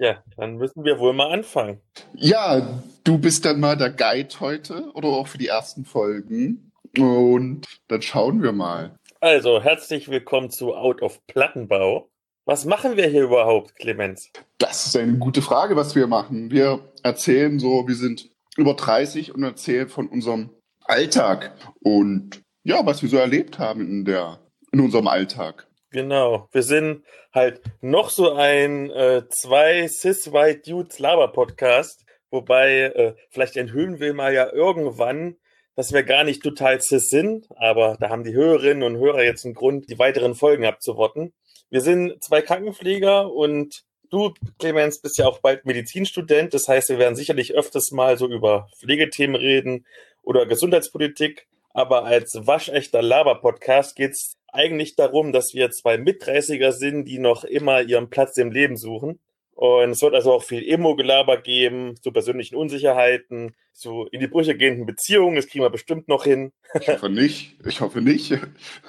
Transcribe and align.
Ja, 0.00 0.22
dann 0.36 0.58
müssen 0.58 0.84
wir 0.84 1.00
wohl 1.00 1.12
mal 1.12 1.32
anfangen. 1.32 1.80
Ja, 2.14 2.80
du 3.02 3.18
bist 3.18 3.44
dann 3.44 3.58
mal 3.58 3.76
der 3.76 3.90
Guide 3.90 4.28
heute 4.38 4.92
oder 4.94 5.08
auch 5.08 5.26
für 5.26 5.38
die 5.38 5.48
ersten 5.48 5.84
Folgen. 5.84 6.70
Und 6.96 7.66
dann 7.88 8.00
schauen 8.00 8.40
wir 8.40 8.52
mal. 8.52 8.96
Also, 9.20 9.60
herzlich 9.60 10.08
willkommen 10.08 10.50
zu 10.50 10.76
Out 10.76 11.02
of 11.02 11.26
Plattenbau. 11.26 12.08
Was 12.44 12.64
machen 12.64 12.96
wir 12.96 13.08
hier 13.08 13.24
überhaupt, 13.24 13.74
Clemens? 13.74 14.30
Das 14.58 14.86
ist 14.86 14.96
eine 14.96 15.18
gute 15.18 15.42
Frage, 15.42 15.74
was 15.74 15.96
wir 15.96 16.06
machen. 16.06 16.52
Wir 16.52 16.80
erzählen 17.02 17.58
so, 17.58 17.88
wir 17.88 17.96
sind 17.96 18.30
über 18.56 18.74
30 18.74 19.34
und 19.34 19.42
erzählen 19.42 19.88
von 19.88 20.06
unserem 20.06 20.50
Alltag 20.84 21.52
und 21.82 22.40
ja, 22.62 22.86
was 22.86 23.02
wir 23.02 23.08
so 23.08 23.16
erlebt 23.16 23.58
haben 23.58 23.80
in 23.80 24.04
der 24.04 24.38
in 24.70 24.80
unserem 24.80 25.08
Alltag. 25.08 25.67
Genau, 25.90 26.48
wir 26.52 26.62
sind 26.62 27.02
halt 27.32 27.62
noch 27.80 28.10
so 28.10 28.32
ein 28.32 28.90
äh, 28.90 29.22
zwei 29.30 29.88
cis-white 29.88 30.70
Dudes 30.70 30.98
Laber-Podcast, 30.98 32.04
wobei 32.30 32.80
äh, 32.82 33.14
vielleicht 33.30 33.56
enthüllen 33.56 33.98
wir 33.98 34.12
mal 34.12 34.34
ja 34.34 34.52
irgendwann, 34.52 35.36
dass 35.76 35.94
wir 35.94 36.02
gar 36.02 36.24
nicht 36.24 36.42
total 36.42 36.82
cis 36.82 37.08
sind, 37.08 37.46
aber 37.56 37.96
da 38.00 38.10
haben 38.10 38.22
die 38.22 38.34
Hörerinnen 38.34 38.82
und 38.82 38.98
Hörer 38.98 39.22
jetzt 39.22 39.46
einen 39.46 39.54
Grund, 39.54 39.88
die 39.88 39.98
weiteren 39.98 40.34
Folgen 40.34 40.66
abzuwarten. 40.66 41.32
Wir 41.70 41.80
sind 41.80 42.22
zwei 42.22 42.42
Krankenpfleger 42.42 43.32
und 43.32 43.84
du, 44.10 44.34
Clemens, 44.58 45.00
bist 45.00 45.16
ja 45.16 45.26
auch 45.26 45.38
bald 45.38 45.64
Medizinstudent, 45.64 46.52
das 46.52 46.68
heißt, 46.68 46.90
wir 46.90 46.98
werden 46.98 47.16
sicherlich 47.16 47.54
öfters 47.54 47.92
mal 47.92 48.18
so 48.18 48.28
über 48.28 48.68
Pflegethemen 48.78 49.36
reden 49.36 49.86
oder 50.22 50.44
Gesundheitspolitik, 50.44 51.48
aber 51.70 52.04
als 52.04 52.46
waschechter 52.46 53.00
Laber-Podcast 53.00 53.96
geht's 53.96 54.37
eigentlich 54.52 54.96
darum, 54.96 55.32
dass 55.32 55.54
wir 55.54 55.70
zwei 55.70 55.98
Mitdreißiger 55.98 56.72
sind, 56.72 57.04
die 57.04 57.18
noch 57.18 57.44
immer 57.44 57.82
ihren 57.82 58.10
Platz 58.10 58.36
im 58.36 58.50
Leben 58.50 58.76
suchen. 58.76 59.20
Und 59.52 59.90
es 59.90 60.02
wird 60.02 60.14
also 60.14 60.32
auch 60.32 60.44
viel 60.44 60.62
Emo-Gelaber 60.68 61.38
geben, 61.38 61.96
zu 62.00 62.12
persönlichen 62.12 62.54
Unsicherheiten, 62.54 63.56
zu 63.72 64.06
in 64.12 64.20
die 64.20 64.28
Brüche 64.28 64.56
gehenden 64.56 64.86
Beziehungen. 64.86 65.34
Das 65.34 65.48
kriegen 65.48 65.64
wir 65.64 65.70
bestimmt 65.70 66.06
noch 66.06 66.22
hin. 66.22 66.52
Ich 66.80 66.86
hoffe 66.88 67.08
nicht. 67.08 67.56
Ich 67.66 67.80
hoffe 67.80 68.00
nicht. 68.00 68.38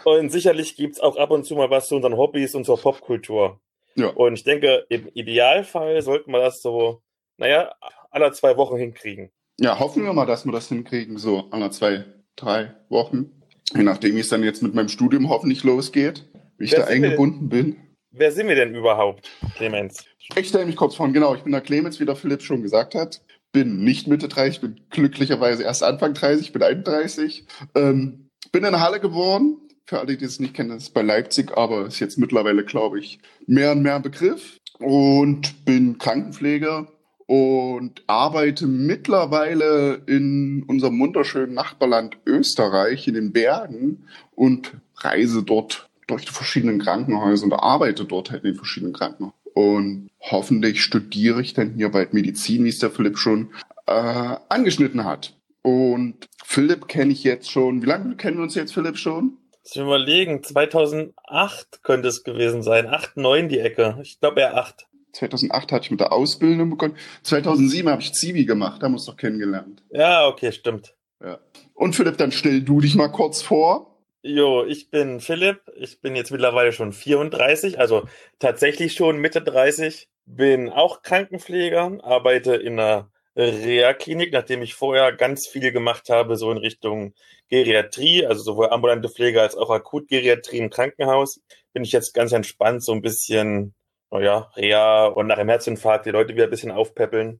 Und 0.05 0.31
sicherlich 0.31 0.75
gibt's 0.75 0.99
auch 0.99 1.17
ab 1.17 1.31
und 1.31 1.43
zu 1.43 1.55
mal 1.55 1.71
was 1.71 1.87
zu 1.87 1.95
unseren 1.95 2.17
Hobbys 2.17 2.53
und 2.53 2.65
zur 2.65 2.79
Popkultur. 2.79 3.59
Ja. 3.95 4.09
Und 4.09 4.35
ich 4.35 4.43
denke, 4.43 4.85
im 4.89 5.09
Idealfall 5.15 6.03
sollten 6.03 6.31
wir 6.31 6.39
das 6.39 6.61
so, 6.61 7.01
naja, 7.37 7.73
alle 8.11 8.31
zwei 8.33 8.55
Wochen 8.55 8.77
hinkriegen. 8.77 9.31
Ja, 9.59 9.79
hoffen 9.79 10.03
wir 10.03 10.13
mal, 10.13 10.27
dass 10.27 10.45
wir 10.45 10.51
das 10.51 10.69
hinkriegen, 10.69 11.17
so 11.17 11.47
alle 11.49 11.71
zwei, 11.71 12.05
drei 12.35 12.75
Wochen. 12.89 13.38
Je 13.75 13.83
nachdem, 13.83 14.15
wie 14.15 14.19
es 14.19 14.29
dann 14.29 14.43
jetzt 14.43 14.63
mit 14.63 14.73
meinem 14.73 14.89
Studium 14.89 15.29
hoffentlich 15.29 15.63
losgeht, 15.63 16.25
wie 16.57 16.65
ich 16.65 16.71
Wer 16.71 16.79
da 16.79 16.85
eingebunden 16.85 17.49
bin. 17.49 17.77
Wer 18.11 18.31
sind 18.31 18.47
wir 18.47 18.55
denn 18.55 18.73
überhaupt, 18.73 19.29
Clemens? 19.55 20.05
Ich 20.35 20.47
stelle 20.47 20.65
mich 20.65 20.75
kurz 20.75 20.95
vor, 20.95 21.07
genau, 21.09 21.35
ich 21.35 21.41
bin 21.41 21.51
der 21.51 21.61
Clemens, 21.61 21.99
wie 21.99 22.05
der 22.05 22.15
Philipp 22.15 22.41
schon 22.41 22.61
gesagt 22.61 22.95
hat. 22.95 23.21
Bin 23.51 23.83
nicht 23.83 24.07
Mitte 24.07 24.27
30, 24.27 24.61
bin 24.61 24.81
glücklicherweise 24.89 25.63
erst 25.63 25.83
Anfang 25.83 26.13
30, 26.13 26.51
bin 26.51 26.63
31. 26.63 27.45
Ähm, 27.75 28.29
bin 28.51 28.63
in 28.63 28.79
Halle 28.79 28.99
geboren. 28.99 29.57
Für 29.85 29.99
alle, 29.99 30.17
die 30.17 30.25
es 30.25 30.39
nicht 30.39 30.53
kennen, 30.53 30.69
das 30.69 30.83
ist 30.83 30.93
bei 30.93 31.01
Leipzig, 31.01 31.57
aber 31.57 31.87
ist 31.87 31.99
jetzt 31.99 32.19
mittlerweile, 32.19 32.63
glaube 32.63 32.99
ich, 32.99 33.19
mehr 33.47 33.71
und 33.71 33.81
mehr 33.81 33.95
ein 33.95 34.03
Begriff. 34.03 34.57
Und 34.79 35.65
bin 35.65 35.97
Krankenpfleger 35.97 36.87
und 37.29 38.01
arbeite 38.07 38.65
mittlerweile 38.65 40.01
in 40.07 40.63
unserem 40.63 40.99
wunderschönen 40.99 41.53
Nachbarland 41.53 42.17
Österreich 42.25 43.07
in 43.07 43.13
den 43.13 43.31
Bergen 43.31 44.07
und 44.33 44.71
reise 44.95 45.43
dort 45.43 45.89
durch 46.07 46.25
die 46.25 46.31
verschiedenen 46.31 46.79
Krankenhäuser 46.79 47.43
und 47.43 47.53
arbeite 47.53 48.05
dort 48.05 48.31
halt 48.31 48.43
in 48.45 48.53
den 48.53 48.57
verschiedenen 48.57 48.93
Krankenhäusern. 48.93 49.37
Und 49.53 50.09
hoffentlich 50.21 50.81
studiere 50.81 51.39
ich 51.41 51.53
dann 51.53 51.75
hier 51.75 51.89
bald 51.89 52.15
Medizin, 52.15 52.65
wie 52.65 52.69
es 52.69 52.79
der 52.79 52.89
Philipp 52.89 53.19
schon 53.19 53.51
äh, 53.85 54.35
angeschnitten 54.49 55.05
hat. 55.05 55.35
Und 55.61 56.27
Philipp 56.43 56.87
kenne 56.87 57.11
ich 57.11 57.23
jetzt 57.23 57.51
schon. 57.51 57.83
Wie 57.83 57.87
lange 57.87 58.15
kennen 58.15 58.37
wir 58.37 58.43
uns 58.43 58.55
jetzt, 58.55 58.73
Philipp, 58.73 58.97
schon? 58.97 59.37
Mich 59.63 59.75
überlegen, 59.75 60.41
2008 60.41 61.83
könnte 61.83 62.07
es 62.07 62.23
gewesen 62.23 62.63
sein. 62.63 62.87
8, 62.87 63.17
9 63.17 63.49
die 63.49 63.59
Ecke. 63.59 63.99
Ich 64.01 64.19
glaube 64.19 64.41
eher 64.41 64.57
8. 64.57 64.87
2008 65.13 65.71
hatte 65.71 65.85
ich 65.85 65.91
mit 65.91 65.99
der 65.99 66.11
Ausbildung 66.11 66.69
begonnen. 66.69 66.95
2007 67.23 67.89
habe 67.89 68.01
ich 68.01 68.13
Zivi 68.13 68.45
gemacht, 68.45 68.81
da 68.81 68.85
haben 68.85 68.93
wir 68.93 68.97
uns 68.97 69.05
doch 69.05 69.17
kennengelernt. 69.17 69.83
Ja, 69.91 70.27
okay, 70.27 70.51
stimmt. 70.51 70.95
Ja. 71.21 71.39
Und 71.73 71.95
Philipp, 71.95 72.17
dann 72.17 72.31
stell 72.31 72.61
du 72.61 72.81
dich 72.81 72.95
mal 72.95 73.09
kurz 73.09 73.41
vor. 73.41 73.97
Jo, 74.21 74.65
ich 74.65 74.89
bin 74.89 75.21
Philipp. 75.21 75.61
Ich 75.77 76.01
bin 76.01 76.15
jetzt 76.15 76.31
mittlerweile 76.31 76.73
schon 76.73 76.91
34, 76.91 77.79
also 77.79 78.03
tatsächlich 78.37 78.93
schon 78.93 79.17
Mitte 79.17 79.41
30. 79.41 80.09
Bin 80.25 80.69
auch 80.69 81.01
Krankenpfleger, 81.01 81.99
arbeite 82.03 82.55
in 82.55 82.79
einer 82.79 83.09
Reha-Klinik, 83.35 84.33
nachdem 84.33 84.61
ich 84.61 84.75
vorher 84.75 85.13
ganz 85.13 85.47
viel 85.47 85.71
gemacht 85.71 86.09
habe, 86.09 86.35
so 86.35 86.51
in 86.51 86.57
Richtung 86.57 87.13
Geriatrie, 87.49 88.25
also 88.25 88.43
sowohl 88.43 88.69
ambulante 88.69 89.09
Pflege 89.09 89.41
als 89.41 89.55
auch 89.55 89.69
Akutgeriatrie 89.69 90.57
im 90.57 90.69
Krankenhaus. 90.69 91.41
Bin 91.73 91.83
ich 91.83 91.93
jetzt 91.93 92.13
ganz 92.13 92.33
entspannt 92.33 92.83
so 92.83 92.91
ein 92.91 93.01
bisschen, 93.01 93.73
naja, 94.11 94.51
Reha 94.55 95.07
und 95.07 95.27
nach 95.27 95.37
einem 95.37 95.49
Herzinfarkt 95.49 96.05
die 96.05 96.11
Leute 96.11 96.33
wieder 96.33 96.45
ein 96.45 96.49
bisschen 96.49 96.71
aufpäppeln. 96.71 97.39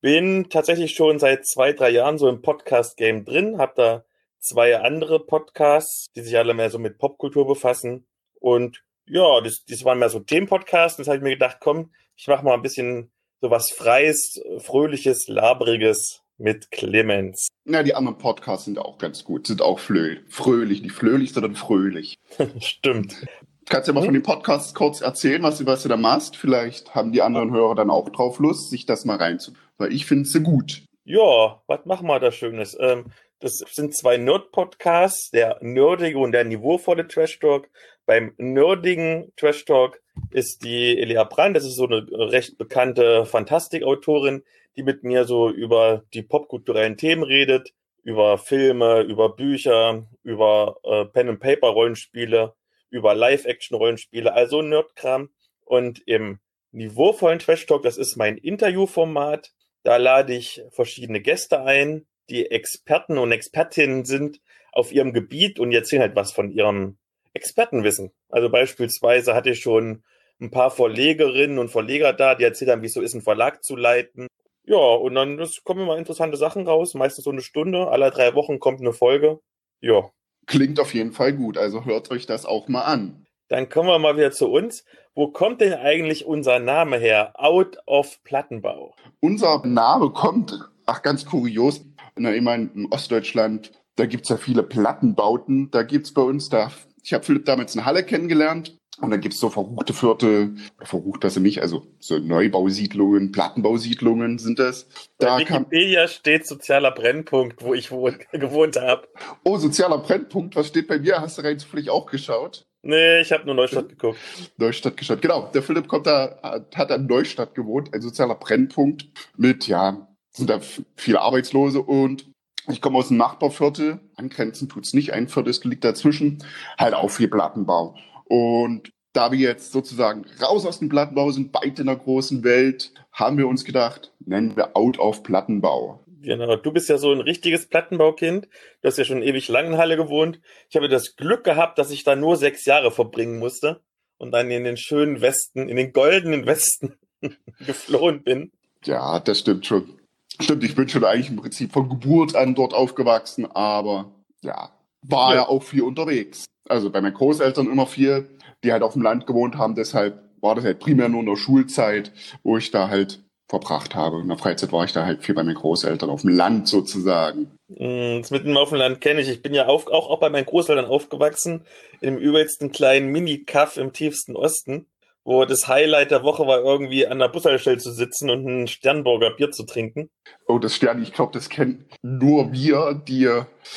Bin 0.00 0.48
tatsächlich 0.48 0.94
schon 0.94 1.18
seit 1.18 1.46
zwei, 1.46 1.72
drei 1.72 1.90
Jahren 1.90 2.18
so 2.18 2.28
im 2.28 2.40
Podcast-Game 2.40 3.24
drin, 3.24 3.58
hab 3.58 3.74
da 3.74 4.04
zwei 4.38 4.78
andere 4.78 5.24
Podcasts, 5.24 6.06
die 6.14 6.20
sich 6.20 6.36
alle 6.38 6.54
mehr 6.54 6.70
so 6.70 6.78
mit 6.78 6.98
Popkultur 6.98 7.46
befassen. 7.46 8.06
Und 8.40 8.82
ja, 9.06 9.40
das, 9.40 9.64
das 9.64 9.84
waren 9.84 9.98
mehr 9.98 10.08
so 10.08 10.20
Themenpodcasts. 10.20 10.98
Das 10.98 11.08
habe 11.08 11.16
ich 11.16 11.22
mir 11.22 11.30
gedacht, 11.30 11.58
komm, 11.60 11.92
ich 12.16 12.28
mache 12.28 12.44
mal 12.44 12.54
ein 12.54 12.62
bisschen 12.62 13.10
so 13.40 13.50
was 13.50 13.70
Freies, 13.70 14.40
Fröhliches, 14.58 15.28
Labriges 15.28 16.22
mit 16.38 16.70
Clemens. 16.70 17.48
Ja, 17.64 17.82
die 17.82 17.94
anderen 17.94 18.18
Podcasts 18.18 18.64
sind 18.64 18.78
auch 18.78 18.98
ganz 18.98 19.24
gut, 19.24 19.46
sind 19.46 19.60
auch 19.60 19.78
flö 19.80 20.16
fröhlich, 20.28 20.82
nicht 20.82 20.94
flöhlich, 20.94 21.32
sondern 21.32 21.56
fröhlich. 21.56 22.16
Stimmt. 22.60 23.26
Kannst 23.68 23.86
du 23.86 23.92
ja 23.92 23.98
mal 23.98 24.04
von 24.04 24.14
den 24.14 24.22
Podcasts 24.22 24.72
kurz 24.72 25.02
erzählen, 25.02 25.42
was 25.42 25.58
du, 25.58 25.66
was 25.66 25.82
du 25.82 25.90
da 25.90 25.98
machst? 25.98 26.36
Vielleicht 26.36 26.94
haben 26.94 27.12
die 27.12 27.20
anderen 27.20 27.52
Hörer 27.52 27.74
dann 27.74 27.90
auch 27.90 28.08
drauf 28.08 28.38
Lust, 28.38 28.70
sich 28.70 28.86
das 28.86 29.04
mal 29.04 29.18
reinzu. 29.18 29.52
Weil 29.76 29.92
ich 29.92 30.06
finde 30.06 30.24
sie 30.24 30.42
gut. 30.42 30.84
Ja, 31.04 31.62
was 31.66 31.84
machen 31.84 32.06
wir 32.06 32.18
da 32.18 32.32
Schönes? 32.32 32.76
Ähm, 32.80 33.06
das 33.40 33.58
sind 33.70 33.94
zwei 33.94 34.16
Nerd-Podcasts, 34.16 35.30
der 35.30 35.58
nerdige 35.60 36.18
und 36.18 36.32
der 36.32 36.44
niveauvolle 36.44 37.06
Trash 37.08 37.38
Talk. 37.40 37.68
Beim 38.06 38.32
nerdigen 38.38 39.32
Trash 39.36 39.66
Talk 39.66 40.00
ist 40.30 40.64
die 40.64 40.98
Elia 40.98 41.24
Brand, 41.24 41.54
das 41.54 41.64
ist 41.64 41.76
so 41.76 41.86
eine 41.86 42.06
recht 42.10 42.56
bekannte 42.56 43.26
Fantastikautorin, 43.26 44.42
die 44.76 44.82
mit 44.82 45.04
mir 45.04 45.24
so 45.24 45.50
über 45.50 46.04
die 46.14 46.22
popkulturellen 46.22 46.96
Themen 46.96 47.22
redet, 47.22 47.74
über 48.02 48.38
Filme, 48.38 49.02
über 49.02 49.36
Bücher, 49.36 50.06
über 50.22 50.76
äh, 50.84 51.04
Pen-and-Paper-Rollenspiele, 51.04 52.54
über 52.90 53.14
Live-Action-Rollenspiele, 53.14 54.32
also 54.32 54.62
Nerdkram. 54.62 55.30
Und 55.64 56.00
im 56.06 56.40
niveauvollen 56.72 57.38
Trash 57.38 57.66
Talk, 57.66 57.82
das 57.82 57.98
ist 57.98 58.16
mein 58.16 58.36
Interviewformat, 58.36 59.52
da 59.82 59.96
lade 59.96 60.34
ich 60.34 60.62
verschiedene 60.70 61.20
Gäste 61.20 61.62
ein, 61.62 62.06
die 62.28 62.50
Experten 62.50 63.18
und 63.18 63.32
Expertinnen 63.32 64.04
sind 64.04 64.40
auf 64.72 64.92
ihrem 64.92 65.12
Gebiet 65.12 65.58
und 65.58 65.72
erzählen 65.72 66.02
halt 66.02 66.16
was 66.16 66.32
von 66.32 66.50
ihrem 66.50 66.98
Expertenwissen. 67.32 68.12
Also 68.28 68.50
beispielsweise 68.50 69.34
hatte 69.34 69.50
ich 69.50 69.60
schon 69.60 70.02
ein 70.40 70.50
paar 70.50 70.70
Verlegerinnen 70.70 71.58
und 71.58 71.70
Verleger 71.70 72.12
da, 72.12 72.34
die 72.34 72.44
erzählen 72.44 72.68
dann, 72.68 72.82
wie 72.82 72.86
es 72.86 72.94
so 72.94 73.00
ist, 73.00 73.14
einen 73.14 73.22
Verlag 73.22 73.64
zu 73.64 73.76
leiten. 73.76 74.28
Ja, 74.64 74.76
und 74.76 75.14
dann 75.14 75.38
das 75.38 75.64
kommen 75.64 75.82
immer 75.82 75.96
interessante 75.96 76.36
Sachen 76.36 76.66
raus, 76.66 76.94
meistens 76.94 77.24
so 77.24 77.30
eine 77.30 77.40
Stunde, 77.40 77.88
alle 77.88 78.10
drei 78.10 78.34
Wochen 78.34 78.60
kommt 78.60 78.80
eine 78.80 78.92
Folge. 78.92 79.40
Ja, 79.80 80.10
Klingt 80.48 80.80
auf 80.80 80.94
jeden 80.94 81.12
Fall 81.12 81.34
gut, 81.34 81.58
also 81.58 81.84
hört 81.84 82.10
euch 82.10 82.24
das 82.24 82.46
auch 82.46 82.68
mal 82.68 82.80
an. 82.80 83.26
dann 83.48 83.68
kommen 83.68 83.88
wir 83.88 83.98
mal 83.98 84.16
wieder 84.16 84.32
zu 84.32 84.48
uns. 84.48 84.84
Wo 85.14 85.28
kommt 85.28 85.60
denn 85.60 85.74
eigentlich 85.74 86.24
unser 86.24 86.58
Name 86.58 86.96
her? 86.96 87.32
Out 87.34 87.78
of 87.86 88.22
Plattenbau. 88.24 88.94
Unser 89.20 89.66
Name 89.66 90.10
kommt, 90.10 90.58
ach 90.86 91.02
ganz 91.02 91.26
kurios, 91.26 91.84
na, 92.16 92.34
ich 92.34 92.40
meine, 92.40 92.70
in 92.74 92.86
Ostdeutschland, 92.90 93.72
da 93.96 94.06
gibt's 94.06 94.30
ja 94.30 94.38
viele 94.38 94.62
Plattenbauten. 94.62 95.70
Da 95.70 95.82
gibt's 95.82 96.14
bei 96.14 96.22
uns 96.22 96.48
da, 96.48 96.70
ich 97.02 97.12
habe 97.12 97.24
Philipp 97.24 97.44
damals 97.44 97.74
in 97.74 97.84
Halle 97.84 98.02
kennengelernt 98.02 98.77
und 99.00 99.10
da 99.10 99.16
gibt's 99.16 99.38
so 99.38 99.48
verruchte 99.48 99.92
Viertel, 99.92 100.56
verrucht 100.80 101.24
das 101.24 101.36
nicht, 101.36 101.62
also 101.62 101.86
so 101.98 102.18
Neubausiedlungen, 102.18 103.32
Plattenbausiedlungen 103.32 104.38
sind 104.38 104.58
das. 104.58 104.88
Da 105.18 105.36
Bei 105.36 105.44
kam, 105.44 105.62
Wikipedia 105.62 106.08
steht 106.08 106.46
sozialer 106.46 106.90
Brennpunkt, 106.90 107.62
wo 107.62 107.74
ich 107.74 107.90
wohn, 107.90 108.18
gewohnt 108.32 108.76
habe. 108.76 109.08
oh, 109.44 109.58
sozialer 109.58 109.98
Brennpunkt, 109.98 110.56
was 110.56 110.68
steht 110.68 110.88
bei 110.88 110.98
mir? 110.98 111.20
Hast 111.20 111.38
du 111.38 111.42
rein 111.42 111.58
zufällig 111.58 111.90
auch 111.90 112.06
geschaut? 112.06 112.66
Nee, 112.82 113.20
ich 113.20 113.32
habe 113.32 113.44
nur 113.44 113.54
Neustadt 113.54 113.88
geguckt. 113.88 114.18
Neustadt 114.56 114.96
geschaut. 114.96 115.20
Genau, 115.20 115.50
der 115.52 115.62
Philipp 115.62 115.88
kommt 115.88 116.06
da, 116.06 116.64
hat 116.74 116.90
an 116.90 117.06
Neustadt 117.06 117.54
gewohnt, 117.54 117.92
ein 117.92 118.00
sozialer 118.00 118.36
Brennpunkt 118.36 119.08
mit, 119.36 119.66
ja, 119.66 120.08
sind 120.30 120.50
da 120.50 120.60
viele 120.96 121.20
Arbeitslose 121.20 121.82
und 121.82 122.26
ich 122.70 122.80
komme 122.80 122.98
aus 122.98 123.08
dem 123.08 123.16
Nachbarviertel, 123.16 123.98
angrenzen 124.16 124.68
tut's 124.68 124.92
nicht, 124.92 125.12
ein 125.12 125.28
Viertel 125.28 125.54
liegt 125.64 125.84
dazwischen, 125.84 126.44
halt 126.78 126.94
auch 126.94 127.08
viel 127.10 127.28
Plattenbau. 127.28 127.96
Und 128.28 128.92
da 129.12 129.32
wir 129.32 129.38
jetzt 129.38 129.72
sozusagen 129.72 130.24
raus 130.40 130.66
aus 130.66 130.78
dem 130.78 130.88
Plattenbau 130.88 131.30
sind, 131.30 131.52
beide 131.52 131.80
in 131.80 131.86
der 131.86 131.96
großen 131.96 132.44
Welt, 132.44 132.92
haben 133.12 133.38
wir 133.38 133.48
uns 133.48 133.64
gedacht, 133.64 134.12
nennen 134.20 134.56
wir 134.56 134.76
Out 134.76 134.98
auf 134.98 135.22
Plattenbau. 135.22 136.04
Genau, 136.20 136.56
du 136.56 136.72
bist 136.72 136.88
ja 136.88 136.98
so 136.98 137.12
ein 137.12 137.20
richtiges 137.20 137.68
Plattenbaukind. 137.68 138.48
Du 138.82 138.88
hast 138.88 138.98
ja 138.98 139.04
schon 139.04 139.22
ewig 139.22 139.48
lang 139.48 139.66
in 139.66 139.78
Halle 139.78 139.96
gewohnt. 139.96 140.40
Ich 140.68 140.76
habe 140.76 140.88
das 140.88 141.16
Glück 141.16 141.44
gehabt, 141.44 141.78
dass 141.78 141.90
ich 141.90 142.04
da 142.04 142.16
nur 142.16 142.36
sechs 142.36 142.64
Jahre 142.64 142.90
verbringen 142.90 143.38
musste 143.38 143.80
und 144.18 144.32
dann 144.32 144.50
in 144.50 144.64
den 144.64 144.76
schönen 144.76 145.20
Westen, 145.20 145.68
in 145.68 145.76
den 145.76 145.92
goldenen 145.92 146.44
Westen 146.46 146.94
geflohen 147.66 148.22
bin. 148.22 148.52
Ja, 148.84 149.20
das 149.20 149.40
stimmt 149.40 149.66
schon. 149.66 149.98
Stimmt, 150.40 150.64
ich 150.64 150.74
bin 150.74 150.88
schon 150.88 151.04
eigentlich 151.04 151.30
im 151.30 151.36
Prinzip 151.36 151.72
von 151.72 151.88
Geburt 151.88 152.36
an 152.36 152.54
dort 152.54 152.74
aufgewachsen, 152.74 153.46
aber 153.46 154.12
ja, 154.42 154.70
war 155.02 155.30
ja, 155.30 155.42
ja 155.42 155.48
auch 155.48 155.62
viel 155.62 155.82
unterwegs. 155.82 156.44
Also 156.68 156.90
bei 156.90 157.00
meinen 157.00 157.14
Großeltern 157.14 157.70
immer 157.70 157.86
viel, 157.86 158.28
die 158.64 158.72
halt 158.72 158.82
auf 158.82 158.92
dem 158.92 159.02
Land 159.02 159.26
gewohnt 159.26 159.56
haben, 159.56 159.74
deshalb 159.74 160.22
war 160.40 160.54
das 160.54 160.64
halt 160.64 160.78
primär 160.78 161.08
nur 161.08 161.20
in 161.20 161.26
der 161.26 161.36
Schulzeit, 161.36 162.12
wo 162.42 162.56
ich 162.56 162.70
da 162.70 162.88
halt 162.88 163.22
verbracht 163.48 163.94
habe. 163.94 164.20
In 164.20 164.28
der 164.28 164.36
Freizeit 164.36 164.72
war 164.72 164.84
ich 164.84 164.92
da 164.92 165.04
halt 165.04 165.24
viel 165.24 165.34
bei 165.34 165.42
meinen 165.42 165.54
Großeltern 165.54 166.10
auf 166.10 166.20
dem 166.20 166.30
Land 166.30 166.68
sozusagen. 166.68 167.50
Mm, 167.68 168.20
das 168.20 168.30
mit 168.30 168.44
dem 168.44 168.56
auf 168.56 168.68
dem 168.68 168.78
Land 168.78 169.00
kenne 169.00 169.22
ich. 169.22 169.28
Ich 169.28 169.42
bin 169.42 169.54
ja 169.54 169.66
auf, 169.66 169.86
auch, 169.86 170.10
auch 170.10 170.20
bei 170.20 170.28
meinen 170.28 170.46
Großeltern 170.46 170.84
aufgewachsen, 170.84 171.62
in 172.00 172.14
dem 172.14 172.18
übelsten 172.18 172.70
kleinen 172.72 173.08
Mini-Kaff 173.08 173.78
im 173.78 173.92
tiefsten 173.92 174.36
Osten 174.36 174.86
wo 175.24 175.44
das 175.44 175.68
Highlight 175.68 176.10
der 176.10 176.22
Woche 176.22 176.46
war, 176.46 176.60
irgendwie 176.60 177.06
an 177.06 177.18
der 177.18 177.28
Bushaltestelle 177.28 177.78
zu 177.78 177.92
sitzen 177.92 178.30
und 178.30 178.46
ein 178.46 178.66
Sternburger 178.66 179.30
Bier 179.30 179.50
zu 179.50 179.64
trinken. 179.64 180.10
Oh, 180.46 180.58
das 180.58 180.74
Stern, 180.74 181.02
ich 181.02 181.12
glaube, 181.12 181.32
das 181.32 181.48
kennen 181.48 181.86
nur 182.02 182.52
wir, 182.52 182.94
die 183.06 183.28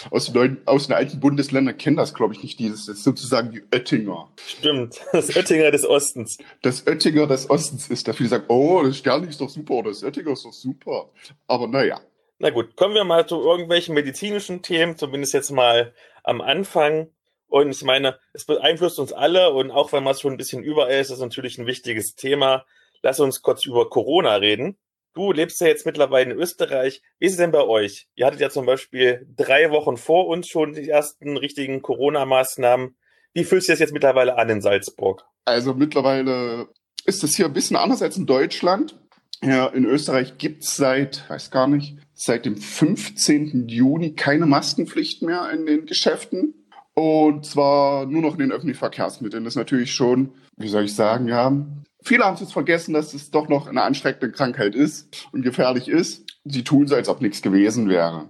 aus 0.09 0.25
den, 0.27 0.35
neuen, 0.35 0.61
aus 0.65 0.87
den 0.87 0.95
alten 0.95 1.19
Bundesländern 1.19 1.77
kennen 1.77 1.97
das, 1.97 2.13
glaube 2.13 2.33
ich, 2.33 2.43
nicht 2.43 2.59
dieses. 2.59 2.85
Das 2.85 2.97
ist 2.97 3.03
sozusagen 3.03 3.51
die 3.51 3.63
Oettinger. 3.73 4.29
Stimmt, 4.45 5.01
das 5.11 5.35
Oettinger 5.35 5.71
des 5.71 5.85
Ostens. 5.85 6.37
Das 6.61 6.87
Oettinger 6.87 7.27
des 7.27 7.49
Ostens 7.49 7.89
ist, 7.89 8.07
da 8.07 8.13
viele 8.13 8.29
sagen, 8.29 8.45
oh, 8.47 8.81
das 8.83 8.97
Stern 8.97 9.27
ist 9.27 9.41
doch 9.41 9.49
super, 9.49 9.75
oder 9.75 9.89
das 9.89 10.03
Oettinger 10.03 10.31
ist 10.31 10.45
doch 10.45 10.53
super. 10.53 11.09
Aber 11.47 11.67
naja. 11.67 11.99
Na 12.39 12.49
gut, 12.49 12.75
kommen 12.75 12.95
wir 12.95 13.03
mal 13.03 13.27
zu 13.27 13.39
irgendwelchen 13.39 13.93
medizinischen 13.93 14.61
Themen, 14.61 14.97
zumindest 14.97 15.33
jetzt 15.33 15.51
mal 15.51 15.93
am 16.23 16.41
Anfang. 16.41 17.09
Und 17.51 17.71
ich 17.71 17.83
meine, 17.83 18.17
es 18.31 18.45
beeinflusst 18.45 18.97
uns 18.97 19.11
alle 19.11 19.51
und 19.51 19.71
auch 19.71 19.91
wenn 19.91 20.05
man 20.05 20.13
es 20.13 20.21
schon 20.21 20.31
ein 20.31 20.37
bisschen 20.37 20.63
überall 20.63 21.01
ist, 21.01 21.09
ist 21.09 21.19
natürlich 21.19 21.57
ein 21.57 21.65
wichtiges 21.65 22.15
Thema. 22.15 22.65
Lass 23.01 23.19
uns 23.19 23.41
kurz 23.41 23.65
über 23.65 23.89
Corona 23.89 24.35
reden. 24.35 24.77
Du 25.13 25.33
lebst 25.33 25.59
ja 25.59 25.67
jetzt 25.67 25.85
mittlerweile 25.85 26.31
in 26.31 26.39
Österreich. 26.39 27.01
Wie 27.19 27.25
ist 27.25 27.33
es 27.33 27.37
denn 27.39 27.51
bei 27.51 27.65
euch? 27.65 28.07
Ihr 28.15 28.25
hattet 28.25 28.39
ja 28.39 28.49
zum 28.49 28.65
Beispiel 28.65 29.27
drei 29.35 29.69
Wochen 29.69 29.97
vor 29.97 30.27
uns 30.27 30.47
schon 30.47 30.71
die 30.71 30.87
ersten 30.87 31.35
richtigen 31.35 31.81
Corona-Maßnahmen. 31.81 32.95
Wie 33.33 33.43
fühlst 33.43 33.67
du 33.67 33.73
das 33.73 33.79
jetzt 33.79 33.91
mittlerweile 33.93 34.37
an 34.37 34.49
in 34.49 34.61
Salzburg? 34.61 35.25
Also 35.43 35.73
mittlerweile 35.73 36.69
ist 37.03 37.21
es 37.21 37.35
hier 37.35 37.47
ein 37.47 37.53
bisschen 37.53 37.75
anders 37.75 38.01
als 38.01 38.15
in 38.15 38.27
Deutschland. 38.27 38.97
Ja, 39.43 39.67
in 39.67 39.83
Österreich 39.83 40.37
gibt's 40.37 40.77
seit, 40.77 41.29
weiß 41.29 41.51
gar 41.51 41.67
nicht, 41.67 41.97
seit 42.13 42.45
dem 42.45 42.55
15. 42.55 43.67
Juni 43.67 44.13
keine 44.13 44.45
Maskenpflicht 44.45 45.21
mehr 45.21 45.51
in 45.51 45.65
den 45.65 45.85
Geschäften. 45.85 46.60
Und 46.93 47.45
zwar 47.45 48.05
nur 48.05 48.21
noch 48.21 48.33
in 48.33 48.39
den 48.39 48.51
öffentlichen 48.51 48.79
Verkehrsmitteln. 48.79 49.43
Das 49.43 49.53
ist 49.53 49.57
natürlich 49.57 49.93
schon, 49.93 50.33
wie 50.57 50.67
soll 50.67 50.85
ich 50.85 50.95
sagen, 50.95 51.27
ja. 51.27 51.55
Viele 52.03 52.25
haben 52.25 52.41
es 52.41 52.51
vergessen, 52.51 52.93
dass 52.93 53.13
es 53.13 53.29
doch 53.29 53.47
noch 53.47 53.67
eine 53.67 53.83
ansteckende 53.83 54.31
Krankheit 54.31 54.75
ist 54.75 55.27
und 55.31 55.43
gefährlich 55.43 55.87
ist. 55.87 56.25
Sie 56.45 56.63
tun 56.63 56.87
so, 56.87 56.95
als 56.95 57.09
ob 57.09 57.21
nichts 57.21 57.41
gewesen 57.41 57.89
wäre. 57.89 58.27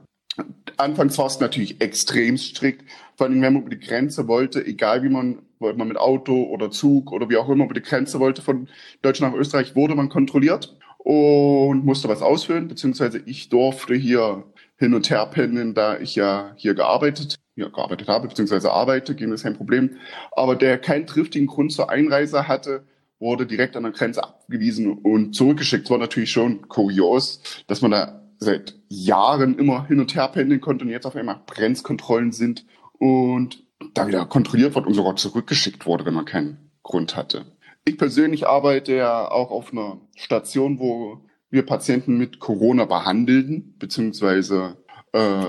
Anfangs 0.78 1.18
war 1.18 1.28
es 1.28 1.40
natürlich 1.40 1.82
extrem 1.82 2.38
strikt. 2.38 2.90
Vor 3.16 3.28
allem, 3.28 3.42
wenn 3.42 3.54
man 3.54 3.64
über 3.64 3.76
die 3.76 3.80
Grenze 3.80 4.28
wollte, 4.28 4.66
egal 4.66 5.04
wie 5.04 5.10
man, 5.10 5.40
wollte 5.60 5.78
man 5.78 5.88
mit 5.88 5.98
Auto 5.98 6.44
oder 6.44 6.72
Zug 6.72 7.12
oder 7.12 7.30
wie 7.30 7.38
auch 7.38 7.50
immer 7.50 7.66
über 7.66 7.74
die 7.74 7.82
Grenze 7.82 8.20
wollte 8.20 8.42
von 8.42 8.68
Deutschland 9.02 9.34
nach 9.34 9.40
Österreich, 9.40 9.76
wurde 9.76 9.96
man 9.96 10.10
kontrolliert 10.10 10.78
und 10.98 11.86
musste 11.86 12.10
was 12.10 12.22
ausfüllen, 12.22 12.68
beziehungsweise 12.68 13.22
ich 13.26 13.50
durfte 13.50 13.94
hier 13.94 14.44
hin 14.82 14.96
und 14.96 15.12
her 15.12 15.28
pendeln, 15.28 15.76
da 15.76 16.00
ich 16.00 16.16
ja 16.16 16.54
hier 16.56 16.74
gearbeitet, 16.74 17.36
ja, 17.56 17.68
gearbeitet 17.68 18.08
habe, 18.08 18.28
beziehungsweise 18.28 18.72
arbeite, 18.72 19.14
ging 19.14 19.30
das 19.30 19.44
kein 19.44 19.56
Problem. 19.56 19.98
Aber 20.32 20.56
der 20.56 20.80
keinen 20.80 21.06
triftigen 21.06 21.46
Grund 21.46 21.72
zur 21.72 21.92
Einreise 21.92 22.48
hatte, 22.48 22.84
wurde 23.20 23.46
direkt 23.46 23.78
an 23.78 23.84
der 23.84 23.92
Grenze 23.92 24.24
abgewiesen 24.24 24.92
und 24.92 25.36
zurückgeschickt. 25.36 25.84
Es 25.86 25.92
war 25.92 26.00
natürlich 26.00 26.32
schon 26.32 26.68
kurios, 26.68 27.44
dass 27.68 27.84
man 27.84 27.92
da 27.92 28.24
seit 28.40 28.76
Jahren 28.90 29.60
immer 29.60 29.86
hin 29.88 30.00
und 30.00 30.16
her 30.16 30.28
pendeln 30.30 30.62
konnte 30.62 30.84
und 30.84 30.90
jetzt 30.90 31.06
auf 31.06 31.16
einmal 31.16 31.42
Grenzkontrollen 31.46 32.32
sind 32.32 32.66
und 32.94 33.64
da 33.94 34.08
wieder 34.08 34.26
kontrolliert 34.26 34.74
wird 34.74 34.88
und 34.88 34.96
sogar 34.96 35.16
zurückgeschickt 35.16 35.86
wurde, 35.86 36.08
wenn 36.08 36.16
man 36.16 36.26
keinen 36.26 36.72
Grund 36.82 37.16
hatte. 37.16 37.46
Ich 37.86 38.00
persönlich 38.00 38.48
arbeite 38.48 38.96
ja 38.96 39.30
auch 39.30 39.52
auf 39.52 39.72
einer 39.72 40.02
Station, 40.16 40.80
wo 40.80 41.22
wir 41.52 41.66
Patienten 41.66 42.18
mit 42.18 42.40
Corona 42.40 42.86
behandeln, 42.86 43.76
beziehungsweise 43.78 44.78
äh, 45.12 45.44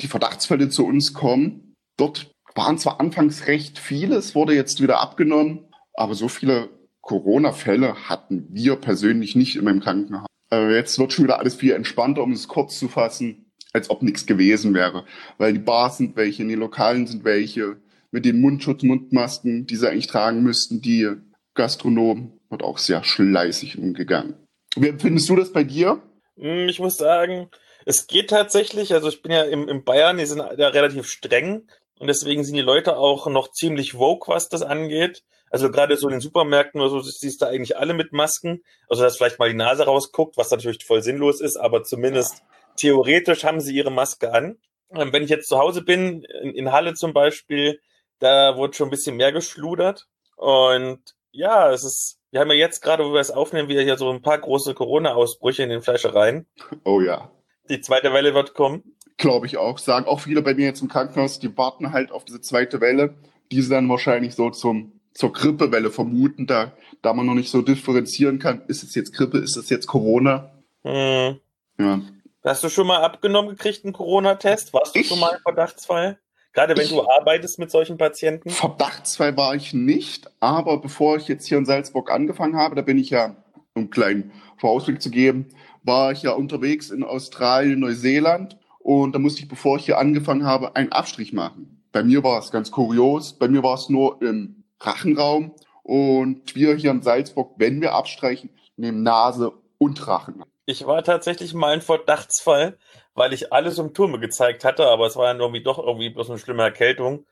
die 0.00 0.06
Verdachtsfälle 0.06 0.68
zu 0.68 0.86
uns 0.86 1.12
kommen. 1.12 1.74
Dort 1.96 2.30
waren 2.54 2.78
zwar 2.78 3.00
anfangs 3.00 3.46
recht 3.46 3.78
viele, 3.78 4.16
es 4.16 4.34
wurde 4.34 4.54
jetzt 4.54 4.80
wieder 4.80 5.00
abgenommen, 5.00 5.68
aber 5.94 6.14
so 6.14 6.28
viele 6.28 6.70
Corona-Fälle 7.02 8.08
hatten 8.08 8.46
wir 8.50 8.76
persönlich 8.76 9.34
nicht 9.34 9.56
in 9.56 9.64
meinem 9.64 9.80
Krankenhaus. 9.80 10.26
Äh, 10.50 10.74
jetzt 10.74 10.98
wird 10.98 11.12
schon 11.12 11.24
wieder 11.24 11.38
alles 11.38 11.56
viel 11.56 11.72
entspannter, 11.72 12.22
um 12.22 12.32
es 12.32 12.48
kurz 12.48 12.78
zu 12.78 12.88
fassen, 12.88 13.52
als 13.72 13.90
ob 13.90 14.02
nichts 14.02 14.26
gewesen 14.26 14.74
wäre. 14.74 15.04
Weil 15.38 15.52
die 15.52 15.58
Bars 15.58 15.98
sind 15.98 16.16
welche, 16.16 16.46
die 16.46 16.54
Lokalen 16.54 17.06
sind 17.06 17.24
welche, 17.24 17.76
mit 18.10 18.24
den 18.24 18.40
Mundschutz, 18.40 18.82
Mundmasken, 18.82 19.66
die 19.66 19.76
sie 19.76 19.88
eigentlich 19.88 20.06
tragen 20.06 20.42
müssten, 20.42 20.80
die 20.80 21.08
Gastronomen, 21.54 22.32
wird 22.48 22.62
auch 22.62 22.78
sehr 22.78 23.04
schleißig 23.04 23.78
umgegangen. 23.78 24.34
Wie 24.82 24.88
empfindest 24.88 25.28
du 25.28 25.36
das 25.36 25.52
bei 25.52 25.64
dir? 25.64 26.02
Hm, 26.36 26.68
ich 26.68 26.78
muss 26.80 26.96
sagen, 26.96 27.50
es 27.84 28.06
geht 28.06 28.30
tatsächlich. 28.30 28.92
Also 28.92 29.08
ich 29.08 29.22
bin 29.22 29.32
ja 29.32 29.42
im, 29.42 29.68
im 29.68 29.84
Bayern, 29.84 30.18
die 30.18 30.26
sind 30.26 30.38
ja 30.38 30.68
relativ 30.68 31.06
streng 31.08 31.68
und 31.98 32.06
deswegen 32.06 32.44
sind 32.44 32.54
die 32.54 32.62
Leute 32.62 32.96
auch 32.96 33.26
noch 33.26 33.50
ziemlich 33.50 33.98
woke, 33.98 34.28
was 34.30 34.48
das 34.48 34.62
angeht. 34.62 35.24
Also 35.50 35.70
gerade 35.70 35.96
so 35.96 36.08
in 36.08 36.12
den 36.12 36.20
Supermärkten 36.20 36.80
oder 36.80 36.90
so 36.90 37.00
siehst 37.00 37.40
du 37.40 37.46
eigentlich 37.46 37.76
alle 37.78 37.94
mit 37.94 38.12
Masken. 38.12 38.62
Also 38.88 39.02
dass 39.02 39.16
vielleicht 39.16 39.38
mal 39.38 39.48
die 39.48 39.56
Nase 39.56 39.84
rausguckt, 39.84 40.36
was 40.36 40.50
natürlich 40.50 40.84
voll 40.84 41.02
sinnlos 41.02 41.40
ist, 41.40 41.56
aber 41.56 41.82
zumindest 41.82 42.42
theoretisch 42.76 43.44
haben 43.44 43.60
sie 43.60 43.74
ihre 43.74 43.90
Maske 43.90 44.32
an. 44.32 44.58
Ähm, 44.94 45.12
wenn 45.12 45.22
ich 45.22 45.30
jetzt 45.30 45.48
zu 45.48 45.58
Hause 45.58 45.82
bin, 45.82 46.24
in, 46.42 46.54
in 46.54 46.72
Halle 46.72 46.94
zum 46.94 47.12
Beispiel, 47.12 47.80
da 48.18 48.56
wurde 48.56 48.74
schon 48.74 48.88
ein 48.88 48.92
bisschen 48.92 49.16
mehr 49.16 49.32
geschludert. 49.32 50.06
Und 50.36 51.00
ja, 51.30 51.70
es 51.72 51.84
ist, 51.84 52.17
wir 52.30 52.40
haben 52.40 52.48
ja 52.50 52.56
jetzt 52.56 52.82
gerade, 52.82 53.04
wo 53.04 53.12
wir 53.12 53.20
es 53.20 53.30
aufnehmen, 53.30 53.68
wieder 53.68 53.82
hier 53.82 53.96
so 53.96 54.10
ein 54.10 54.22
paar 54.22 54.38
große 54.38 54.74
Corona-Ausbrüche 54.74 55.62
in 55.62 55.70
den 55.70 55.82
Fleischereien. 55.82 56.46
Oh 56.84 57.00
ja. 57.00 57.30
Die 57.68 57.80
zweite 57.80 58.12
Welle 58.12 58.34
wird 58.34 58.54
kommen. 58.54 58.96
Glaube 59.16 59.46
ich 59.46 59.56
auch. 59.56 59.78
Sagen 59.78 60.06
auch 60.06 60.20
viele 60.20 60.42
bei 60.42 60.54
mir 60.54 60.66
jetzt 60.66 60.82
im 60.82 60.88
Krankenhaus, 60.88 61.38
die 61.38 61.56
warten 61.56 61.92
halt 61.92 62.12
auf 62.12 62.24
diese 62.24 62.40
zweite 62.40 62.80
Welle, 62.80 63.14
die 63.50 63.62
sie 63.62 63.70
dann 63.70 63.88
wahrscheinlich 63.88 64.34
so 64.34 64.50
zum, 64.50 65.00
zur 65.12 65.32
Grippewelle 65.32 65.90
vermuten, 65.90 66.46
da, 66.46 66.72
da 67.02 67.12
man 67.12 67.26
noch 67.26 67.34
nicht 67.34 67.50
so 67.50 67.62
differenzieren 67.62 68.38
kann, 68.38 68.62
ist 68.68 68.82
es 68.82 68.94
jetzt 68.94 69.12
Grippe, 69.14 69.38
ist 69.38 69.56
es 69.56 69.70
jetzt 69.70 69.86
Corona? 69.86 70.52
Hm. 70.82 71.40
Ja. 71.78 72.00
Hast 72.44 72.64
du 72.64 72.68
schon 72.68 72.86
mal 72.86 73.02
abgenommen 73.02 73.50
gekriegt, 73.50 73.84
einen 73.84 73.92
Corona-Test? 73.92 74.72
Warst 74.72 74.94
du 74.94 75.00
ich? 75.00 75.08
schon 75.08 75.20
mal 75.20 75.32
ein 75.32 75.40
Verdachtsfall? 75.42 76.18
Gerade 76.58 76.76
wenn 76.76 76.86
ich, 76.86 76.90
du 76.90 77.08
arbeitest 77.08 77.60
mit 77.60 77.70
solchen 77.70 77.98
Patienten? 77.98 78.50
Verdachtsfrei 78.50 79.36
war 79.36 79.54
ich 79.54 79.74
nicht, 79.74 80.28
aber 80.40 80.80
bevor 80.80 81.16
ich 81.16 81.28
jetzt 81.28 81.46
hier 81.46 81.56
in 81.56 81.64
Salzburg 81.64 82.10
angefangen 82.10 82.56
habe, 82.56 82.74
da 82.74 82.82
bin 82.82 82.98
ich 82.98 83.10
ja, 83.10 83.36
um 83.74 83.82
einen 83.82 83.90
kleinen 83.90 84.32
Vorausblick 84.56 85.00
zu 85.00 85.10
geben, 85.10 85.46
war 85.84 86.10
ich 86.10 86.22
ja 86.22 86.32
unterwegs 86.32 86.90
in 86.90 87.04
Australien, 87.04 87.78
Neuseeland 87.78 88.58
und 88.80 89.14
da 89.14 89.20
musste 89.20 89.40
ich, 89.40 89.48
bevor 89.48 89.76
ich 89.76 89.84
hier 89.84 89.98
angefangen 89.98 90.44
habe, 90.44 90.74
einen 90.74 90.90
Abstrich 90.90 91.32
machen. 91.32 91.80
Bei 91.92 92.02
mir 92.02 92.24
war 92.24 92.40
es 92.40 92.50
ganz 92.50 92.72
kurios, 92.72 93.34
bei 93.34 93.46
mir 93.46 93.62
war 93.62 93.74
es 93.74 93.88
nur 93.88 94.20
im 94.20 94.64
Rachenraum 94.80 95.54
und 95.84 96.56
wir 96.56 96.74
hier 96.74 96.90
in 96.90 97.02
Salzburg, 97.02 97.52
wenn 97.58 97.80
wir 97.80 97.94
abstreichen, 97.94 98.50
nehmen 98.76 99.04
Nase 99.04 99.52
und 99.78 100.08
Rachen. 100.08 100.42
Ich 100.66 100.84
war 100.86 101.04
tatsächlich 101.04 101.54
mal 101.54 101.72
ein 101.72 101.82
Verdachtsfall, 101.82 102.76
weil 103.18 103.32
ich 103.32 103.52
alle 103.52 103.70
Symptome 103.70 104.18
gezeigt 104.18 104.64
hatte, 104.64 104.86
aber 104.86 105.06
es 105.06 105.16
war 105.16 105.26
dann 105.26 105.40
irgendwie 105.40 105.62
doch 105.62 105.78
irgendwie 105.78 106.10
bloß 106.10 106.30
eine 106.30 106.38
schlimme 106.38 106.62
Erkältung. 106.62 107.26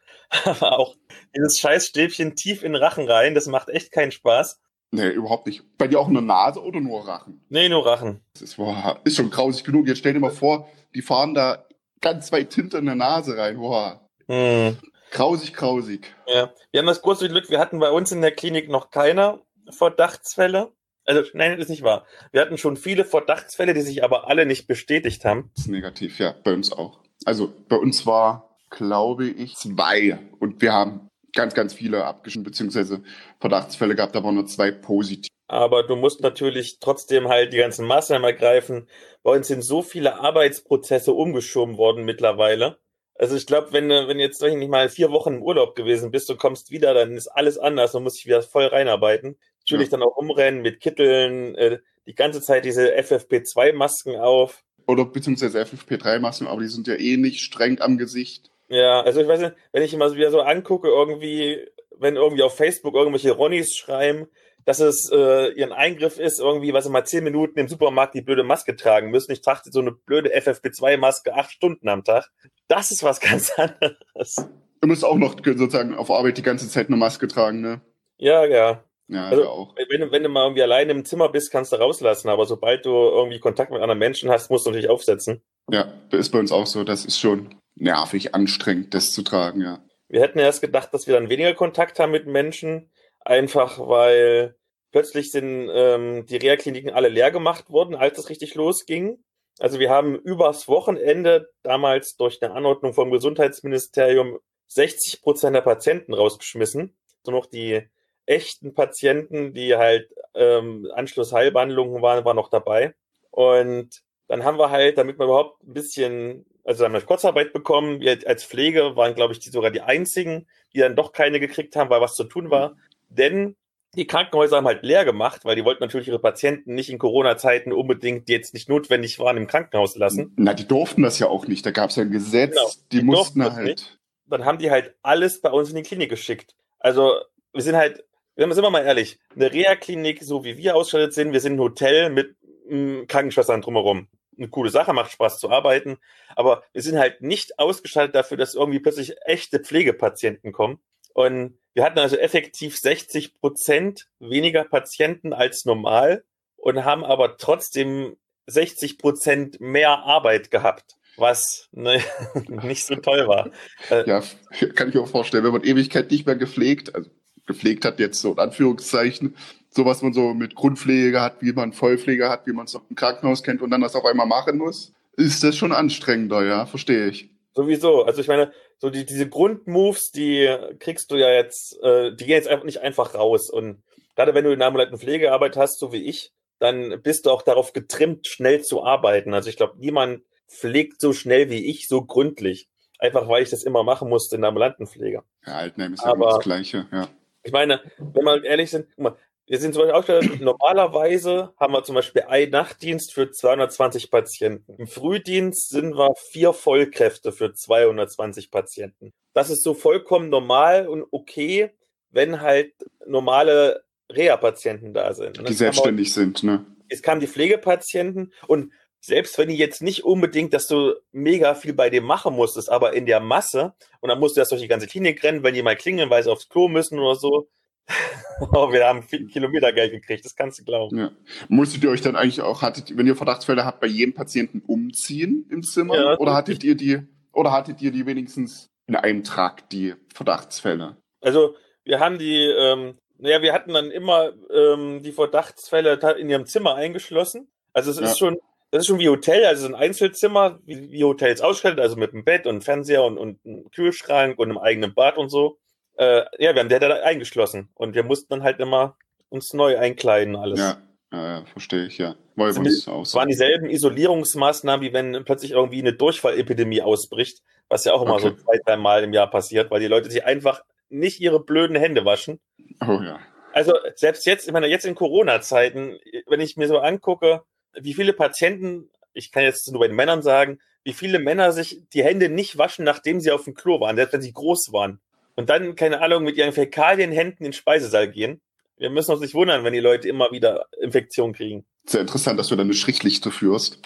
Aber 0.45 0.73
auch 0.79 0.97
dieses 1.35 1.59
Scheißstäbchen 1.59 2.37
tief 2.37 2.63
in 2.63 2.73
den 2.73 2.83
Rachen 2.83 3.09
rein, 3.09 3.35
das 3.35 3.47
macht 3.47 3.69
echt 3.69 3.93
keinen 3.93 4.13
Spaß. 4.13 4.61
Nee, 4.93 5.09
überhaupt 5.09 5.47
nicht. 5.47 5.63
Bei 5.79 5.89
dir 5.89 5.99
auch 5.99 6.09
nur 6.09 6.23
Nase 6.23 6.63
oder 6.63 6.81
nur 6.81 7.07
Rachen? 7.07 7.45
Nee, 7.49 7.69
nur 7.69 7.85
Rachen. 7.85 8.25
Das 8.35 8.43
ist, 8.43 8.57
boah, 8.57 9.01
ist 9.05 9.17
schon 9.17 9.31
grausig 9.31 9.65
genug. 9.65 9.89
Jetzt 9.89 9.99
stell 9.99 10.13
dir 10.13 10.21
mal 10.21 10.31
vor, 10.31 10.69
die 10.95 11.03
fahren 11.03 11.35
da 11.35 11.67
ganz 12.01 12.31
weit 12.33 12.55
hinter 12.55 12.79
in 12.79 12.87
der 12.87 12.95
Nase 12.95 13.37
rein. 13.37 13.57
Boah. 13.57 14.01
Hm. 14.29 14.77
Grausig, 15.11 15.55
grausig. 15.55 16.15
Ja, 16.27 16.53
wir 16.71 16.81
haben 16.81 16.87
das 16.87 17.03
große 17.03 17.29
Glück, 17.29 17.49
wir 17.51 17.59
hatten 17.59 17.79
bei 17.79 17.91
uns 17.91 18.13
in 18.13 18.21
der 18.21 18.33
Klinik 18.33 18.69
noch 18.69 18.91
keine 18.91 19.41
Verdachtsfälle. 19.71 20.73
Also, 21.07 21.23
nein, 21.35 21.53
das 21.53 21.67
ist 21.67 21.71
nicht 21.71 21.83
wahr. 21.83 22.05
Wir 22.33 22.41
hatten 22.41 22.59
schon 22.59 22.77
viele 22.77 23.05
Verdachtsfälle, 23.05 23.75
die 23.75 23.81
sich 23.81 24.03
aber 24.03 24.29
alle 24.29 24.45
nicht 24.45 24.67
bestätigt 24.67 25.25
haben. 25.25 25.51
Das 25.55 25.67
ist 25.67 25.71
negativ, 25.71 26.19
ja, 26.19 26.35
bei 26.45 26.53
uns 26.53 26.73
auch. 26.73 27.01
Also, 27.25 27.53
bei 27.69 27.77
uns 27.77 28.07
war, 28.07 28.57
glaube 28.71 29.29
ich, 29.29 29.55
zwei. 29.57 30.19
Und 30.41 30.61
wir 30.61 30.73
haben 30.73 31.09
ganz, 31.33 31.55
ganz 31.55 31.75
viele 31.75 32.05
abgeschnitten, 32.05 32.45
beziehungsweise 32.45 33.03
Verdachtsfälle 33.41 33.95
gehabt, 33.95 34.17
aber 34.17 34.33
nur 34.33 34.47
zwei 34.47 34.73
positiv. 34.73 35.31
Aber 35.49 35.85
du 35.85 35.95
musst 35.95 36.23
natürlich 36.23 36.79
trotzdem 36.81 37.29
halt 37.29 37.53
die 37.53 37.59
ganzen 37.59 37.87
Maßnahmen 37.87 38.25
ergreifen. 38.25 38.89
Bei 39.23 39.31
uns 39.31 39.47
sind 39.47 39.63
so 39.63 39.83
viele 39.83 40.19
Arbeitsprozesse 40.19 41.13
umgeschoben 41.13 41.77
worden 41.77 42.05
mittlerweile. 42.05 42.79
Also 43.15 43.37
ich 43.37 43.47
glaube, 43.47 43.73
wenn 43.73 43.89
du 43.89 44.09
wenn 44.09 44.19
jetzt 44.19 44.41
sag 44.41 44.51
ich 44.51 44.57
nicht 44.57 44.71
mal 44.71 44.89
vier 44.89 45.11
Wochen 45.11 45.35
im 45.35 45.43
Urlaub 45.43 45.75
gewesen 45.75 46.11
bist, 46.11 46.29
du 46.29 46.37
kommst 46.37 46.71
wieder, 46.71 46.93
dann 46.95 47.13
ist 47.13 47.29
alles 47.29 47.59
anders 47.59 47.95
und 47.95 48.03
musst 48.03 48.19
dich 48.19 48.27
wieder 48.27 48.43
voll 48.43 48.67
reinarbeiten. 48.67 49.39
Natürlich 49.69 49.91
ja. 49.91 49.99
dann 49.99 50.03
auch 50.03 50.17
umrennen 50.17 50.63
mit 50.63 50.81
Kitteln, 50.81 51.55
äh, 51.57 51.79
die 52.07 52.15
ganze 52.15 52.41
Zeit 52.41 52.65
diese 52.65 52.97
FFP2-Masken 52.97 54.17
auf. 54.17 54.63
Oder 54.87 55.05
beziehungsweise 55.05 55.61
FFP3-Masken, 55.61 56.47
aber 56.47 56.61
die 56.61 56.69
sind 56.69 56.87
ja 56.87 56.95
eh 56.95 57.17
nicht 57.17 57.41
streng 57.41 57.81
am 57.81 57.99
Gesicht. 57.99 58.51
Ja, 58.69 59.01
also 59.01 59.21
ich 59.21 59.29
weiß 59.29 59.41
nicht, 59.41 59.55
wenn 59.73 59.83
ich 59.83 59.93
immer 59.93 60.15
wieder 60.15 60.31
so 60.31 60.41
angucke, 60.41 60.89
irgendwie, 60.89 61.67
wenn 61.99 62.17
irgendwie 62.17 62.43
auf 62.43 62.57
Facebook 62.57 62.95
irgendwelche 62.95 63.33
Ronnies 63.33 63.75
schreiben, 63.75 64.29
dass 64.65 64.81
es 64.81 65.09
äh, 65.13 65.53
ihren 65.53 65.73
Eingriff 65.73 66.19
ist, 66.19 66.41
irgendwie, 66.41 66.73
was 66.73 66.85
sie 66.85 66.91
mal 66.91 67.05
zehn 67.05 67.23
Minuten 67.23 67.59
im 67.59 67.69
Supermarkt 67.69 68.15
die 68.15 68.21
blöde 68.21 68.43
Maske 68.43 68.75
tragen 68.75 69.11
müssen. 69.11 69.31
Ich 69.31 69.41
trage 69.41 69.63
so 69.71 69.81
eine 69.81 69.93
blöde 69.93 70.37
FFP2-Maske 70.37 71.35
acht 71.35 71.53
Stunden 71.53 71.89
am 71.89 72.03
Tag. 72.03 72.31
Das 72.67 72.91
ist 72.91 73.05
was 73.05 73.21
ganz 73.21 73.53
anderes. 73.57 74.49
Du 74.81 74.89
musst 74.89 75.05
auch 75.05 75.17
noch 75.17 75.37
sozusagen 75.45 75.95
auf 75.95 76.11
Arbeit 76.11 76.39
die 76.39 76.43
ganze 76.43 76.69
Zeit 76.69 76.89
eine 76.89 76.97
Maske 76.97 77.29
tragen, 77.29 77.61
ne? 77.61 77.81
Ja, 78.19 78.45
ja. 78.45 78.85
Ja, 79.09 79.29
also, 79.29 79.49
auch. 79.49 79.75
Wenn, 79.89 80.01
du, 80.01 80.11
wenn 80.11 80.23
du 80.23 80.29
mal 80.29 80.45
irgendwie 80.45 80.63
alleine 80.63 80.93
im 80.93 81.05
Zimmer 81.05 81.29
bist, 81.29 81.53
kannst 81.53 81.73
du 81.73 81.77
rauslassen, 81.77 82.29
aber 82.29 82.47
sobald 82.47 82.85
du 82.85 82.91
irgendwie 82.91 83.39
Kontakt 83.39 83.71
mit 83.71 83.81
anderen 83.81 83.99
Menschen 83.99 84.31
hast, 84.31 84.51
musst 84.51 84.67
du 84.67 84.71
natürlich 84.71 84.91
aufsetzen. 84.91 85.43
Ja, 85.71 85.93
das 86.11 86.21
ist 86.21 86.31
bei 86.31 86.39
uns 86.39 86.53
auch 86.53 86.67
so. 86.67 86.85
Das 86.85 87.05
ist 87.05 87.19
schon 87.19 87.55
nervig, 87.77 88.35
anstrengend, 88.35 88.95
das 88.95 89.13
zu 89.13 89.23
tragen, 89.23 89.61
ja. 89.61 89.85
Wir 90.09 90.21
hätten 90.21 90.39
erst 90.39 90.61
gedacht, 90.61 90.93
dass 90.95 91.07
wir 91.07 91.15
dann 91.15 91.29
weniger 91.29 91.55
Kontakt 91.55 91.99
haben 91.99 92.13
mit 92.13 92.27
Menschen, 92.27 92.91
einfach 93.21 93.79
weil 93.81 94.57
plötzlich 94.93 95.31
sind 95.31 95.69
ähm, 95.73 96.27
die 96.27 96.37
Reha-Kliniken 96.37 96.91
alle 96.91 97.09
leer 97.09 97.31
gemacht 97.31 97.71
worden, 97.71 97.95
als 97.95 98.19
es 98.19 98.29
richtig 98.29 98.55
losging. 98.55 99.19
Also 99.59 99.79
wir 99.81 99.91
haben 99.91 100.17
übers 100.17 100.69
Wochenende 100.69 101.49
damals 101.63 102.17
durch 102.17 102.41
eine 102.43 102.55
Anordnung 102.55 102.95
vom 102.95 103.11
Gesundheitsministerium 103.11 104.39
60 104.69 105.23
Prozent 105.23 105.57
der 105.57 105.63
Patienten 105.63 106.15
rausgeschmissen. 106.15 106.97
So 107.25 107.33
noch 107.33 107.47
die 107.47 107.89
echten 108.27 108.75
Patienten, 108.75 109.55
die 109.55 109.77
halt 109.77 110.09
ähm, 110.35 110.89
Anschlussheilbehandlungen 110.95 112.03
waren, 112.03 112.25
waren 112.25 112.37
noch 112.37 112.51
dabei. 112.51 112.95
Und 113.31 114.03
dann 114.29 114.45
haben 114.45 114.59
wir 114.59 114.71
halt, 114.71 114.99
damit 114.99 115.19
wir 115.19 115.25
überhaupt 115.27 115.63
ein 115.63 115.73
bisschen, 115.73 116.47
also 116.65 116.83
dann 116.83 116.93
haben 116.93 117.01
wir 117.01 117.07
Kurzarbeit 117.07 117.53
bekommen. 117.53 118.01
Wir 118.01 118.19
als 118.27 118.45
Pflege 118.45 118.97
waren, 118.97 119.15
glaube 119.15 119.33
ich, 119.33 119.39
die, 119.39 119.51
sogar 119.51 119.71
die 119.71 119.83
einzigen, 119.83 120.47
die 120.75 120.81
dann 120.81 120.97
doch 120.97 121.13
keine 121.13 121.41
gekriegt 121.41 121.77
haben, 121.77 121.91
weil 121.91 122.01
was 122.01 122.17
zu 122.17 122.25
tun 122.25 122.51
war. 122.51 122.77
Denn 123.09 123.57
die 123.95 124.07
Krankenhäuser 124.07 124.57
haben 124.57 124.67
halt 124.67 124.83
leer 124.83 125.05
gemacht, 125.05 125.45
weil 125.45 125.57
die 125.57 125.65
wollten 125.65 125.83
natürlich 125.83 126.09
ihre 126.09 126.19
Patienten 126.19 126.75
nicht 126.75 126.91
in 126.91 126.99
Corona-Zeiten 126.99 127.73
unbedingt, 127.73 128.29
die 128.29 128.33
jetzt 128.33 128.53
nicht 128.53 128.69
notwendig 128.69 129.19
waren, 129.19 129.37
im 129.37 129.47
Krankenhaus 129.47 129.97
lassen. 129.97 130.35
Na, 130.37 130.53
die 130.53 130.69
durften 130.69 131.03
das 131.03 131.19
ja 131.19 131.29
auch 131.29 131.47
nicht. 131.47 131.65
Da 131.65 131.71
gab 131.71 131.91
es 131.91 131.97
ja 131.97 132.03
ein 132.03 132.11
Gesetz, 132.11 132.55
genau, 132.55 132.71
die, 132.93 132.99
die 132.99 133.05
mussten 133.05 133.43
halt. 133.43 133.65
Nicht. 133.65 133.99
Dann 134.27 134.45
haben 134.45 134.59
die 134.59 134.71
halt 134.71 134.95
alles 135.03 135.41
bei 135.41 135.51
uns 135.51 135.71
in 135.71 135.77
die 135.77 135.83
Klinik 135.83 136.11
geschickt. 136.11 136.55
Also 136.79 137.15
wir 137.53 137.63
sind 137.63 137.77
halt, 137.77 138.05
sind 138.37 138.63
wir 138.63 138.71
mal 138.71 138.85
ehrlich, 138.85 139.19
eine 139.35 139.53
Reha-Klinik, 139.53 140.23
so 140.23 140.45
wie 140.45 140.57
wir 140.57 140.77
ausgestattet 140.77 141.15
sind, 141.15 141.33
wir 141.33 141.41
sind 141.41 141.55
ein 141.55 141.61
Hotel 141.61 142.11
mit 142.11 142.37
m, 142.69 143.01
mm, 143.01 143.07
Krankenschwestern 143.07 143.63
drumherum. 143.63 144.09
Eine 144.37 144.49
coole 144.49 144.71
Sache, 144.71 144.93
macht 144.93 145.13
Spaß 145.13 145.39
zu 145.39 145.51
arbeiten, 145.51 145.97
aber 146.35 146.63
wir 146.73 146.83
sind 146.83 146.99
halt 146.99 147.23
nicht 147.23 147.59
ausgestattet 147.59 148.15
dafür, 148.15 148.37
dass 148.37 148.55
irgendwie 148.55 148.81
plötzlich 148.81 149.17
echte 149.25 149.61
Pflegepatienten 149.61 150.53
kommen. 150.53 150.79
Und 151.15 151.59
wir 151.73 151.85
hatten 151.85 151.99
also 151.99 152.17
effektiv 152.17 152.77
60 152.77 153.41
Prozent 153.41 154.09
weniger 154.19 154.65
Patienten 154.65 155.33
als 155.33 155.65
normal 155.65 156.23
und 156.57 156.85
haben 156.85 157.05
aber 157.05 157.39
trotzdem 157.39 158.17
60 158.47 158.99
Prozent 158.99 159.61
mehr 159.61 160.01
Arbeit 160.05 160.51
gehabt, 160.51 160.97
was 161.17 161.69
ne, 161.73 162.03
nicht 162.49 162.85
so 162.85 162.97
toll 162.97 163.27
war. 163.27 163.51
Äh, 163.89 164.07
ja, 164.07 164.23
kann 164.75 164.89
ich 164.89 164.95
mir 164.95 165.01
auch 165.01 165.09
vorstellen, 165.09 165.45
wenn 165.45 165.53
man 165.53 165.65
Ewigkeit 165.65 166.11
nicht 166.11 166.27
mehr 166.27 166.37
gepflegt, 166.37 166.95
also 166.95 167.09
gepflegt 167.47 167.85
hat 167.85 167.99
jetzt 167.99 168.21
so 168.21 168.33
in 168.33 168.39
Anführungszeichen, 168.39 169.37
so 169.71 169.85
was 169.85 170.03
man 170.03 170.13
so 170.13 170.35
mit 170.35 170.55
Grundpflege 170.55 171.21
hat, 171.21 171.43
wie 171.43 171.53
man 171.53 171.73
Vollpflege 171.73 172.29
hat, 172.29 172.47
wie 172.47 172.53
man 172.53 172.67
es 172.67 172.75
auch 172.75 172.83
im 172.89 172.97
Krankenhaus 172.97 173.43
kennt 173.43 173.63
und 173.63 173.71
dann 173.71 173.81
das 173.81 173.95
auf 173.95 174.05
einmal 174.05 174.27
machen 174.27 174.59
muss, 174.59 174.93
ist 175.17 175.43
das 175.45 175.57
schon 175.57 175.73
anstrengender, 175.73 176.45
ja, 176.45 176.67
verstehe 176.67 177.09
ich. 177.09 177.31
Sowieso. 177.55 178.05
Also 178.05 178.21
ich 178.21 178.29
meine, 178.29 178.53
so 178.79 178.91
die, 178.91 179.07
diese 179.07 179.29
Grundmoves, 179.29 180.11
die 180.11 180.55
kriegst 180.79 181.11
du 181.11 181.17
ja 181.17 181.31
jetzt, 181.31 181.81
äh, 181.83 182.15
die 182.15 182.27
gehen 182.27 182.35
jetzt 182.35 182.49
einfach 182.49 182.65
nicht 182.65 182.83
einfach 182.83 183.15
raus. 183.15 183.49
Und 183.49 183.83
gerade 184.15 184.35
wenn 184.35 184.45
du 184.45 184.53
in 184.53 184.59
der 184.59 184.69
ambulanten 184.69 184.99
Pflegearbeit 184.99 185.57
hast, 185.57 185.79
so 185.79 185.93
wie 185.93 186.05
ich, 186.05 186.33
dann 186.59 187.01
bist 187.03 187.27
du 187.27 187.31
auch 187.31 187.43
darauf 187.43 187.73
getrimmt, 187.73 188.27
schnell 188.27 188.63
zu 188.63 188.85
arbeiten. 188.85 189.35
Also 189.35 189.49
ich 189.49 189.57
glaube, 189.57 189.79
niemand 189.79 190.23
pflegt 190.49 191.01
so 191.01 191.13
schnell 191.13 191.51
wie 191.51 191.67
ich, 191.67 191.89
so 191.89 192.03
gründlich. 192.03 192.69
Einfach 192.99 193.29
weil 193.29 193.43
ich 193.43 193.51
das 193.51 193.63
immer 193.63 193.83
machen 193.83 194.09
musste 194.09 194.37
in 194.37 194.43
der 194.43 194.49
ambulanten 194.49 194.87
Pflege. 194.87 195.23
Ja, 195.47 195.55
Altenheim 195.55 195.95
ist 195.95 196.03
ja 196.03 196.11
Aber 196.11 196.31
das 196.31 196.41
Gleiche, 196.41 196.87
ja. 196.93 197.09
Ich 197.47 197.53
meine, 197.53 197.81
wenn 197.99 198.25
wir 198.25 198.45
ehrlich 198.45 198.71
sind, 198.71 198.89
guck 198.95 198.99
mal, 198.99 199.17
wir 199.47 199.59
sind 199.61 199.75
zum 199.75 199.89
Beispiel 199.89 200.17
auch 200.17 200.41
normalerweise 200.41 201.53
haben 201.59 201.73
wir 201.73 201.85
zum 201.85 201.95
Beispiel 201.95 202.23
einen 202.23 202.51
Nachtdienst 202.51 203.15
für 203.15 203.31
220 203.31 204.11
Patienten. 204.11 204.75
Im 204.77 204.89
Frühdienst 204.89 205.69
sind 205.69 205.95
wir 205.95 206.15
vier 206.31 206.53
Vollkräfte 206.53 207.31
für 207.31 207.55
220 207.55 208.51
Patienten. 208.51 209.13
Das 209.35 209.51
ist 209.51 209.63
so 209.63 209.75
vollkommen 209.75 210.31
normal 210.31 210.89
und 210.89 211.05
okay, 211.13 211.71
wenn 212.11 212.41
halt 212.41 212.73
normale 213.07 213.85
Reha-Patienten 214.11 214.93
da 214.93 215.15
sind. 215.15 215.49
Die 215.49 215.53
selbstständig 215.53 216.13
sind, 216.13 216.43
ne? 216.43 216.67
Es 216.89 217.03
kamen 217.03 217.21
die 217.21 217.27
Pflegepatienten 217.27 218.33
und 218.47 218.73
selbst 219.07 219.39
wenn 219.39 219.49
die 219.49 219.57
jetzt 219.57 219.83
nicht 219.83 220.05
unbedingt, 220.05 220.53
dass 220.53 220.67
du 220.67 220.95
mega 221.13 221.55
viel 221.55 221.73
bei 221.73 221.91
dem 221.91 222.05
machen 222.05 222.35
musstest, 222.35 222.71
aber 222.71 222.93
in 222.95 223.07
der 223.07 223.21
Masse, 223.21 223.75
und 224.01 224.09
dann 224.09 224.19
musst 224.19 224.37
du 224.37 224.41
erst 224.41 224.53
durch 224.53 224.61
die 224.61 224.69
ganze 224.69 224.87
Klinik 224.87 225.23
rennen, 225.23 225.43
wenn 225.43 225.55
die 225.55 225.63
mal 225.63 225.77
klingeln, 225.77 226.11
weil 226.11 226.23
sie 226.23 226.31
aufs 226.31 226.49
Klo 226.49 226.69
müssen 226.69 226.99
oder 226.99 227.15
so, 227.15 227.49
oh, 228.53 228.73
wir 228.73 228.85
haben 228.85 229.05
viel 229.05 229.27
Kilometer 229.29 229.73
Geld 229.73 229.93
gekriegt, 229.93 230.25
das 230.25 230.35
kannst 230.35 230.59
du 230.59 230.65
glauben. 230.65 230.99
Ja. 230.99 231.13
Musstet 231.49 231.85
ihr 231.85 231.91
euch 231.91 232.01
dann 232.01 232.17
eigentlich 232.17 232.41
auch, 232.41 232.63
hattet, 232.63 232.97
wenn 232.97 233.07
ihr 233.07 233.15
Verdachtsfälle 233.15 233.65
habt, 233.65 233.81
bei 233.81 233.87
jedem 233.87 234.13
Patienten 234.13 234.61
umziehen 234.67 235.47
im 235.51 235.63
Zimmer? 235.63 235.97
Ja, 235.97 236.19
oder 236.19 236.35
hattet 236.35 236.65
ihr 236.65 236.75
die, 236.75 237.03
oder 237.33 237.53
hattet 237.53 237.81
ihr 237.81 237.93
die 237.93 238.07
wenigstens 238.07 238.71
in 238.89 238.97
einem 238.97 239.23
Trakt, 239.23 239.73
die 239.73 239.95
Verdachtsfälle? 240.13 240.97
Also, 241.21 241.55
wir 241.85 242.01
haben 242.01 242.19
die, 242.19 242.43
ähm, 242.43 242.99
naja, 243.19 243.41
wir 243.41 243.53
hatten 243.53 243.73
dann 243.73 243.93
immer 243.93 244.33
ähm, 244.53 245.03
die 245.03 245.13
Verdachtsfälle 245.13 246.01
in 246.19 246.29
ihrem 246.29 246.47
Zimmer 246.47 246.75
eingeschlossen. 246.75 247.49
Also 247.73 247.91
es 247.91 248.01
ja. 248.01 248.07
ist 248.07 248.19
schon, 248.19 248.39
das 248.71 248.83
ist 248.83 248.87
schon 248.87 248.99
wie 248.99 249.09
Hotel, 249.09 249.45
also 249.45 249.67
ein 249.67 249.75
Einzelzimmer, 249.75 250.59
wie, 250.65 250.91
wie 250.91 251.05
Hotels 251.05 251.41
ausgestattet, 251.41 251.81
also 251.81 251.97
mit 251.97 252.13
einem 252.13 252.25
Bett 252.25 252.47
und 252.47 252.65
Fernseher 252.65 253.05
und, 253.05 253.19
und 253.19 253.39
einem 253.45 253.71
Kühlschrank 253.71 254.39
und 254.39 254.51
einem 254.51 254.59
eigenen 254.59 254.95
Bad 254.95 255.19
und 255.19 255.29
so 255.29 255.59
äh, 255.97 256.25
ja, 256.39 256.55
wir 256.55 256.61
haben 256.61 256.69
der 256.69 256.81
da 256.81 256.89
eingeschlossen 257.03 257.69
und 257.75 257.95
wir 257.95 258.05
mussten 258.05 258.29
dann 258.31 258.43
halt 258.43 258.61
immer 258.61 258.97
uns 259.29 259.53
neu 259.53 259.79
einkleiden 259.79 260.37
alles. 260.37 260.59
Ja, 260.59 260.79
ja, 261.13 261.45
verstehe 261.47 261.87
ich, 261.87 261.99
ja. 261.99 262.17
War 262.37 262.47
also 262.47 262.63
es 262.63 262.87
auch 262.87 263.07
so. 263.07 263.19
waren 263.19 263.29
dieselben 263.29 263.71
Isolierungsmaßnahmen, 263.71 264.87
wie 264.87 264.93
wenn 264.93 265.25
plötzlich 265.25 265.53
irgendwie 265.53 265.81
eine 265.81 265.95
Durchfallepidemie 265.95 266.83
ausbricht, 266.83 267.43
was 267.69 267.85
ja 267.85 267.95
auch 267.95 268.03
immer 268.03 268.15
okay. 268.15 268.29
so 268.29 268.31
zwei, 268.33 268.59
drei 268.65 268.77
Mal 268.77 269.05
im 269.05 269.15
Jahr 269.15 269.31
passiert, 269.31 269.71
weil 269.71 269.81
die 269.81 269.89
Leute 269.89 270.11
sich 270.11 270.25
einfach 270.25 270.63
nicht 270.91 271.21
ihre 271.21 271.43
blöden 271.43 271.77
Hände 271.77 272.05
waschen. 272.05 272.41
Oh 272.87 273.01
ja. 273.03 273.19
Also 273.53 273.73
selbst 273.95 274.27
jetzt, 274.27 274.47
ich 274.47 274.53
meine, 274.53 274.67
jetzt 274.67 274.85
in 274.85 274.95
Corona-Zeiten, 274.95 275.99
wenn 276.27 276.41
ich 276.41 276.59
mir 276.59 276.69
so 276.69 276.79
angucke, 276.79 277.43
wie 277.81 277.95
viele 277.95 278.13
Patienten, 278.13 278.91
ich 279.13 279.33
kann 279.33 279.43
jetzt 279.43 279.71
nur 279.71 279.81
bei 279.81 279.89
den 279.89 279.97
Männern 279.97 280.23
sagen, 280.23 280.59
wie 280.85 280.93
viele 280.93 281.19
Männer 281.19 281.53
sich 281.53 281.83
die 281.93 282.05
Hände 282.05 282.29
nicht 282.29 282.59
waschen, 282.59 282.85
nachdem 282.85 283.21
sie 283.21 283.33
auf 283.33 283.45
dem 283.45 283.55
Klo 283.55 283.81
waren, 283.81 283.97
selbst 283.97 284.13
wenn 284.13 284.23
sie 284.23 284.33
groß 284.33 284.73
waren 284.73 285.01
und 285.35 285.51
dann, 285.51 285.77
keine 285.77 286.01
Ahnung, 286.01 286.25
mit 286.25 286.37
ihren 286.37 286.53
Fäkalienhänden 286.53 287.39
in 287.39 287.51
den 287.51 287.53
Speisesaal 287.53 288.11
gehen. 288.11 288.41
Wir 288.79 288.91
müssen 288.91 289.13
uns 289.13 289.21
nicht 289.21 289.35
wundern, 289.35 289.65
wenn 289.65 289.73
die 289.73 289.81
Leute 289.81 290.09
immer 290.09 290.31
wieder 290.33 290.67
Infektionen 290.81 291.35
kriegen. 291.35 291.65
Sehr 291.87 292.01
interessant, 292.01 292.39
dass 292.39 292.49
du 292.49 292.57
da 292.57 292.63
eine 292.63 292.75
Strichliste 292.75 293.31
führst. 293.31 293.81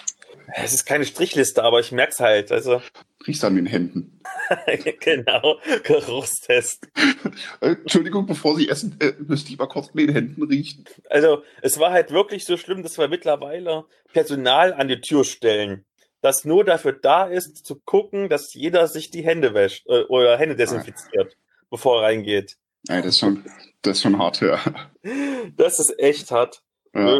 Es 0.55 0.73
ist 0.73 0.85
keine 0.85 1.05
Strichliste, 1.05 1.63
aber 1.63 1.81
ich 1.81 1.93
merk's 1.93 2.21
halt. 2.21 2.53
Also. 2.53 2.83
Riechst 3.27 3.45
an 3.45 3.57
den 3.57 3.67
Händen. 3.67 4.21
genau, 5.01 5.59
Geruchstest. 5.85 6.89
Entschuldigung, 7.61 8.27
bevor 8.27 8.57
Sie 8.57 8.69
essen, 8.69 8.97
äh, 9.01 9.13
müsst 9.19 9.51
ihr 9.51 9.57
mal 9.57 9.67
kurz 9.67 9.95
mit 9.95 10.09
den 10.09 10.15
Händen 10.15 10.43
riechen. 10.43 10.85
Also, 11.09 11.43
es 11.63 11.79
war 11.79 11.93
halt 11.93 12.11
wirklich 12.11 12.45
so 12.45 12.57
schlimm, 12.57 12.83
dass 12.83 12.99
wir 12.99 13.09
mittlerweile 13.09 13.85
Personal 14.13 14.73
an 14.73 14.89
die 14.89 15.01
Tür 15.01 15.25
stellen 15.25 15.85
das 16.21 16.45
nur 16.45 16.65
dafür 16.65 16.93
da 16.93 17.25
ist, 17.25 17.65
zu 17.65 17.77
gucken, 17.77 18.29
dass 18.29 18.55
jeder 18.55 18.87
sich 18.89 19.11
die 19.11 19.25
Hände 19.25 19.55
wäscht 19.55 19.87
äh, 19.89 20.03
oder 20.05 20.37
Hände 20.37 20.57
desinfiziert, 20.57 21.37
ah. 21.37 21.65
bevor 21.71 22.01
er 22.01 22.09
reingeht. 22.09 22.57
Ja, 22.89 22.97
das 22.97 23.15
ist 23.15 23.19
schon, 23.19 23.45
das 23.83 23.97
ist 23.97 24.03
schon 24.03 24.19
hart, 24.19 24.41
ja. 24.41 24.61
Das 25.57 25.79
ist 25.79 25.99
echt 25.99 26.31
hart. 26.31 26.63
Ja. 26.95 27.19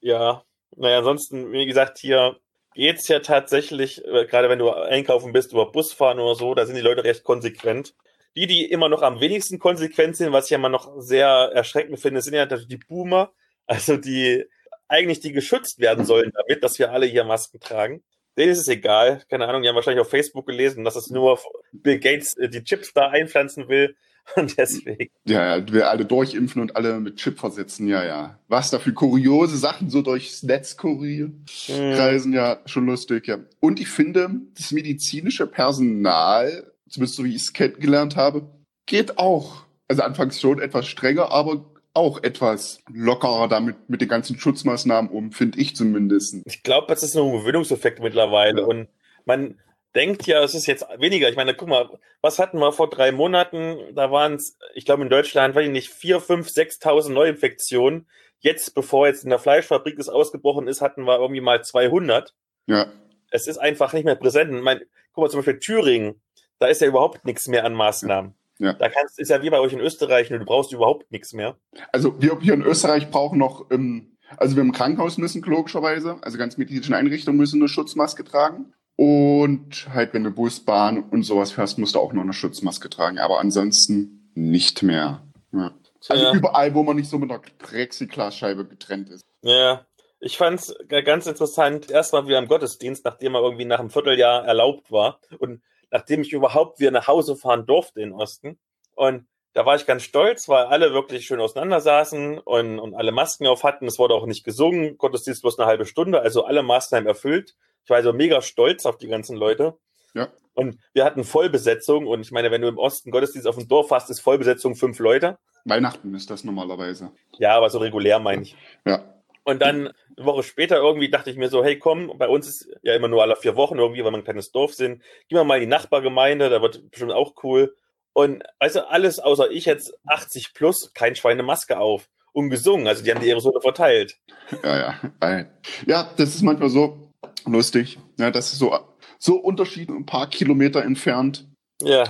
ja. 0.00 0.42
Naja, 0.76 0.98
ansonsten, 0.98 1.52
wie 1.52 1.66
gesagt, 1.66 1.98
hier 1.98 2.36
geht's 2.78 3.08
ja 3.08 3.18
tatsächlich, 3.18 4.04
äh, 4.06 4.24
gerade 4.26 4.48
wenn 4.48 4.60
du 4.60 4.70
einkaufen 4.70 5.32
bist, 5.32 5.52
über 5.52 5.72
Busfahren 5.72 6.20
oder 6.20 6.36
so, 6.36 6.54
da 6.54 6.64
sind 6.64 6.76
die 6.76 6.80
Leute 6.80 7.02
recht 7.02 7.24
konsequent. 7.24 7.94
die, 8.36 8.46
die 8.46 8.70
immer 8.70 8.88
noch 8.88 9.02
am 9.02 9.20
wenigsten 9.20 9.58
konsequent 9.58 10.16
sind, 10.16 10.32
was 10.32 10.44
ich 10.44 10.50
ja 10.52 10.58
immer 10.58 10.68
noch 10.68 10.92
sehr 11.00 11.26
erschreckend 11.26 11.98
finde, 11.98 12.22
sind 12.22 12.34
ja 12.34 12.46
die 12.46 12.76
Boomer, 12.76 13.32
also 13.66 13.96
die 13.96 14.44
eigentlich 14.86 15.18
die 15.18 15.32
geschützt 15.32 15.80
werden 15.80 16.04
sollen 16.04 16.30
damit, 16.34 16.62
dass 16.62 16.78
wir 16.78 16.92
alle 16.92 17.06
hier 17.06 17.24
Masken 17.24 17.58
tragen. 17.58 18.04
Denen 18.36 18.52
ist 18.52 18.60
es 18.60 18.68
egal. 18.68 19.24
Keine 19.28 19.48
Ahnung, 19.48 19.62
die 19.62 19.68
haben 19.68 19.74
wahrscheinlich 19.74 20.00
auf 20.00 20.10
Facebook 20.10 20.46
gelesen, 20.46 20.84
dass 20.84 20.94
es 20.94 21.10
nur 21.10 21.40
Bill 21.72 21.98
Gates 21.98 22.36
äh, 22.36 22.48
die 22.48 22.62
Chips 22.62 22.92
da 22.92 23.08
einpflanzen 23.08 23.68
will. 23.68 23.96
Und 24.36 24.56
deswegen. 24.58 25.10
Ja, 25.24 25.56
ja, 25.56 25.72
wir 25.72 25.90
alle 25.90 26.04
durchimpfen 26.04 26.62
und 26.62 26.76
alle 26.76 27.00
mit 27.00 27.16
Chip 27.16 27.38
versetzen, 27.38 27.88
ja, 27.88 28.04
ja. 28.04 28.38
Was 28.48 28.70
da 28.70 28.78
für 28.78 28.92
kuriose 28.92 29.56
Sachen 29.56 29.90
so 29.90 30.02
durchs 30.02 30.42
Netz 30.42 30.76
kurieren, 30.76 31.44
hm. 31.66 31.94
kreisen, 31.94 32.32
ja, 32.32 32.60
schon 32.66 32.86
lustig, 32.86 33.26
ja. 33.26 33.38
Und 33.60 33.80
ich 33.80 33.88
finde, 33.88 34.30
das 34.56 34.72
medizinische 34.72 35.46
Personal, 35.46 36.72
zumindest 36.88 37.16
so 37.16 37.24
wie 37.24 37.34
ich 37.34 37.42
es 37.42 37.52
kennengelernt 37.52 38.16
habe, 38.16 38.48
geht 38.86 39.18
auch. 39.18 39.64
Also 39.88 40.02
anfangs 40.02 40.40
schon 40.40 40.60
etwas 40.60 40.86
strenger, 40.86 41.30
aber 41.30 41.64
auch 41.94 42.22
etwas 42.22 42.80
lockerer 42.92 43.48
damit 43.48 43.88
mit 43.88 44.00
den 44.00 44.08
ganzen 44.08 44.38
Schutzmaßnahmen 44.38 45.10
um, 45.10 45.32
finde 45.32 45.58
ich 45.58 45.74
zumindest. 45.74 46.36
Ich 46.44 46.62
glaube, 46.62 46.86
das 46.88 47.02
ist 47.02 47.16
ein 47.16 47.32
Gewöhnungseffekt 47.32 48.00
mittlerweile. 48.00 48.60
Ja. 48.60 48.66
Und 48.66 48.88
man 49.24 49.56
denkt 49.94 50.26
ja, 50.26 50.42
es 50.42 50.54
ist 50.54 50.66
jetzt 50.66 50.86
weniger. 50.98 51.28
Ich 51.28 51.36
meine, 51.36 51.54
guck 51.54 51.68
mal, 51.68 51.88
was 52.20 52.38
hatten 52.38 52.58
wir 52.58 52.72
vor 52.72 52.90
drei 52.90 53.12
Monaten? 53.12 53.94
Da 53.94 54.10
waren 54.10 54.34
es, 54.34 54.58
ich 54.74 54.84
glaube, 54.84 55.02
in 55.02 55.08
Deutschland, 55.08 55.54
weiß 55.54 55.66
ich 55.66 55.72
nicht, 55.72 55.90
vier, 55.90 56.20
fünf, 56.20 56.48
sechstausend 56.48 57.14
Neuinfektionen. 57.14 58.06
Jetzt, 58.40 58.74
bevor 58.74 59.06
jetzt 59.06 59.24
in 59.24 59.30
der 59.30 59.38
Fleischfabrik 59.38 59.96
das 59.96 60.08
ausgebrochen 60.08 60.68
ist, 60.68 60.80
hatten 60.80 61.04
wir 61.04 61.18
irgendwie 61.18 61.40
mal 61.40 61.62
200. 61.62 62.34
Ja. 62.66 62.92
Es 63.30 63.46
ist 63.46 63.58
einfach 63.58 63.92
nicht 63.92 64.04
mehr 64.04 64.14
präsent. 64.14 64.54
Ich 64.54 64.62
meine, 64.62 64.86
guck 65.12 65.24
mal, 65.24 65.30
zum 65.30 65.40
Beispiel 65.40 65.58
Thüringen, 65.58 66.20
da 66.58 66.66
ist 66.66 66.80
ja 66.80 66.86
überhaupt 66.86 67.24
nichts 67.24 67.48
mehr 67.48 67.64
an 67.64 67.74
Maßnahmen. 67.74 68.34
Ja. 68.58 68.72
Da 68.72 68.88
kannst, 68.88 69.18
ist 69.18 69.30
ja 69.30 69.42
wie 69.42 69.50
bei 69.50 69.60
euch 69.60 69.72
in 69.72 69.80
Österreich, 69.80 70.28
du 70.28 70.44
brauchst 70.44 70.72
überhaupt 70.72 71.10
nichts 71.12 71.32
mehr. 71.32 71.56
Also 71.92 72.20
wir 72.20 72.40
hier 72.40 72.54
in 72.54 72.62
Österreich 72.62 73.10
brauchen 73.10 73.38
noch, 73.38 73.70
ähm, 73.70 74.16
also 74.36 74.56
wir 74.56 74.62
im 74.62 74.72
Krankenhaus 74.72 75.16
müssen 75.16 75.42
logischerweise, 75.42 76.16
also 76.22 76.38
ganz 76.38 76.56
medizinischen 76.58 76.94
Einrichtungen 76.94 77.38
müssen 77.38 77.60
eine 77.60 77.68
Schutzmaske 77.68 78.24
tragen. 78.24 78.74
Und 79.00 79.88
halt, 79.94 80.12
wenn 80.12 80.24
du 80.24 80.32
Bus, 80.32 80.58
Bahn 80.58 81.04
und 81.04 81.22
sowas 81.22 81.52
fährst, 81.52 81.78
musst 81.78 81.94
du 81.94 82.00
auch 82.00 82.12
noch 82.12 82.22
eine 82.22 82.32
Schutzmaske 82.32 82.90
tragen. 82.90 83.20
Aber 83.20 83.38
ansonsten 83.38 84.28
nicht 84.34 84.82
mehr. 84.82 85.22
Ja. 85.52 85.72
Also 86.08 86.24
ja. 86.24 86.34
überall, 86.34 86.74
wo 86.74 86.82
man 86.82 86.96
nicht 86.96 87.08
so 87.08 87.16
mit 87.16 87.30
einer 87.30 87.38
Plexiglasscheibe 87.38 88.64
getrennt 88.64 89.08
ist. 89.10 89.24
Ja, 89.42 89.86
ich 90.18 90.36
fand's 90.36 90.74
ganz 90.88 91.28
interessant. 91.28 91.92
Erstmal 91.92 92.26
wieder 92.26 92.40
im 92.40 92.48
Gottesdienst, 92.48 93.04
nachdem 93.04 93.36
er 93.36 93.42
irgendwie 93.42 93.66
nach 93.66 93.78
einem 93.78 93.90
Vierteljahr 93.90 94.44
erlaubt 94.44 94.90
war. 94.90 95.20
Und 95.38 95.62
nachdem 95.92 96.22
ich 96.22 96.32
überhaupt 96.32 96.80
wieder 96.80 96.90
nach 96.90 97.06
Hause 97.06 97.36
fahren 97.36 97.66
durfte 97.66 98.00
in 98.00 98.12
Osten. 98.12 98.58
Und 98.96 99.28
da 99.52 99.64
war 99.64 99.76
ich 99.76 99.86
ganz 99.86 100.02
stolz, 100.02 100.48
weil 100.48 100.64
alle 100.64 100.92
wirklich 100.92 101.24
schön 101.24 101.40
auseinander 101.40 101.80
saßen 101.80 102.40
und, 102.40 102.80
und 102.80 102.94
alle 102.96 103.12
Masken 103.12 103.46
auf 103.46 103.62
hatten. 103.62 103.86
Es 103.86 104.00
wurde 104.00 104.14
auch 104.14 104.26
nicht 104.26 104.42
gesungen, 104.42 104.98
Gottesdienst 104.98 105.42
bloß 105.42 105.56
eine 105.60 105.68
halbe 105.68 105.86
Stunde, 105.86 106.20
also 106.20 106.44
alle 106.44 106.64
Maßnahmen 106.64 107.06
erfüllt. 107.06 107.54
Ich 107.88 107.90
war 107.90 107.96
also 107.96 108.12
mega 108.12 108.42
stolz 108.42 108.84
auf 108.84 108.98
die 108.98 109.08
ganzen 109.08 109.34
Leute. 109.34 109.78
Ja. 110.12 110.28
Und 110.52 110.78
wir 110.92 111.06
hatten 111.06 111.24
Vollbesetzung 111.24 112.06
und 112.06 112.20
ich 112.20 112.30
meine, 112.30 112.50
wenn 112.50 112.60
du 112.60 112.68
im 112.68 112.76
Osten 112.76 113.10
Gottesdienst 113.10 113.48
auf 113.48 113.56
dem 113.56 113.66
Dorf 113.66 113.90
hast, 113.90 114.10
ist 114.10 114.20
Vollbesetzung 114.20 114.76
fünf 114.76 114.98
Leute. 114.98 115.38
Weihnachten 115.64 116.14
ist 116.14 116.28
das 116.28 116.44
normalerweise. 116.44 117.12
Ja, 117.38 117.56
aber 117.56 117.70
so 117.70 117.78
regulär 117.78 118.18
meine 118.18 118.42
ich. 118.42 118.56
Ja. 118.84 119.14
Und 119.42 119.62
dann 119.62 119.86
eine 120.18 120.26
Woche 120.26 120.42
später 120.42 120.76
irgendwie 120.76 121.08
dachte 121.08 121.30
ich 121.30 121.38
mir 121.38 121.48
so, 121.48 121.64
hey 121.64 121.78
komm, 121.78 122.12
bei 122.18 122.28
uns 122.28 122.46
ist 122.46 122.68
ja 122.82 122.94
immer 122.94 123.08
nur 123.08 123.22
alle 123.22 123.36
vier 123.36 123.56
Wochen 123.56 123.78
irgendwie, 123.78 124.04
weil 124.04 124.12
wir 124.12 124.18
ein 124.18 124.24
kleines 124.24 124.52
Dorf 124.52 124.74
sind. 124.74 125.00
Gehen 125.28 125.38
wir 125.38 125.44
mal 125.44 125.54
in 125.54 125.62
die 125.62 125.66
Nachbargemeinde, 125.66 126.50
da 126.50 126.60
wird 126.60 126.90
bestimmt 126.90 127.12
auch 127.12 127.42
cool. 127.42 127.74
Und 128.12 128.42
also 128.58 128.82
alles 128.82 129.18
außer 129.18 129.50
ich 129.50 129.64
jetzt 129.64 129.94
80 130.06 130.52
plus, 130.52 130.92
kein 130.92 131.16
Schweine 131.16 131.42
Maske 131.42 131.78
auf. 131.78 132.10
Und 132.32 132.50
gesungen, 132.50 132.86
also 132.86 133.02
die 133.02 133.10
haben 133.10 133.22
die 133.22 133.30
Aerosole 133.30 133.62
verteilt. 133.62 134.18
Ja, 134.62 135.00
ja. 135.22 135.46
Ja, 135.86 136.10
das 136.18 136.34
ist 136.34 136.42
manchmal 136.42 136.68
so 136.68 137.07
lustig. 137.52 137.98
Ja, 138.18 138.30
das 138.30 138.52
ist 138.52 138.58
so, 138.58 138.76
so 139.18 139.36
Unterschied 139.36 139.88
ein 139.88 140.06
paar 140.06 140.28
Kilometer 140.28 140.82
entfernt. 140.84 141.46
Ja. 141.82 142.04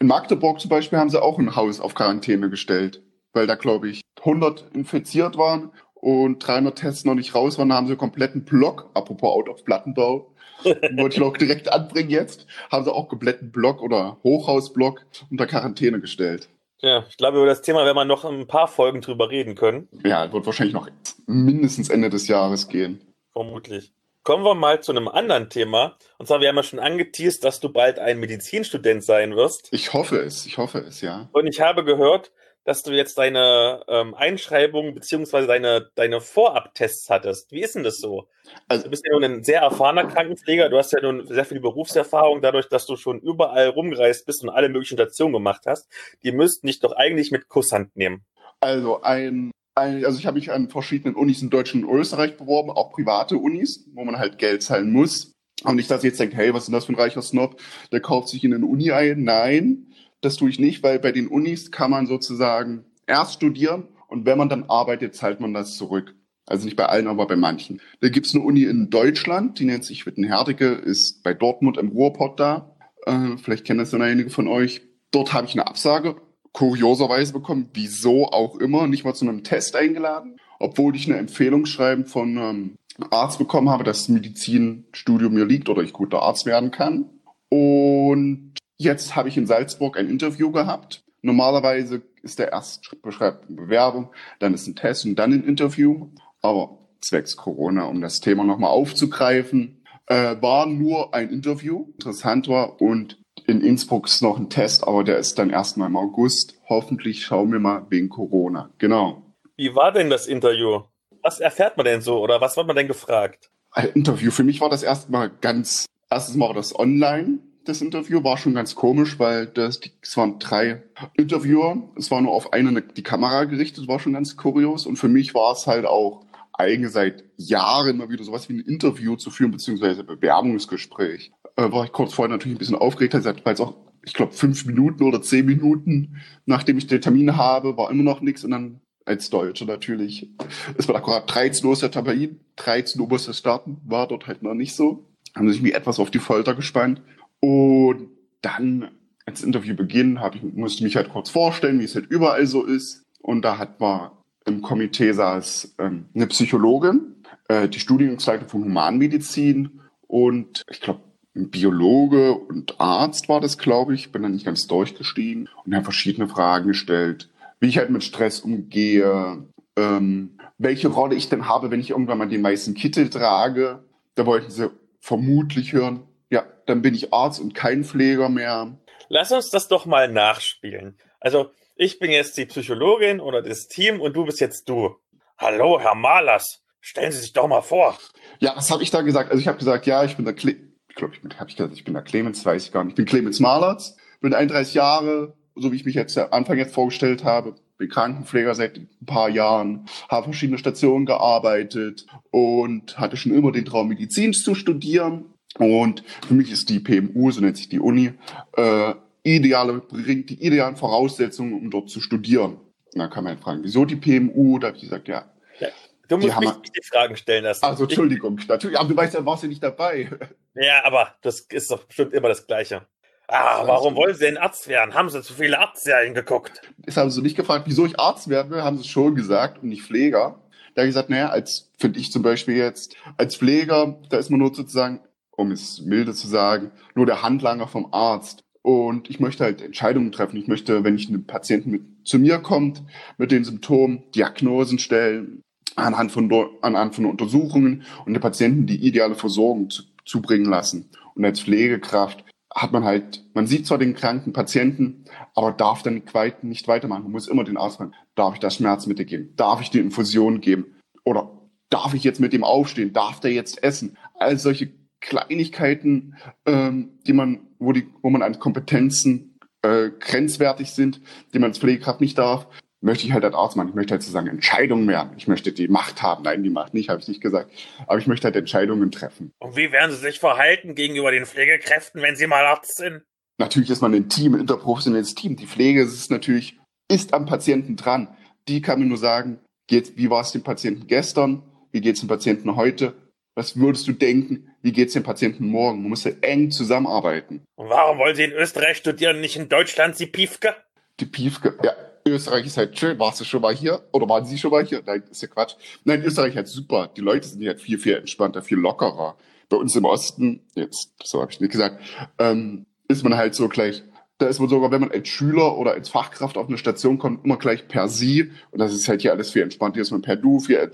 In 0.00 0.06
Magdeburg 0.06 0.60
zum 0.60 0.68
Beispiel 0.68 0.98
haben 0.98 1.10
sie 1.10 1.22
auch 1.22 1.38
ein 1.38 1.54
Haus 1.54 1.80
auf 1.80 1.94
Quarantäne 1.94 2.50
gestellt, 2.50 3.02
weil 3.32 3.46
da, 3.46 3.54
glaube 3.54 3.88
ich, 3.88 4.02
100 4.20 4.64
infiziert 4.74 5.36
waren 5.36 5.70
und 5.94 6.46
300 6.46 6.76
Tests 6.76 7.04
noch 7.04 7.14
nicht 7.14 7.34
raus 7.34 7.58
waren, 7.58 7.72
haben 7.72 7.86
sie 7.86 7.96
kompletten 7.96 8.44
Block, 8.44 8.90
apropos 8.94 9.30
Out 9.30 9.48
of 9.48 9.64
Plattenbau, 9.64 10.34
wollte 10.64 11.16
ich 11.16 11.22
auch 11.22 11.36
direkt 11.36 11.72
anbringen 11.72 12.10
jetzt, 12.10 12.46
haben 12.70 12.84
sie 12.84 12.92
auch 12.92 13.08
kompletten 13.08 13.52
Block 13.52 13.82
oder 13.82 14.18
Hochhausblock 14.24 15.06
unter 15.30 15.46
Quarantäne 15.46 16.00
gestellt. 16.00 16.48
Ja, 16.80 17.04
ich 17.08 17.16
glaube, 17.16 17.36
über 17.36 17.46
das 17.46 17.62
Thema 17.62 17.84
werden 17.84 17.96
wir 17.96 18.04
noch 18.04 18.24
ein 18.24 18.48
paar 18.48 18.66
Folgen 18.66 19.00
drüber 19.00 19.30
reden 19.30 19.54
können. 19.54 19.88
Ja, 20.04 20.32
wird 20.32 20.46
wahrscheinlich 20.46 20.74
noch 20.74 20.88
mindestens 21.26 21.88
Ende 21.88 22.10
des 22.10 22.26
Jahres 22.26 22.68
gehen. 22.68 23.00
Vermutlich. 23.32 23.92
Kommen 24.24 24.44
wir 24.44 24.54
mal 24.54 24.80
zu 24.80 24.92
einem 24.92 25.08
anderen 25.08 25.50
Thema. 25.50 25.96
Und 26.18 26.26
zwar, 26.26 26.40
wir 26.40 26.48
haben 26.48 26.56
ja 26.56 26.62
schon 26.62 26.78
angeteased, 26.78 27.42
dass 27.42 27.58
du 27.58 27.72
bald 27.72 27.98
ein 27.98 28.20
Medizinstudent 28.20 29.02
sein 29.04 29.34
wirst. 29.34 29.68
Ich 29.72 29.92
hoffe 29.92 30.18
es, 30.18 30.46
ich 30.46 30.58
hoffe 30.58 30.78
es, 30.78 31.00
ja. 31.00 31.28
Und 31.32 31.48
ich 31.48 31.60
habe 31.60 31.84
gehört, 31.84 32.30
dass 32.64 32.84
du 32.84 32.92
jetzt 32.92 33.18
deine 33.18 33.82
ähm, 33.88 34.14
Einschreibung 34.14 34.94
beziehungsweise 34.94 35.48
deine, 35.48 35.90
deine 35.96 36.20
Vorabtests 36.20 37.10
hattest. 37.10 37.50
Wie 37.50 37.62
ist 37.62 37.74
denn 37.74 37.82
das 37.82 37.98
so? 37.98 38.28
Also, 38.68 38.84
du 38.84 38.90
bist 38.90 39.04
ja 39.04 39.12
nun 39.12 39.24
ein 39.24 39.42
sehr 39.42 39.60
erfahrener 39.62 40.04
Krankenpfleger, 40.04 40.68
du 40.68 40.78
hast 40.78 40.92
ja 40.92 41.00
nun 41.00 41.26
sehr 41.26 41.44
viel 41.44 41.60
Berufserfahrung, 41.60 42.40
dadurch, 42.40 42.68
dass 42.68 42.86
du 42.86 42.96
schon 42.96 43.20
überall 43.20 43.68
rumgereist 43.68 44.26
bist 44.26 44.44
und 44.44 44.50
alle 44.50 44.68
möglichen 44.68 44.96
Stationen 44.96 45.32
gemacht 45.32 45.62
hast. 45.66 45.88
Die 46.22 46.30
müssten 46.30 46.68
dich 46.68 46.78
doch 46.78 46.92
eigentlich 46.92 47.32
mit 47.32 47.48
Kusshand 47.48 47.96
nehmen. 47.96 48.24
Also 48.60 49.02
ein, 49.02 49.48
ein 49.48 49.50
also 49.74 50.18
ich 50.18 50.26
habe 50.26 50.38
mich 50.38 50.52
an 50.52 50.68
verschiedenen 50.68 51.14
Unis 51.14 51.42
in 51.42 51.50
Deutschland 51.50 51.86
und 51.86 51.98
Österreich 51.98 52.36
beworben, 52.36 52.70
auch 52.70 52.92
private 52.92 53.36
Unis, 53.38 53.86
wo 53.94 54.04
man 54.04 54.18
halt 54.18 54.38
Geld 54.38 54.62
zahlen 54.62 54.92
muss. 54.92 55.32
Und 55.64 55.76
nicht, 55.76 55.90
dass 55.90 56.02
ihr 56.02 56.10
jetzt 56.10 56.20
denkt, 56.20 56.34
hey, 56.34 56.52
was 56.52 56.64
ist 56.64 56.68
denn 56.68 56.74
das 56.74 56.86
für 56.86 56.92
ein 56.92 56.98
reicher 56.98 57.22
Snob, 57.22 57.60
der 57.92 58.00
kauft 58.00 58.28
sich 58.28 58.42
in 58.44 58.52
eine 58.52 58.66
Uni 58.66 58.90
ein. 58.90 59.22
Nein, 59.22 59.86
das 60.20 60.36
tue 60.36 60.50
ich 60.50 60.58
nicht, 60.58 60.82
weil 60.82 60.98
bei 60.98 61.12
den 61.12 61.28
Unis 61.28 61.70
kann 61.70 61.90
man 61.90 62.06
sozusagen 62.06 62.84
erst 63.06 63.34
studieren 63.34 63.88
und 64.08 64.26
wenn 64.26 64.38
man 64.38 64.48
dann 64.48 64.64
arbeitet, 64.64 65.14
zahlt 65.14 65.40
man 65.40 65.54
das 65.54 65.76
zurück. 65.76 66.14
Also 66.46 66.64
nicht 66.64 66.76
bei 66.76 66.86
allen, 66.86 67.06
aber 67.06 67.26
bei 67.26 67.36
manchen. 67.36 67.80
Da 68.00 68.08
gibt 68.08 68.26
es 68.26 68.34
eine 68.34 68.44
Uni 68.44 68.64
in 68.64 68.90
Deutschland, 68.90 69.58
die 69.58 69.64
nennt 69.64 69.84
sich 69.84 70.04
Wittenherdecke, 70.06 70.66
ist 70.66 71.22
bei 71.22 71.34
Dortmund 71.34 71.78
im 71.78 71.88
Ruhrpott 71.88 72.38
da. 72.40 72.76
Äh, 73.06 73.36
vielleicht 73.38 73.64
kennen 73.64 73.78
das 73.78 73.90
dann 73.90 74.02
einige 74.02 74.30
von 74.30 74.48
euch. 74.48 74.82
Dort 75.12 75.32
habe 75.32 75.46
ich 75.46 75.52
eine 75.52 75.66
Absage, 75.66 76.16
kurioserweise 76.52 77.32
bekommen, 77.32 77.70
wieso 77.74 78.26
auch 78.26 78.56
immer, 78.56 78.86
nicht 78.86 79.04
mal 79.04 79.14
zu 79.14 79.26
einem 79.26 79.44
Test 79.44 79.74
eingeladen, 79.76 80.36
obwohl 80.58 80.94
ich 80.96 81.08
eine 81.08 81.18
Empfehlungsschreiben 81.18 82.06
von 82.06 82.38
einem 82.38 82.78
Arzt 83.10 83.38
bekommen 83.38 83.70
habe, 83.70 83.84
dass 83.84 84.00
das 84.00 84.08
Medizinstudium 84.08 85.32
mir 85.32 85.46
liegt 85.46 85.68
oder 85.68 85.82
ich 85.82 85.92
guter 85.92 86.22
Arzt 86.22 86.46
werden 86.46 86.70
kann. 86.70 87.06
Und 87.48 88.52
Jetzt 88.82 89.14
habe 89.14 89.28
ich 89.28 89.36
in 89.36 89.46
Salzburg 89.46 89.96
ein 89.96 90.08
Interview 90.08 90.50
gehabt. 90.50 91.04
Normalerweise 91.20 92.02
ist 92.22 92.40
der 92.40 92.60
Schritt 92.82 93.00
beschreibt 93.00 93.46
eine 93.46 93.54
Bewerbung, 93.54 94.12
dann 94.40 94.54
ist 94.54 94.66
ein 94.66 94.74
Test 94.74 95.06
und 95.06 95.14
dann 95.14 95.32
ein 95.32 95.44
Interview. 95.44 96.08
Aber 96.40 96.78
zwecks 97.00 97.36
Corona, 97.36 97.84
um 97.84 98.00
das 98.00 98.18
Thema 98.18 98.42
nochmal 98.42 98.70
aufzugreifen, 98.70 99.84
äh, 100.06 100.34
war 100.40 100.66
nur 100.66 101.14
ein 101.14 101.30
Interview. 101.30 101.92
Interessant 101.92 102.48
war 102.48 102.82
und 102.82 103.21
in 103.46 103.60
Innsbruck 103.60 104.06
ist 104.06 104.22
noch 104.22 104.38
ein 104.38 104.50
Test, 104.50 104.86
aber 104.86 105.04
der 105.04 105.18
ist 105.18 105.38
dann 105.38 105.50
erstmal 105.50 105.88
im 105.88 105.96
August. 105.96 106.54
Hoffentlich 106.68 107.24
schauen 107.24 107.52
wir 107.52 107.60
mal 107.60 107.86
wegen 107.90 108.08
Corona. 108.08 108.70
Genau. 108.78 109.22
Wie 109.56 109.74
war 109.74 109.92
denn 109.92 110.10
das 110.10 110.26
Interview? 110.26 110.82
Was 111.22 111.40
erfährt 111.40 111.76
man 111.76 111.86
denn 111.86 112.00
so 112.00 112.20
oder 112.20 112.40
was 112.40 112.56
wird 112.56 112.66
man 112.66 112.76
denn 112.76 112.88
gefragt? 112.88 113.50
Ein 113.70 113.88
Interview. 113.94 114.30
Für 114.30 114.44
mich 114.44 114.60
war 114.60 114.68
das 114.68 114.82
erstmal 114.82 115.30
ganz, 115.30 115.86
erstens 116.10 116.36
mal 116.36 116.48
war 116.48 116.54
das 116.54 116.78
online 116.78 117.38
das 117.64 117.80
Interview 117.80 118.24
war 118.24 118.36
schon 118.38 118.54
ganz 118.54 118.74
komisch, 118.74 119.18
weil 119.18 119.46
das, 119.46 119.80
es 120.00 120.16
waren 120.16 120.38
drei 120.38 120.82
Interviewer. 121.14 121.82
Es 121.96 122.10
war 122.10 122.20
nur 122.20 122.32
auf 122.32 122.52
eine 122.52 122.82
die 122.82 123.02
Kamera 123.02 123.44
gerichtet, 123.44 123.88
war 123.88 124.00
schon 124.00 124.14
ganz 124.14 124.36
kurios. 124.36 124.86
Und 124.86 124.96
für 124.96 125.08
mich 125.08 125.34
war 125.34 125.52
es 125.52 125.66
halt 125.66 125.86
auch 125.86 126.24
eigentlich 126.52 126.92
seit 126.92 127.24
Jahren 127.36 127.96
mal 127.98 128.10
wieder 128.10 128.24
sowas 128.24 128.48
wie 128.48 128.54
ein 128.54 128.60
Interview 128.60 129.16
zu 129.16 129.30
führen, 129.30 129.50
beziehungsweise 129.50 130.04
Bewerbungsgespräch. 130.04 131.32
Äh, 131.56 131.72
war 131.72 131.84
ich 131.84 131.92
kurz 131.92 132.14
vorher 132.14 132.30
natürlich 132.30 132.56
ein 132.56 132.58
bisschen 132.58 132.76
aufgeregt, 132.76 133.14
weil 133.14 133.54
es 133.54 133.60
auch, 133.60 133.76
ich 134.04 134.14
glaube, 134.14 134.32
fünf 134.32 134.66
Minuten 134.66 135.04
oder 135.04 135.22
zehn 135.22 135.46
Minuten, 135.46 136.16
nachdem 136.46 136.78
ich 136.78 136.86
den 136.86 137.00
Termin 137.00 137.36
habe, 137.36 137.76
war 137.76 137.90
immer 137.90 138.02
noch 138.02 138.20
nichts. 138.20 138.44
Und 138.44 138.50
dann 138.50 138.80
als 139.04 139.30
Deutscher 139.30 139.64
natürlich. 139.64 140.30
Es 140.76 140.88
war 140.88 140.96
akkurat 140.96 141.32
13 141.32 141.66
Uhr 141.66 141.72
ist 141.72 141.82
der 141.82 141.90
Termin, 141.90 142.40
13 142.56 143.00
Uhr 143.00 143.08
musste 143.08 143.34
starten, 143.34 143.78
war 143.84 144.06
dort 144.06 144.26
halt 144.26 144.42
noch 144.42 144.54
nicht 144.54 144.74
so. 144.74 145.08
Haben 145.34 145.50
sich 145.50 145.62
mir 145.62 145.74
etwas 145.74 145.98
auf 145.98 146.10
die 146.10 146.18
Folter 146.18 146.54
gespannt. 146.54 147.00
Und 147.40 148.08
dann, 148.42 148.90
als 149.26 149.42
Interview 149.42 149.74
beginnt, 149.74 150.20
hab 150.20 150.34
ich, 150.34 150.42
musste 150.42 150.84
mich 150.84 150.96
halt 150.96 151.08
kurz 151.08 151.30
vorstellen, 151.30 151.80
wie 151.80 151.84
es 151.84 151.94
halt 151.94 152.06
überall 152.06 152.46
so 152.46 152.64
ist. 152.64 153.02
Und 153.20 153.42
da 153.42 153.58
hat 153.58 153.80
man 153.80 154.10
im 154.46 154.62
Komitee 154.62 155.12
saß 155.12 155.74
ähm, 155.78 156.06
eine 156.14 156.26
Psychologin, 156.26 157.16
äh, 157.48 157.68
die 157.68 157.80
Studiengangsleitung 157.80 158.48
von 158.48 158.64
Humanmedizin 158.64 159.80
und 160.06 160.62
ich 160.70 160.80
glaube 160.80 161.00
ein 161.34 161.50
Biologe 161.50 162.34
und 162.34 162.80
Arzt 162.80 163.28
war 163.28 163.40
das, 163.40 163.56
glaube 163.56 163.94
ich. 163.94 164.12
Bin 164.12 164.22
dann 164.22 164.32
nicht 164.32 164.44
ganz 164.44 164.66
durchgestiegen 164.66 165.48
und 165.64 165.74
habe 165.74 165.84
verschiedene 165.84 166.28
Fragen 166.28 166.68
gestellt, 166.68 167.30
wie 167.60 167.68
ich 167.68 167.78
halt 167.78 167.90
mit 167.90 168.04
Stress 168.04 168.40
umgehe, 168.40 169.46
ähm, 169.76 170.38
welche 170.58 170.88
Rolle 170.88 171.14
ich 171.14 171.28
denn 171.28 171.48
habe, 171.48 171.70
wenn 171.70 171.80
ich 171.80 171.90
irgendwann 171.90 172.18
mal 172.18 172.28
den 172.28 172.42
weißen 172.42 172.74
Kittel 172.74 173.08
trage. 173.08 173.82
Da 174.14 174.26
wollten 174.26 174.50
sie 174.50 174.70
vermutlich 175.00 175.72
hören, 175.72 176.00
ja, 176.30 176.44
dann 176.66 176.82
bin 176.82 176.94
ich 176.94 177.12
Arzt 177.12 177.40
und 177.40 177.54
kein 177.54 177.84
Pfleger 177.84 178.28
mehr. 178.28 178.76
Lass 179.08 179.32
uns 179.32 179.50
das 179.50 179.68
doch 179.68 179.86
mal 179.86 180.12
nachspielen. 180.12 180.98
Also, 181.20 181.50
ich 181.82 181.98
bin 181.98 182.12
jetzt 182.12 182.36
die 182.36 182.46
Psychologin 182.46 183.18
oder 183.18 183.42
das 183.42 183.66
Team 183.66 184.00
und 184.00 184.14
du 184.14 184.24
bist 184.24 184.40
jetzt 184.40 184.68
du. 184.68 184.96
Hallo, 185.36 185.80
Herr 185.80 185.96
Malers. 185.96 186.62
Stellen 186.80 187.10
Sie 187.10 187.18
sich 187.18 187.32
doch 187.32 187.48
mal 187.48 187.60
vor. 187.60 187.98
Ja, 188.38 188.54
was 188.56 188.70
habe 188.70 188.84
ich 188.84 188.90
da 188.90 189.02
gesagt? 189.02 189.30
Also 189.30 189.40
ich 189.40 189.48
habe 189.48 189.58
gesagt, 189.58 189.86
ja, 189.86 190.04
ich 190.04 190.16
bin 190.16 190.24
der 190.24 190.34
Cle 190.34 190.56
ich 190.88 190.96
glaube, 190.96 191.14
ich 191.14 191.38
habe 191.38 191.48
ich 191.48 191.56
gesagt, 191.56 191.74
ich 191.74 191.84
bin 191.84 191.94
der 191.94 192.02
Clemens, 192.02 192.44
weiß 192.44 192.66
ich 192.66 192.72
gar 192.72 192.84
nicht. 192.84 192.92
Ich 192.92 192.96
bin 192.96 193.06
Clemens 193.06 193.40
Malertz, 193.40 193.96
bin 194.20 194.34
31 194.34 194.74
Jahre, 194.74 195.34
so 195.56 195.72
wie 195.72 195.76
ich 195.76 195.86
mich 195.86 195.94
jetzt 195.94 196.16
am 196.18 196.28
Anfang 196.32 196.58
jetzt 196.58 196.74
vorgestellt 196.74 197.24
habe, 197.24 197.54
bin 197.78 197.88
Krankenpfleger 197.88 198.54
seit 198.54 198.76
ein 198.76 198.88
paar 199.06 199.30
Jahren, 199.30 199.86
habe 200.10 200.24
verschiedene 200.24 200.58
Stationen 200.58 201.06
gearbeitet 201.06 202.06
und 202.30 202.98
hatte 202.98 203.16
schon 203.16 203.32
immer 203.32 203.52
den 203.52 203.64
Traum, 203.64 203.88
Medizin 203.88 204.34
zu 204.34 204.54
studieren. 204.54 205.34
Und 205.58 206.04
für 206.28 206.34
mich 206.34 206.52
ist 206.52 206.68
die 206.68 206.78
PMU, 206.78 207.30
so 207.30 207.40
nennt 207.40 207.56
sich 207.56 207.70
die 207.70 207.80
Uni, 207.80 208.12
äh, 208.56 208.94
ideale, 209.22 209.80
bringt 209.80 210.30
die 210.30 210.44
idealen 210.44 210.76
Voraussetzungen, 210.76 211.54
um 211.54 211.70
dort 211.70 211.90
zu 211.90 212.00
studieren. 212.00 212.54
Und 212.94 212.98
dann 212.98 213.10
kann 213.10 213.24
man 213.24 213.34
halt 213.34 213.42
fragen, 213.42 213.60
wieso 213.62 213.84
die 213.84 213.96
PMU? 213.96 214.58
Da 214.58 214.68
habe 214.68 214.76
ich 214.76 214.82
gesagt, 214.82 215.08
ja. 215.08 215.24
ja 215.60 215.68
du 216.08 216.18
musst 216.18 216.38
mich 216.38 216.48
nicht 216.58 216.76
die 216.76 216.86
Fragen 216.86 217.16
stellen 217.16 217.44
lassen. 217.44 217.64
Also, 217.64 217.84
Entschuldigung, 217.84 218.40
natürlich, 218.48 218.78
aber 218.78 218.88
du 218.88 218.96
weißt 218.96 219.14
ja, 219.14 219.24
warst 219.24 219.42
ja 219.42 219.48
nicht 219.48 219.62
dabei. 219.62 220.10
Ja, 220.54 220.84
aber 220.84 221.14
das 221.22 221.40
ist 221.40 221.70
doch 221.70 221.84
bestimmt 221.84 222.12
immer 222.12 222.28
das 222.28 222.46
Gleiche. 222.46 222.86
Ah, 223.28 223.66
warum 223.66 223.94
wollen 223.94 224.14
Sie 224.14 224.24
denn 224.26 224.36
Arzt 224.36 224.68
werden? 224.68 224.92
Haben 224.92 225.08
Sie 225.08 225.22
zu 225.22 225.32
viele 225.32 225.58
Arztserien 225.58 226.12
geguckt? 226.12 226.60
Das 226.76 226.98
haben 226.98 227.10
Sie 227.10 227.22
nicht 227.22 227.36
gefragt, 227.36 227.64
wieso 227.66 227.86
ich 227.86 227.98
Arzt 227.98 228.28
werden 228.28 228.50
will, 228.50 228.62
haben 228.62 228.76
Sie 228.76 228.86
schon 228.86 229.14
gesagt 229.14 229.62
und 229.62 229.70
nicht 229.70 229.84
Pfleger. 229.84 230.38
Da 230.74 230.82
habe 230.82 230.88
ich 230.88 230.94
gesagt, 230.94 231.08
naja, 231.08 231.30
als, 231.30 231.70
finde 231.78 231.98
ich 231.98 232.12
zum 232.12 232.22
Beispiel 232.22 232.56
jetzt, 232.56 232.94
als 233.16 233.36
Pfleger, 233.36 233.98
da 234.10 234.18
ist 234.18 234.28
man 234.28 234.40
nur 234.40 234.54
sozusagen, 234.54 235.00
um 235.30 235.50
es 235.50 235.80
milde 235.80 236.12
zu 236.12 236.26
sagen, 236.28 236.72
nur 236.94 237.06
der 237.06 237.22
Handlanger 237.22 237.68
vom 237.68 237.92
Arzt. 237.92 238.44
Und 238.62 239.10
ich 239.10 239.18
möchte 239.18 239.44
halt 239.44 239.60
Entscheidungen 239.60 240.12
treffen. 240.12 240.36
Ich 240.36 240.46
möchte, 240.46 240.84
wenn 240.84 240.94
ich 240.94 241.08
einen 241.08 241.26
Patienten 241.26 241.70
mit 241.70 241.82
zu 242.04 242.18
mir 242.18 242.38
kommt, 242.38 242.82
mit 243.18 243.32
den 243.32 243.44
Symptomen, 243.44 244.04
Diagnosen 244.14 244.78
stellen, 244.78 245.42
anhand 245.76 246.12
von, 246.12 246.32
anhand 246.62 246.94
von 246.94 247.06
Untersuchungen 247.06 247.82
und 248.04 248.12
den 248.12 248.20
Patienten 248.20 248.66
die 248.66 248.86
ideale 248.86 249.14
Versorgung 249.14 249.70
zu, 249.70 249.82
zubringen 250.04 250.46
lassen. 250.46 250.90
Und 251.14 251.24
als 251.24 251.40
Pflegekraft 251.40 252.24
hat 252.54 252.72
man 252.72 252.84
halt, 252.84 253.24
man 253.34 253.46
sieht 253.46 253.66
zwar 253.66 253.78
den 253.78 253.94
kranken 253.94 254.32
Patienten, 254.32 255.04
aber 255.34 255.52
darf 255.52 255.82
dann 255.82 256.02
nicht 256.42 256.68
weitermachen. 256.68 257.04
Man 257.04 257.12
muss 257.12 257.28
immer 257.28 257.44
den 257.44 257.56
Arzt 257.56 257.78
fragen, 257.78 257.94
darf 258.14 258.34
ich 258.34 258.40
das 258.40 258.56
Schmerzmittel 258.56 259.06
geben? 259.06 259.32
Darf 259.36 259.60
ich 259.60 259.70
die 259.70 259.78
Infusion 259.78 260.40
geben? 260.40 260.76
Oder 261.04 261.30
darf 261.70 261.94
ich 261.94 262.04
jetzt 262.04 262.20
mit 262.20 262.32
dem 262.32 262.44
aufstehen? 262.44 262.92
Darf 262.92 263.20
der 263.20 263.32
jetzt 263.32 263.62
essen? 263.62 263.96
All 264.18 264.38
solche 264.38 264.70
Kleinigkeiten, 265.02 266.16
ähm, 266.46 266.98
die 267.06 267.12
man, 267.12 267.48
wo 267.58 267.72
die, 267.72 267.86
wo 268.00 268.08
man 268.08 268.22
an 268.22 268.38
Kompetenzen 268.38 269.38
äh, 269.60 269.90
grenzwertig 269.90 270.70
sind, 270.70 271.02
die 271.34 271.38
man 271.38 271.50
als 271.50 271.58
Pflegekraft 271.58 272.00
nicht 272.00 272.16
darf, 272.16 272.46
möchte 272.80 273.06
ich 273.06 273.12
halt 273.12 273.24
als 273.24 273.34
Arzt 273.34 273.56
machen. 273.56 273.68
Ich 273.68 273.74
möchte 273.74 273.92
halt 273.92 274.02
sozusagen 274.02 274.28
Entscheidungen 274.28 274.88
werden. 274.88 275.12
Ich 275.16 275.28
möchte 275.28 275.52
die 275.52 275.68
Macht 275.68 276.02
haben. 276.02 276.24
Nein, 276.24 276.42
die 276.42 276.50
Macht 276.50 276.74
nicht, 276.74 276.88
habe 276.88 277.00
ich 277.00 277.08
nicht 277.08 277.20
gesagt. 277.20 277.50
Aber 277.86 277.98
ich 277.98 278.06
möchte 278.06 278.24
halt 278.24 278.36
Entscheidungen 278.36 278.90
treffen. 278.90 279.32
Und 279.38 279.56
wie 279.56 279.70
werden 279.70 279.92
Sie 279.92 279.98
sich 279.98 280.18
verhalten 280.18 280.74
gegenüber 280.74 281.10
den 281.10 281.26
Pflegekräften, 281.26 282.02
wenn 282.02 282.16
Sie 282.16 282.26
mal 282.26 282.44
Arzt 282.44 282.76
sind? 282.76 283.02
Natürlich 283.38 283.70
ist 283.70 283.82
man 283.82 283.94
ein 283.94 284.08
Team, 284.08 284.34
ein 284.34 284.40
interprofessionelles 284.40 285.14
Team. 285.14 285.36
Die 285.36 285.46
Pflege 285.46 285.82
ist 285.82 286.10
natürlich, 286.10 286.58
ist 286.88 287.14
am 287.14 287.26
Patienten 287.26 287.76
dran. 287.76 288.16
Die 288.48 288.60
kann 288.60 288.78
mir 288.80 288.86
nur 288.86 288.98
sagen, 288.98 289.40
geht, 289.68 289.96
wie 289.96 290.10
war 290.10 290.22
es 290.22 290.32
dem 290.32 290.42
Patienten 290.42 290.86
gestern? 290.86 291.42
Wie 291.70 291.80
geht 291.80 291.94
es 291.94 292.00
dem 292.00 292.08
Patienten 292.08 292.56
heute? 292.56 292.94
Was 293.34 293.56
würdest 293.58 293.88
du 293.88 293.92
denken? 293.92 294.51
Wie 294.62 294.72
geht 294.72 294.88
es 294.88 294.94
dem 294.94 295.02
Patienten 295.02 295.46
morgen? 295.46 295.82
Man 295.82 295.90
muss 295.90 296.04
ja 296.04 296.12
eng 296.20 296.50
zusammenarbeiten. 296.50 297.42
Und 297.56 297.68
warum 297.68 297.98
wollen 297.98 298.14
Sie 298.14 298.24
in 298.24 298.32
Österreich 298.32 298.76
studieren, 298.76 299.20
nicht 299.20 299.36
in 299.36 299.48
Deutschland, 299.48 299.96
Sie 299.96 300.06
Piefke? 300.06 300.54
Die 301.00 301.06
Piefke, 301.06 301.58
ja, 301.64 301.74
Österreich 302.06 302.46
ist 302.46 302.56
halt 302.56 302.78
schön. 302.78 302.98
Warst 302.98 303.20
du 303.20 303.24
schon 303.24 303.42
mal 303.42 303.54
hier? 303.54 303.82
Oder 303.92 304.08
waren 304.08 304.24
Sie 304.24 304.38
schon 304.38 304.50
mal 304.50 304.64
hier? 304.64 304.82
Nein, 304.84 305.02
ist 305.10 305.22
ja 305.22 305.28
Quatsch. 305.28 305.54
Nein, 305.84 306.02
Österreich 306.02 306.36
halt 306.36 306.48
super. 306.48 306.90
Die 306.96 307.00
Leute 307.00 307.26
sind 307.26 307.44
halt 307.46 307.60
viel, 307.60 307.78
viel 307.78 307.94
entspannter, 307.94 308.42
viel 308.42 308.58
lockerer. 308.58 309.16
Bei 309.48 309.56
uns 309.56 309.74
im 309.76 309.84
Osten, 309.84 310.46
jetzt, 310.54 310.92
so 311.02 311.20
habe 311.20 311.30
ich 311.30 311.40
nicht 311.40 311.52
gesagt, 311.52 311.82
ähm, 312.18 312.66
ist 312.88 313.02
man 313.02 313.16
halt 313.16 313.34
so 313.34 313.48
gleich, 313.48 313.82
da 314.18 314.26
ist 314.26 314.38
man 314.38 314.48
sogar, 314.48 314.70
wenn 314.70 314.80
man 314.80 314.92
als 314.92 315.08
Schüler 315.08 315.58
oder 315.58 315.72
als 315.72 315.88
Fachkraft 315.88 316.36
auf 316.36 316.48
eine 316.48 316.58
Station 316.58 316.98
kommt, 316.98 317.24
immer 317.24 317.36
gleich 317.36 317.66
per 317.66 317.88
Sie. 317.88 318.30
Und 318.50 318.60
das 318.60 318.72
ist 318.72 318.88
halt 318.88 319.02
hier 319.02 319.12
alles 319.12 319.30
viel 319.30 319.42
entspannter. 319.42 319.74
Hier 319.74 319.82
ist 319.82 319.90
man 319.90 320.02
per 320.02 320.16
Du, 320.16 320.38
viel, 320.38 320.70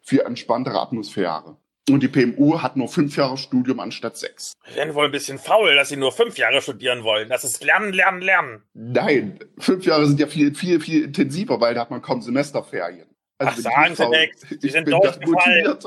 viel 0.00 0.20
entspanntere 0.20 0.80
Atmosphäre. 0.80 1.56
Und 1.88 2.02
die 2.02 2.08
PMU 2.08 2.60
hat 2.60 2.76
nur 2.76 2.88
fünf 2.88 3.16
Jahre 3.16 3.38
Studium 3.38 3.78
anstatt 3.78 4.16
sechs. 4.16 4.54
Sie 4.66 4.74
sind 4.74 4.94
wohl 4.94 5.04
ein 5.04 5.12
bisschen 5.12 5.38
faul, 5.38 5.76
dass 5.76 5.88
Sie 5.88 5.96
nur 5.96 6.10
fünf 6.10 6.36
Jahre 6.36 6.60
studieren 6.60 7.04
wollen. 7.04 7.28
Das 7.28 7.44
ist 7.44 7.62
Lernen, 7.62 7.92
Lernen, 7.92 8.22
Lernen. 8.22 8.62
Nein, 8.74 9.38
fünf 9.58 9.84
Jahre 9.84 10.06
sind 10.06 10.18
ja 10.18 10.26
viel, 10.26 10.54
viel, 10.54 10.80
viel 10.80 11.04
intensiver, 11.04 11.60
weil 11.60 11.74
da 11.74 11.82
hat 11.82 11.90
man 11.90 12.02
kaum 12.02 12.22
Semesterferien. 12.22 13.06
Also 13.38 13.52
Ach, 13.68 13.72
sagen 13.72 13.94
Sie 13.94 14.08
nichts. 14.08 14.46
Sie 14.60 14.68
sind 14.68 14.88
durchgefallen. 14.88 15.78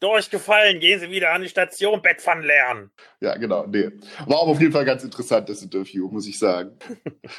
Durchgefallen. 0.00 0.80
Gehen 0.80 0.98
Sie 1.00 1.10
wieder 1.10 1.32
an 1.32 1.42
die 1.42 1.48
Station 1.48 2.02
Bettpfannen 2.02 2.44
lernen. 2.44 2.90
Ja, 3.20 3.36
genau. 3.36 3.66
Nee. 3.66 3.90
War 4.26 4.42
aber 4.42 4.50
auf 4.50 4.60
jeden 4.60 4.72
Fall 4.72 4.84
ganz 4.84 5.04
interessant, 5.04 5.48
das 5.48 5.62
Interview, 5.62 6.08
muss 6.08 6.26
ich 6.26 6.38
sagen. 6.38 6.78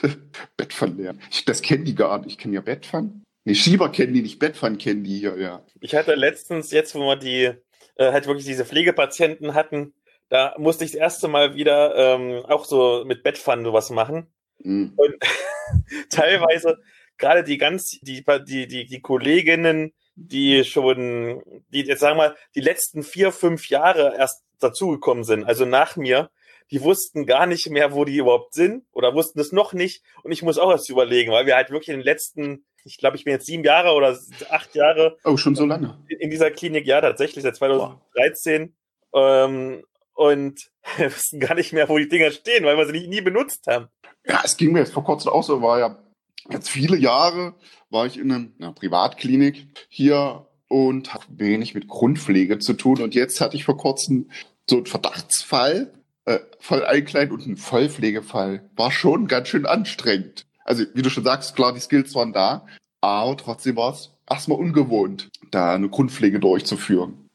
Bettpfannen 0.57 0.97
lernen. 0.97 1.21
Ich, 1.31 1.43
das 1.43 1.62
kennen 1.62 1.83
die 1.83 1.95
gar 1.95 2.19
nicht. 2.19 2.31
Ich 2.31 2.38
kenne 2.38 2.55
ja 2.55 2.62
Bettpfannen. 2.62 3.23
Nee, 3.45 3.55
Schieber 3.55 3.89
kennen 3.89 4.13
die 4.13 4.21
nicht, 4.21 4.38
Bettpfannen 4.39 4.77
kennen 4.77 5.03
die 5.03 5.17
hier, 5.17 5.38
ja. 5.38 5.65
Ich 5.79 5.95
hatte 5.95 6.15
letztens, 6.15 6.71
jetzt 6.71 6.93
wo 6.93 6.99
wir 6.99 7.15
die 7.15 7.53
äh, 7.99 8.12
halt 8.13 8.27
wirklich 8.27 8.45
diese 8.45 8.65
Pflegepatienten 8.65 9.53
hatten, 9.53 9.93
da 10.29 10.55
musste 10.57 10.85
ich 10.85 10.91
das 10.91 10.99
erste 10.99 11.27
Mal 11.27 11.55
wieder 11.55 11.95
ähm, 11.95 12.45
auch 12.45 12.65
so 12.65 13.03
mit 13.05 13.23
Bettpfannen 13.23 13.65
sowas 13.65 13.89
machen. 13.89 14.27
Mhm. 14.59 14.93
Und 14.95 15.15
teilweise 16.09 16.79
gerade 17.17 17.43
die 17.43 17.57
ganz, 17.57 17.99
die, 18.01 18.23
die, 18.47 18.67
die, 18.67 18.85
die 18.85 19.01
Kolleginnen, 19.01 19.93
die 20.15 20.63
schon, 20.63 21.43
die 21.69 21.81
jetzt 21.81 21.99
sagen 21.99 22.17
wir 22.17 22.29
mal, 22.29 22.35
die 22.55 22.62
letzten 22.62 23.03
vier, 23.03 23.31
fünf 23.31 23.69
Jahre 23.69 24.15
erst 24.17 24.43
dazugekommen 24.59 25.23
sind, 25.23 25.43
also 25.45 25.65
nach 25.65 25.95
mir, 25.95 26.29
die 26.71 26.81
wussten 26.81 27.25
gar 27.25 27.47
nicht 27.47 27.69
mehr, 27.69 27.93
wo 27.93 28.05
die 28.05 28.17
überhaupt 28.17 28.53
sind 28.53 28.85
oder 28.91 29.13
wussten 29.15 29.39
es 29.39 29.51
noch 29.51 29.73
nicht. 29.73 30.03
Und 30.23 30.31
ich 30.31 30.43
muss 30.43 30.59
auch 30.59 30.69
erst 30.69 30.89
überlegen, 30.89 31.31
weil 31.31 31.47
wir 31.47 31.55
halt 31.55 31.71
wirklich 31.71 31.89
in 31.89 31.97
den 31.97 32.05
letzten 32.05 32.63
ich 32.85 32.97
glaube, 32.97 33.17
ich 33.17 33.23
bin 33.23 33.33
jetzt 33.33 33.45
sieben 33.45 33.63
Jahre 33.63 33.93
oder 33.93 34.17
acht 34.49 34.75
Jahre. 34.75 35.17
Oh, 35.23 35.37
schon 35.37 35.55
so 35.55 35.65
lange. 35.65 35.97
In 36.07 36.29
dieser 36.29 36.51
Klinik, 36.51 36.85
ja, 36.85 37.01
tatsächlich, 37.01 37.43
seit 37.43 37.55
2013. 37.55 38.73
Ähm, 39.13 39.83
und 40.13 40.71
wir 40.97 41.13
wussten 41.13 41.39
gar 41.39 41.55
nicht 41.55 41.73
mehr, 41.73 41.89
wo 41.89 41.97
die 41.97 42.09
Dinger 42.09 42.31
stehen, 42.31 42.65
weil 42.65 42.77
wir 42.77 42.85
sie 42.85 42.93
nie, 42.93 43.07
nie 43.07 43.21
benutzt 43.21 43.67
haben. 43.67 43.87
Ja, 44.27 44.41
es 44.43 44.57
ging 44.57 44.71
mir 44.71 44.79
jetzt 44.79 44.93
vor 44.93 45.03
kurzem 45.03 45.31
auch 45.31 45.43
so, 45.43 45.61
war 45.61 45.79
ja 45.79 46.03
jetzt 46.49 46.69
viele 46.69 46.97
Jahre, 46.97 47.55
war 47.89 48.05
ich 48.05 48.17
in 48.17 48.31
einer, 48.31 48.47
einer 48.59 48.73
Privatklinik 48.73 49.67
hier 49.87 50.47
und 50.67 51.13
habe 51.13 51.25
wenig 51.29 51.73
mit 51.73 51.87
Grundpflege 51.87 52.59
zu 52.59 52.73
tun. 52.73 53.01
Und 53.01 53.15
jetzt 53.15 53.41
hatte 53.41 53.55
ich 53.55 53.63
vor 53.63 53.77
kurzem 53.77 54.29
so 54.69 54.77
einen 54.77 54.85
Verdachtsfall, 54.85 55.93
äh, 56.25 56.39
voll 56.59 56.85
einkleid 56.85 57.31
und 57.31 57.43
einen 57.43 57.57
Vollpflegefall. 57.57 58.69
War 58.75 58.91
schon 58.91 59.27
ganz 59.27 59.47
schön 59.47 59.65
anstrengend 59.65 60.45
also 60.69 60.86
wie 60.93 61.01
du 61.01 61.10
schon 61.10 61.23
sagst, 61.23 61.55
klar, 61.55 61.73
die 61.73 61.79
Skills 61.79 62.13
waren 62.13 62.32
da, 62.32 62.65
aber 63.01 63.36
trotzdem 63.36 63.75
war 63.75 63.93
es 63.93 64.12
erstmal 64.29 64.60
ungewohnt, 64.60 65.29
da 65.51 65.73
eine 65.73 65.89
Grundpflege 65.89 66.39
durchzuführen. 66.39 67.29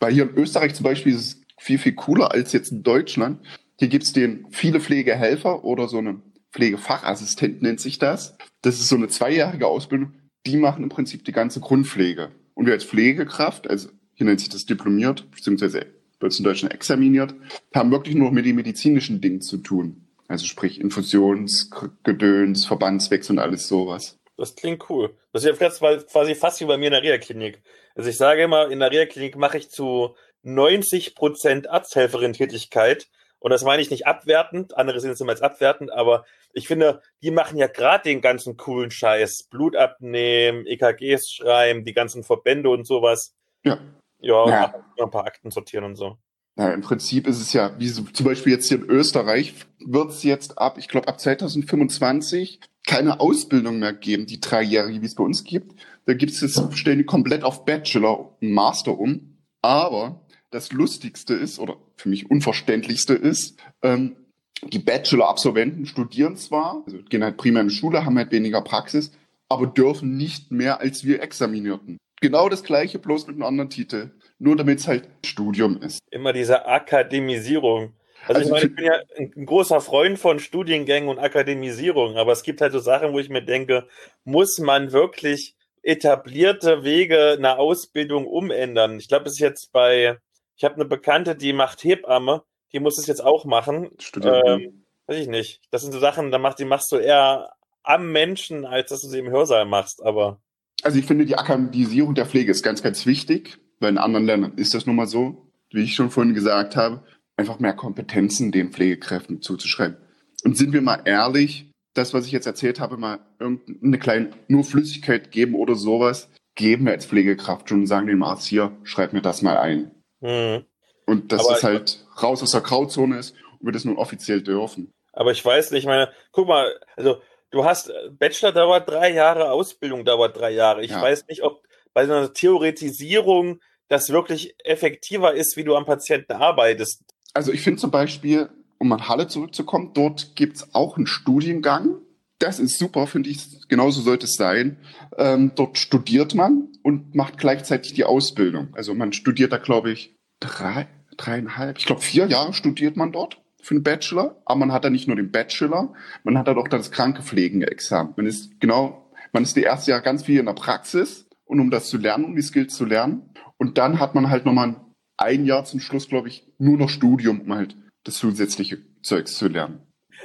Weil 0.00 0.12
hier 0.12 0.24
in 0.24 0.34
Österreich 0.34 0.74
zum 0.74 0.84
Beispiel 0.84 1.14
ist 1.14 1.20
es 1.20 1.40
viel, 1.58 1.78
viel 1.78 1.94
cooler 1.94 2.32
als 2.32 2.52
jetzt 2.52 2.72
in 2.72 2.82
Deutschland. 2.82 3.40
Hier 3.78 3.88
gibt 3.88 4.04
es 4.04 4.12
den 4.12 4.46
viele 4.50 4.80
Pflegehelfer 4.80 5.64
oder 5.64 5.86
so 5.86 5.98
eine 5.98 6.20
Pflegefachassistent 6.52 7.62
nennt 7.62 7.80
sich 7.80 7.98
das. 7.98 8.36
Das 8.62 8.80
ist 8.80 8.88
so 8.88 8.96
eine 8.96 9.08
zweijährige 9.08 9.66
Ausbildung. 9.66 10.14
Die 10.46 10.56
machen 10.56 10.82
im 10.82 10.88
Prinzip 10.88 11.24
die 11.24 11.32
ganze 11.32 11.60
Grundpflege. 11.60 12.32
Und 12.54 12.66
wir 12.66 12.72
als 12.72 12.84
Pflegekraft, 12.84 13.68
also 13.68 13.90
hier 14.14 14.26
nennt 14.26 14.40
sich 14.40 14.48
das 14.48 14.64
diplomiert, 14.64 15.30
beziehungsweise 15.30 15.86
wird 16.18 16.32
es 16.32 16.38
in 16.38 16.44
Deutschland 16.44 16.72
examiniert, 16.72 17.34
haben 17.74 17.90
wirklich 17.90 18.14
nur 18.14 18.32
mit 18.32 18.46
den 18.46 18.56
medizinischen 18.56 19.20
Dingen 19.20 19.42
zu 19.42 19.58
tun. 19.58 20.05
Also 20.28 20.46
sprich 20.46 20.80
Infusionsgedöns, 20.80 22.66
Verbandswechsel 22.66 23.36
und 23.36 23.38
alles 23.38 23.68
sowas. 23.68 24.18
Das 24.36 24.54
klingt 24.54 24.90
cool. 24.90 25.16
Das 25.32 25.44
ist 25.44 25.60
ja 25.60 25.68
quasi 25.70 26.34
fast 26.34 26.60
wie 26.60 26.66
bei 26.66 26.76
mir 26.76 26.86
in 26.86 26.92
der 26.92 27.02
Reha-Klinik. 27.02 27.62
Also 27.94 28.10
ich 28.10 28.16
sage 28.16 28.42
immer, 28.42 28.70
in 28.70 28.80
der 28.80 28.90
Reha-Klinik 28.90 29.36
mache 29.36 29.58
ich 29.58 29.70
zu 29.70 30.14
90 30.42 31.14
Prozent 31.14 31.70
Arzthelferin-Tätigkeit. 31.70 33.08
Und 33.38 33.50
das 33.50 33.64
meine 33.64 33.82
ich 33.82 33.90
nicht 33.90 34.06
abwertend, 34.06 34.76
andere 34.76 35.00
sehen 35.00 35.10
es 35.10 35.20
immer 35.20 35.32
als 35.32 35.42
abwertend, 35.42 35.92
aber 35.92 36.24
ich 36.52 36.66
finde, 36.66 37.02
die 37.22 37.30
machen 37.30 37.58
ja 37.58 37.66
gerade 37.66 38.04
den 38.04 38.22
ganzen 38.22 38.56
coolen 38.56 38.90
Scheiß. 38.90 39.44
Blut 39.50 39.76
abnehmen, 39.76 40.66
EKGs 40.66 41.30
schreiben, 41.30 41.84
die 41.84 41.92
ganzen 41.92 42.24
Verbände 42.24 42.70
und 42.70 42.86
sowas. 42.86 43.34
Ja. 43.62 43.78
Ja, 44.20 44.48
ja. 44.48 44.84
ein 44.98 45.10
paar 45.10 45.26
Akten 45.26 45.50
sortieren 45.50 45.84
und 45.84 45.96
so. 45.96 46.16
Na, 46.56 46.72
im 46.72 46.80
Prinzip 46.80 47.26
ist 47.26 47.40
es 47.40 47.52
ja, 47.52 47.78
wie 47.78 47.88
so, 47.88 48.02
zum 48.02 48.24
Beispiel 48.24 48.52
jetzt 48.52 48.68
hier 48.68 48.78
in 48.78 48.88
Österreich, 48.88 49.54
wird 49.78 50.10
es 50.10 50.22
jetzt 50.22 50.58
ab, 50.58 50.78
ich 50.78 50.88
glaube 50.88 51.06
ab 51.06 51.20
2025 51.20 52.60
keine 52.86 53.20
Ausbildung 53.20 53.78
mehr 53.78 53.92
geben, 53.92 54.26
die 54.26 54.40
dreijährige, 54.40 55.02
wie 55.02 55.06
es 55.06 55.14
bei 55.14 55.24
uns 55.24 55.44
gibt. 55.44 55.78
Da 56.06 56.14
gibt 56.14 56.32
es 56.32 56.40
jetzt, 56.40 56.62
stellen 56.76 56.98
die 56.98 57.04
komplett 57.04 57.42
auf 57.42 57.64
Bachelor 57.64 58.40
und 58.40 58.52
Master 58.52 58.98
um. 58.98 59.36
Aber 59.60 60.24
das 60.50 60.72
Lustigste 60.72 61.34
ist, 61.34 61.58
oder 61.58 61.76
für 61.96 62.08
mich 62.08 62.30
Unverständlichste 62.30 63.14
ist, 63.14 63.58
ähm, 63.82 64.16
die 64.62 64.78
Bachelor-Absolventen 64.78 65.84
studieren 65.84 66.36
zwar, 66.36 66.82
also 66.86 66.98
gehen 67.08 67.22
halt 67.22 67.36
primär 67.36 67.62
in 67.62 67.68
die 67.68 67.74
Schule, 67.74 68.06
haben 68.06 68.16
halt 68.16 68.32
weniger 68.32 68.62
Praxis, 68.62 69.12
aber 69.48 69.66
dürfen 69.66 70.16
nicht 70.16 70.50
mehr 70.50 70.80
als 70.80 71.04
wir 71.04 71.22
Examinierten. 71.22 71.98
Genau 72.20 72.48
das 72.48 72.62
gleiche, 72.62 72.98
bloß 72.98 73.26
mit 73.26 73.36
einem 73.36 73.42
anderen 73.42 73.68
Titel. 73.68 74.12
Nur 74.38 74.56
damit 74.56 74.80
es 74.80 74.88
halt 74.88 75.08
Studium 75.24 75.80
ist. 75.80 76.00
Immer 76.10 76.32
diese 76.32 76.66
Akademisierung. 76.66 77.94
Also, 78.26 78.40
also 78.40 78.40
ich, 78.40 78.50
meine, 78.50 78.66
ich 78.66 78.74
bin 78.74 78.84
ja 78.84 79.00
ein 79.18 79.46
großer 79.46 79.80
Freund 79.80 80.18
von 80.18 80.40
Studiengängen 80.40 81.08
und 81.08 81.18
Akademisierung, 81.18 82.16
aber 82.16 82.32
es 82.32 82.42
gibt 82.42 82.60
halt 82.60 82.72
so 82.72 82.80
Sachen, 82.80 83.12
wo 83.12 83.18
ich 83.18 83.28
mir 83.28 83.42
denke, 83.42 83.86
muss 84.24 84.58
man 84.58 84.92
wirklich 84.92 85.54
etablierte 85.82 86.82
Wege 86.82 87.36
einer 87.38 87.58
Ausbildung 87.58 88.26
umändern? 88.26 88.98
Ich 88.98 89.08
glaube, 89.08 89.26
es 89.26 89.34
ist 89.34 89.40
jetzt 89.40 89.72
bei, 89.72 90.18
ich 90.56 90.64
habe 90.64 90.74
eine 90.74 90.84
Bekannte, 90.84 91.36
die 91.36 91.52
macht 91.52 91.84
Hebamme, 91.84 92.42
die 92.72 92.80
muss 92.80 92.98
es 92.98 93.06
jetzt 93.06 93.24
auch 93.24 93.44
machen. 93.44 93.90
Ähm, 94.22 94.84
weiß 95.06 95.18
ich 95.18 95.28
nicht. 95.28 95.60
Das 95.70 95.82
sind 95.82 95.92
so 95.92 96.00
Sachen, 96.00 96.30
da 96.30 96.38
machst, 96.38 96.58
die 96.58 96.64
machst 96.64 96.90
du 96.90 96.96
eher 96.96 97.52
am 97.84 98.10
Menschen, 98.10 98.64
als 98.64 98.90
dass 98.90 99.02
du 99.02 99.08
sie 99.08 99.20
im 99.20 99.30
Hörsaal 99.30 99.64
machst, 99.64 100.02
aber. 100.02 100.40
Also 100.82 100.98
ich 100.98 101.06
finde, 101.06 101.24
die 101.24 101.38
Akademisierung 101.38 102.14
der 102.14 102.26
Pflege 102.26 102.50
ist 102.50 102.64
ganz, 102.64 102.82
ganz 102.82 103.06
wichtig, 103.06 103.58
weil 103.80 103.90
in 103.90 103.98
anderen 103.98 104.26
Ländern 104.26 104.52
ist 104.56 104.74
das 104.74 104.86
nun 104.86 104.96
mal 104.96 105.06
so, 105.06 105.50
wie 105.70 105.82
ich 105.82 105.94
schon 105.94 106.10
vorhin 106.10 106.34
gesagt 106.34 106.76
habe, 106.76 107.02
einfach 107.36 107.58
mehr 107.58 107.74
Kompetenzen 107.74 108.52
den 108.52 108.72
Pflegekräften 108.72 109.42
zuzuschreiben. 109.42 109.96
Und 110.44 110.56
sind 110.56 110.72
wir 110.72 110.82
mal 110.82 111.02
ehrlich, 111.04 111.70
das, 111.94 112.14
was 112.14 112.26
ich 112.26 112.32
jetzt 112.32 112.46
erzählt 112.46 112.80
habe, 112.80 112.96
mal 112.96 113.20
irgendeine 113.38 113.98
kleine, 113.98 114.30
nur 114.48 114.64
Flüssigkeit 114.64 115.30
geben 115.30 115.54
oder 115.54 115.74
sowas, 115.74 116.30
geben 116.54 116.86
wir 116.86 116.92
als 116.92 117.06
Pflegekraft 117.06 117.68
schon 117.68 117.80
und 117.80 117.86
sagen 117.86 118.06
dem 118.06 118.22
Arzt 118.22 118.46
hier, 118.46 118.72
schreib 118.82 119.12
mir 119.12 119.22
das 119.22 119.42
mal 119.42 119.58
ein. 119.58 119.90
Mhm. 120.20 120.64
Und 121.06 121.32
dass 121.32 121.48
es 121.48 121.62
halt 121.62 122.04
raus 122.22 122.42
aus 122.42 122.50
der 122.50 122.62
Grauzone 122.62 123.18
ist 123.18 123.34
und 123.60 123.66
wir 123.66 123.72
das 123.72 123.84
nun 123.84 123.96
offiziell 123.96 124.42
dürfen. 124.42 124.92
Aber 125.12 125.30
ich 125.30 125.44
weiß 125.44 125.70
nicht, 125.70 125.80
ich 125.80 125.86
meine, 125.86 126.10
guck 126.32 126.48
mal, 126.48 126.74
also 126.96 127.22
du 127.50 127.64
hast, 127.64 127.92
Bachelor 128.18 128.52
dauert 128.52 128.88
drei 128.88 129.12
Jahre, 129.12 129.50
Ausbildung 129.50 130.04
dauert 130.04 130.36
drei 130.36 130.50
Jahre. 130.50 130.84
Ich 130.84 130.90
ja. 130.90 131.00
weiß 131.00 131.26
nicht, 131.28 131.42
ob 131.42 131.62
bei 131.96 132.04
so 132.04 132.12
einer 132.12 132.34
Theoretisierung 132.34 133.58
das 133.88 134.10
wirklich 134.10 134.54
effektiver 134.64 135.32
ist, 135.32 135.56
wie 135.56 135.64
du 135.64 135.74
am 135.76 135.86
Patienten 135.86 136.32
arbeitest. 136.32 137.02
Also 137.32 137.52
ich 137.52 137.62
finde 137.62 137.80
zum 137.80 137.90
Beispiel, 137.90 138.50
um 138.76 138.92
an 138.92 139.08
Halle 139.08 139.28
zurückzukommen, 139.28 139.92
dort 139.94 140.36
gibt's 140.36 140.74
auch 140.74 140.98
einen 140.98 141.06
Studiengang. 141.06 141.96
Das 142.38 142.58
ist 142.58 142.78
super, 142.78 143.06
finde 143.06 143.30
ich. 143.30 143.66
Genauso 143.68 144.02
sollte 144.02 144.26
es 144.26 144.34
sein. 144.34 144.76
Ähm, 145.16 145.52
dort 145.54 145.78
studiert 145.78 146.34
man 146.34 146.68
und 146.82 147.14
macht 147.14 147.38
gleichzeitig 147.38 147.94
die 147.94 148.04
Ausbildung. 148.04 148.68
Also 148.74 148.92
man 148.92 149.14
studiert 149.14 149.52
da, 149.52 149.56
glaube 149.56 149.90
ich, 149.90 150.14
drei, 150.38 150.88
dreieinhalb, 151.16 151.78
ich 151.78 151.86
glaube 151.86 152.02
vier 152.02 152.26
Jahre 152.26 152.52
studiert 152.52 152.98
man 152.98 153.10
dort 153.10 153.40
für 153.62 153.74
einen 153.74 153.84
Bachelor, 153.84 154.42
aber 154.44 154.60
man 154.60 154.72
hat 154.72 154.84
da 154.84 154.90
nicht 154.90 155.06
nur 155.06 155.16
den 155.16 155.32
Bachelor, 155.32 155.94
man 156.24 156.36
hat 156.36 156.46
da 156.46 156.54
auch 156.56 156.68
das 156.68 156.90
Krankepflegen-Examen. 156.90 158.12
Man 158.18 158.26
ist 158.26 158.60
genau, 158.60 159.10
man 159.32 159.44
ist 159.44 159.56
die 159.56 159.62
erste 159.62 159.92
Jahr 159.92 160.02
ganz 160.02 160.24
viel 160.24 160.40
in 160.40 160.46
der 160.46 160.52
Praxis 160.52 161.25
und 161.46 161.60
um 161.60 161.70
das 161.70 161.88
zu 161.88 161.96
lernen, 161.96 162.24
um 162.24 162.36
die 162.36 162.42
Skills 162.42 162.76
zu 162.76 162.84
lernen. 162.84 163.32
Und 163.56 163.78
dann 163.78 163.98
hat 163.98 164.14
man 164.14 164.28
halt 164.28 164.44
nochmal 164.44 164.76
ein 165.16 165.46
Jahr 165.46 165.64
zum 165.64 165.80
Schluss, 165.80 166.08
glaube 166.08 166.28
ich, 166.28 166.46
nur 166.58 166.76
noch 166.76 166.90
Studium, 166.90 167.40
um 167.40 167.54
halt 167.54 167.76
das 168.04 168.16
zusätzliche 168.16 168.78
Zeugs 169.02 169.36
zu 169.36 169.48
lernen. 169.48 169.82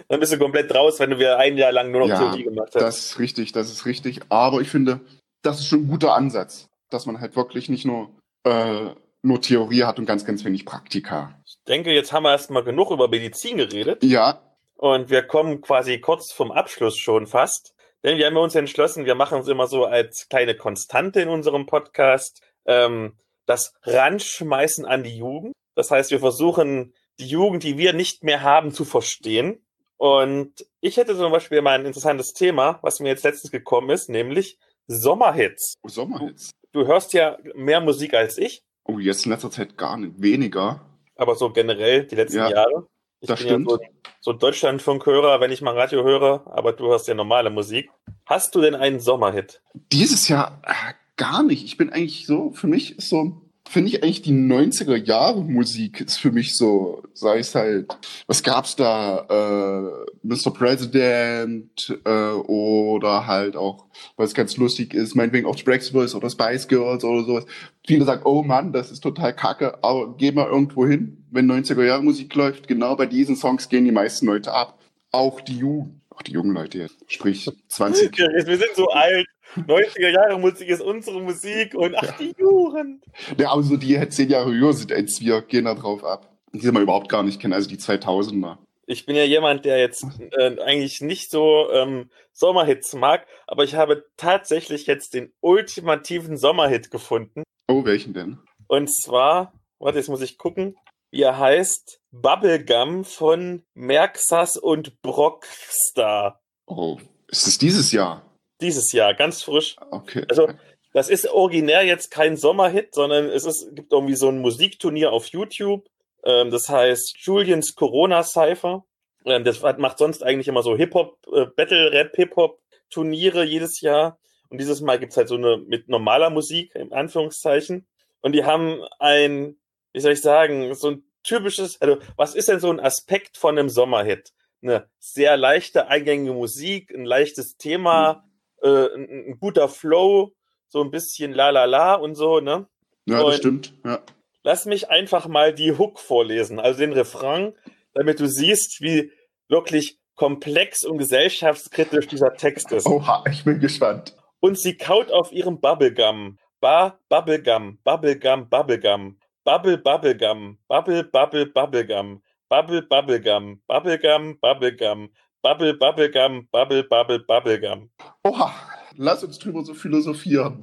Dann 0.07 0.19
bist 0.19 0.33
du 0.33 0.37
komplett 0.37 0.73
raus, 0.73 0.99
wenn 0.99 1.11
du 1.11 1.19
wieder 1.19 1.37
ein 1.37 1.57
Jahr 1.57 1.71
lang 1.71 1.91
nur 1.91 2.01
noch 2.01 2.09
ja, 2.09 2.17
Theorie 2.17 2.43
gemacht 2.43 2.71
hast. 2.73 2.81
Das 2.81 3.05
ist 3.05 3.19
richtig, 3.19 3.51
das 3.51 3.71
ist 3.71 3.85
richtig. 3.85 4.21
Aber 4.29 4.61
ich 4.61 4.69
finde, 4.69 5.01
das 5.41 5.59
ist 5.59 5.67
schon 5.67 5.81
ein 5.81 5.87
guter 5.87 6.15
Ansatz, 6.15 6.67
dass 6.89 7.05
man 7.05 7.19
halt 7.19 7.35
wirklich 7.35 7.69
nicht 7.69 7.85
nur 7.85 8.09
äh, 8.43 8.89
nur 9.23 9.41
Theorie 9.41 9.83
hat 9.83 9.99
und 9.99 10.05
ganz, 10.05 10.25
ganz 10.25 10.43
wenig 10.43 10.65
Praktika. 10.65 11.39
Ich 11.45 11.57
denke, 11.67 11.91
jetzt 11.91 12.11
haben 12.11 12.23
wir 12.23 12.31
erstmal 12.31 12.63
genug 12.63 12.91
über 12.91 13.07
Medizin 13.07 13.57
geredet. 13.57 14.03
Ja. 14.03 14.41
Und 14.75 15.09
wir 15.09 15.23
kommen 15.23 15.61
quasi 15.61 15.99
kurz 15.99 16.31
vom 16.31 16.51
Abschluss 16.51 16.97
schon 16.97 17.27
fast. 17.27 17.75
Denn 18.03 18.17
wir 18.17 18.25
haben 18.25 18.37
uns 18.37 18.55
entschlossen, 18.55 19.05
wir 19.05 19.15
machen 19.15 19.39
es 19.39 19.47
immer 19.47 19.67
so 19.67 19.85
als 19.85 20.27
kleine 20.27 20.55
Konstante 20.55 21.21
in 21.21 21.29
unserem 21.29 21.65
Podcast, 21.65 22.41
ähm, 22.65 23.17
das 23.45 23.73
Ranschmeißen 23.83 24.85
an 24.85 25.03
die 25.03 25.17
Jugend. 25.17 25.53
Das 25.75 25.91
heißt, 25.91 26.11
wir 26.11 26.19
versuchen, 26.19 26.93
die 27.19 27.27
Jugend, 27.27 27.63
die 27.63 27.77
wir 27.77 27.93
nicht 27.93 28.23
mehr 28.23 28.41
haben, 28.41 28.71
zu 28.71 28.85
verstehen. 28.85 29.63
Und 29.97 30.65
ich 30.79 30.97
hätte 30.97 31.15
zum 31.15 31.31
Beispiel 31.31 31.61
mal 31.61 31.77
ein 31.77 31.85
interessantes 31.85 32.33
Thema, 32.33 32.79
was 32.81 32.99
mir 32.99 33.09
jetzt 33.09 33.23
letztens 33.23 33.51
gekommen 33.51 33.91
ist, 33.91 34.09
nämlich 34.09 34.57
Sommerhits. 34.87 35.75
Oh, 35.83 35.87
Sommerhits. 35.87 36.51
Du, 36.71 36.81
du 36.81 36.87
hörst 36.87 37.13
ja 37.13 37.37
mehr 37.53 37.81
Musik 37.81 38.15
als 38.15 38.37
ich. 38.37 38.63
Oh, 38.83 38.97
jetzt 38.97 39.25
in 39.25 39.31
letzter 39.31 39.51
Zeit 39.51 39.77
gar 39.77 39.97
nicht. 39.97 40.19
Weniger. 40.19 40.85
Aber 41.15 41.35
so 41.35 41.51
generell 41.51 42.05
die 42.05 42.15
letzten 42.15 42.39
ja, 42.39 42.49
Jahre. 42.49 42.87
Ich 43.21 43.27
das 43.27 43.39
bin 43.39 43.47
stimmt. 43.47 43.71
ja 43.71 43.77
so, 43.77 43.83
so 44.19 44.33
Deutschlandfunkhörer, 44.33 45.39
wenn 45.39 45.51
ich 45.51 45.61
mal 45.61 45.77
Radio 45.77 46.03
höre, 46.03 46.43
aber 46.47 46.73
du 46.73 46.91
hast 46.91 47.07
ja 47.07 47.13
normale 47.13 47.49
Musik. 47.49 47.89
Hast 48.25 48.55
du 48.55 48.61
denn 48.61 48.75
einen 48.75 48.99
Sommerhit? 48.99 49.61
Dieses 49.91 50.27
Jahr 50.27 50.61
äh, 50.65 50.93
gar 51.17 51.43
nicht. 51.43 51.63
Ich 51.63 51.77
bin 51.77 51.91
eigentlich 51.91 52.25
so, 52.25 52.51
für 52.51 52.67
mich 52.67 52.97
ist 52.97 53.09
so 53.09 53.41
finde 53.71 53.89
ich 53.89 54.03
eigentlich 54.03 54.21
die 54.21 54.33
90er 54.33 54.97
Jahre 54.97 55.43
Musik 55.43 56.01
ist 56.01 56.17
für 56.17 56.31
mich 56.31 56.55
so, 56.57 57.03
sei 57.13 57.39
es 57.39 57.55
halt, 57.55 57.97
was 58.27 58.43
gab's 58.43 58.75
da, 58.75 59.25
äh, 59.29 60.27
Mr. 60.27 60.53
President 60.53 61.97
äh, 62.05 62.31
oder 62.33 63.27
halt 63.27 63.55
auch, 63.55 63.85
was 64.17 64.33
ganz 64.33 64.57
lustig 64.57 64.93
ist, 64.93 65.15
meinetwegen 65.15 65.47
auch 65.47 65.55
Drax 65.55 65.91
Boys 65.91 66.13
oder 66.13 66.29
Spice 66.29 66.67
Girls 66.67 67.03
oder 67.05 67.23
sowas. 67.23 67.45
Viele 67.87 68.03
sagen, 68.03 68.23
oh 68.25 68.43
Mann, 68.43 68.73
das 68.73 68.91
ist 68.91 69.01
total 69.01 69.33
kacke, 69.33 69.81
aber 69.83 70.15
geh 70.17 70.31
mal 70.31 70.47
irgendwo 70.47 70.85
hin, 70.85 71.25
wenn 71.31 71.49
90er 71.49 71.83
Jahre 71.83 72.03
Musik 72.03 72.35
läuft, 72.35 72.67
genau 72.67 72.95
bei 72.97 73.05
diesen 73.05 73.37
Songs 73.37 73.69
gehen 73.69 73.85
die 73.85 73.91
meisten 73.91 74.25
Leute 74.25 74.53
ab. 74.53 74.79
Auch 75.11 75.41
die 75.41 75.57
Jugend. 75.57 76.01
Auch 76.09 76.23
die 76.23 76.33
jungen 76.33 76.53
Leute 76.53 76.77
jetzt, 76.77 76.97
sprich 77.07 77.49
20. 77.69 78.17
Wir 78.17 78.57
sind 78.57 78.75
so 78.75 78.89
alt. 78.89 79.25
90er 79.55 80.09
Jahre 80.09 80.39
Musik 80.39 80.69
ist 80.69 80.81
unsere 80.81 81.21
Musik 81.21 81.75
und 81.75 81.95
ach, 81.95 82.17
die 82.17 82.33
Jugend. 82.37 83.03
Ja, 83.37 83.51
aber 83.51 83.63
so 83.63 83.77
die 83.77 84.07
zehn 84.09 84.29
Jahre 84.29 84.53
höher 84.53 84.73
sind 84.73 84.91
als 84.91 85.19
wir, 85.21 85.41
gehen 85.41 85.65
da 85.65 85.75
drauf 85.75 86.03
ab. 86.03 86.29
Die 86.53 86.69
man 86.71 86.83
überhaupt 86.83 87.09
gar 87.09 87.23
nicht 87.23 87.39
kennen, 87.39 87.53
also 87.53 87.69
die 87.69 87.77
2000er. 87.77 88.57
Ich 88.85 89.05
bin 89.05 89.15
ja 89.15 89.23
jemand, 89.23 89.63
der 89.63 89.79
jetzt 89.79 90.05
äh, 90.31 90.59
eigentlich 90.59 90.99
nicht 90.99 91.31
so 91.31 91.71
ähm, 91.71 92.09
Sommerhits 92.33 92.93
mag, 92.93 93.25
aber 93.47 93.63
ich 93.63 93.75
habe 93.75 94.05
tatsächlich 94.17 94.85
jetzt 94.85 95.13
den 95.13 95.31
ultimativen 95.39 96.35
Sommerhit 96.35 96.91
gefunden. 96.91 97.43
Oh, 97.69 97.85
welchen 97.85 98.13
denn? 98.13 98.39
Und 98.67 98.93
zwar, 98.93 99.53
warte, 99.79 99.97
jetzt 99.97 100.09
muss 100.09 100.21
ich 100.21 100.37
gucken, 100.37 100.75
wie 101.11 101.21
er 101.21 101.37
heißt, 101.37 102.01
Bubblegum 102.11 103.05
von 103.05 103.63
Merxas 103.73 104.57
und 104.57 105.01
Brockstar. 105.01 106.41
Oh, 106.65 106.97
ist 107.27 107.47
es 107.47 107.57
dieses 107.57 107.91
Jahr? 107.91 108.30
Dieses 108.61 108.91
Jahr, 108.91 109.13
ganz 109.13 109.43
frisch. 109.43 109.75
Okay. 109.91 110.25
Also, 110.29 110.49
das 110.93 111.09
ist 111.09 111.27
originär 111.27 111.83
jetzt 111.83 112.11
kein 112.11 112.37
Sommerhit, 112.37 112.93
sondern 112.93 113.25
es 113.25 113.45
ist, 113.45 113.75
gibt 113.75 113.91
irgendwie 113.91 114.15
so 114.15 114.29
ein 114.29 114.39
Musikturnier 114.39 115.11
auf 115.11 115.27
YouTube. 115.27 115.87
Ähm, 116.23 116.51
das 116.51 116.69
heißt 116.69 117.17
Julians 117.17 117.75
Corona 117.75 118.23
Cypher. 118.23 118.85
Ähm, 119.25 119.43
das 119.43 119.63
hat, 119.63 119.79
macht 119.79 119.97
sonst 119.97 120.23
eigentlich 120.23 120.47
immer 120.47 120.63
so 120.63 120.75
Hip-Hop, 120.75 121.17
äh, 121.33 121.45
Battle-Rap, 121.45 122.15
Hip-Hop-Turniere 122.15 123.43
jedes 123.43 123.81
Jahr. 123.81 124.19
Und 124.49 124.59
dieses 124.59 124.81
Mal 124.81 124.99
gibt's 124.99 125.15
halt 125.15 125.29
so 125.29 125.35
eine 125.35 125.57
mit 125.57 125.87
normaler 125.87 126.29
Musik, 126.29 126.75
im 126.75 126.91
Anführungszeichen. 126.91 127.87
Und 128.21 128.33
die 128.33 128.43
haben 128.43 128.83
ein, 128.99 129.55
wie 129.93 129.99
soll 130.01 130.11
ich 130.11 130.21
sagen, 130.21 130.73
so 130.75 130.91
ein 130.91 131.03
typisches, 131.23 131.79
also 131.81 131.99
was 132.17 132.35
ist 132.35 132.49
denn 132.49 132.59
so 132.59 132.69
ein 132.69 132.79
Aspekt 132.79 133.37
von 133.37 133.57
einem 133.57 133.69
Sommerhit? 133.69 134.33
Eine 134.61 134.89
sehr 134.99 135.37
leichte, 135.37 135.87
eingängige 135.87 136.33
Musik, 136.33 136.93
ein 136.93 137.05
leichtes 137.05 137.57
Thema, 137.57 138.25
äh, 138.61 138.93
ein, 138.95 139.09
ein, 139.29 139.39
guter 139.39 139.67
Flow, 139.67 140.33
so 140.67 140.81
ein 140.81 140.91
bisschen 140.91 141.33
la 141.33 141.49
la 141.49 141.65
la 141.65 141.95
und 141.95 142.15
so, 142.15 142.39
ne? 142.39 142.67
Ja, 143.05 143.23
das 143.23 143.37
stimmt, 143.37 143.73
ja. 143.85 144.01
Lass 144.43 144.65
mich 144.65 144.89
einfach 144.89 145.27
mal 145.27 145.53
die 145.53 145.77
Hook 145.77 145.99
vorlesen, 145.99 146.59
also 146.59 146.79
den 146.79 146.93
Refrain, 146.93 147.53
damit 147.93 148.19
du 148.19 148.27
siehst, 148.27 148.81
wie 148.81 149.11
wirklich 149.49 149.99
komplex 150.15 150.83
und 150.83 150.97
gesellschaftskritisch 150.97 152.07
dieser 152.07 152.33
Text 152.33 152.71
ist. 152.71 152.87
Oha, 152.87 153.23
ich 153.29 153.43
bin 153.43 153.59
gespannt. 153.59 154.15
Und 154.39 154.59
sie 154.59 154.77
kaut 154.77 155.11
auf 155.11 155.31
ihrem 155.31 155.59
Bubblegum. 155.59 156.39
Ba, 156.59 156.99
Bubblegum, 157.09 157.79
Bubblegum, 157.83 158.49
Bubblegum. 158.49 159.17
Bubble, 159.43 159.77
Bubblegum, 159.79 160.59
Bubble, 160.67 161.03
Bubble, 161.03 161.47
Bubblegum. 161.47 162.21
Bubble, 162.47 162.81
Bubblegum, 162.83 163.61
Bubblegum, 163.67 164.39
Bubblegum. 164.39 165.09
Bubble, 165.41 165.73
Bubblegum, 165.73 166.47
Bubble, 166.51 166.83
Bubble, 166.83 167.19
Bubblegum. 167.19 167.89
Oha, 168.23 168.53
lass 168.95 169.23
uns 169.23 169.39
drüber 169.39 169.63
so 169.63 169.73
philosophieren. 169.73 170.61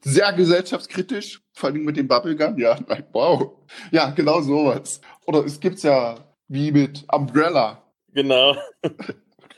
Sehr 0.00 0.32
gesellschaftskritisch, 0.32 1.42
vor 1.52 1.70
allem 1.70 1.84
mit 1.84 1.96
dem 1.96 2.08
Bubblegum. 2.08 2.58
Ja, 2.58 2.78
wow. 3.12 3.52
Ja, 3.90 4.10
genau 4.10 4.40
sowas. 4.40 5.00
Oder 5.26 5.44
es 5.44 5.60
gibt's 5.60 5.82
ja 5.82 6.16
wie 6.48 6.72
mit 6.72 7.04
Umbrella. 7.12 7.82
Genau. 8.14 8.56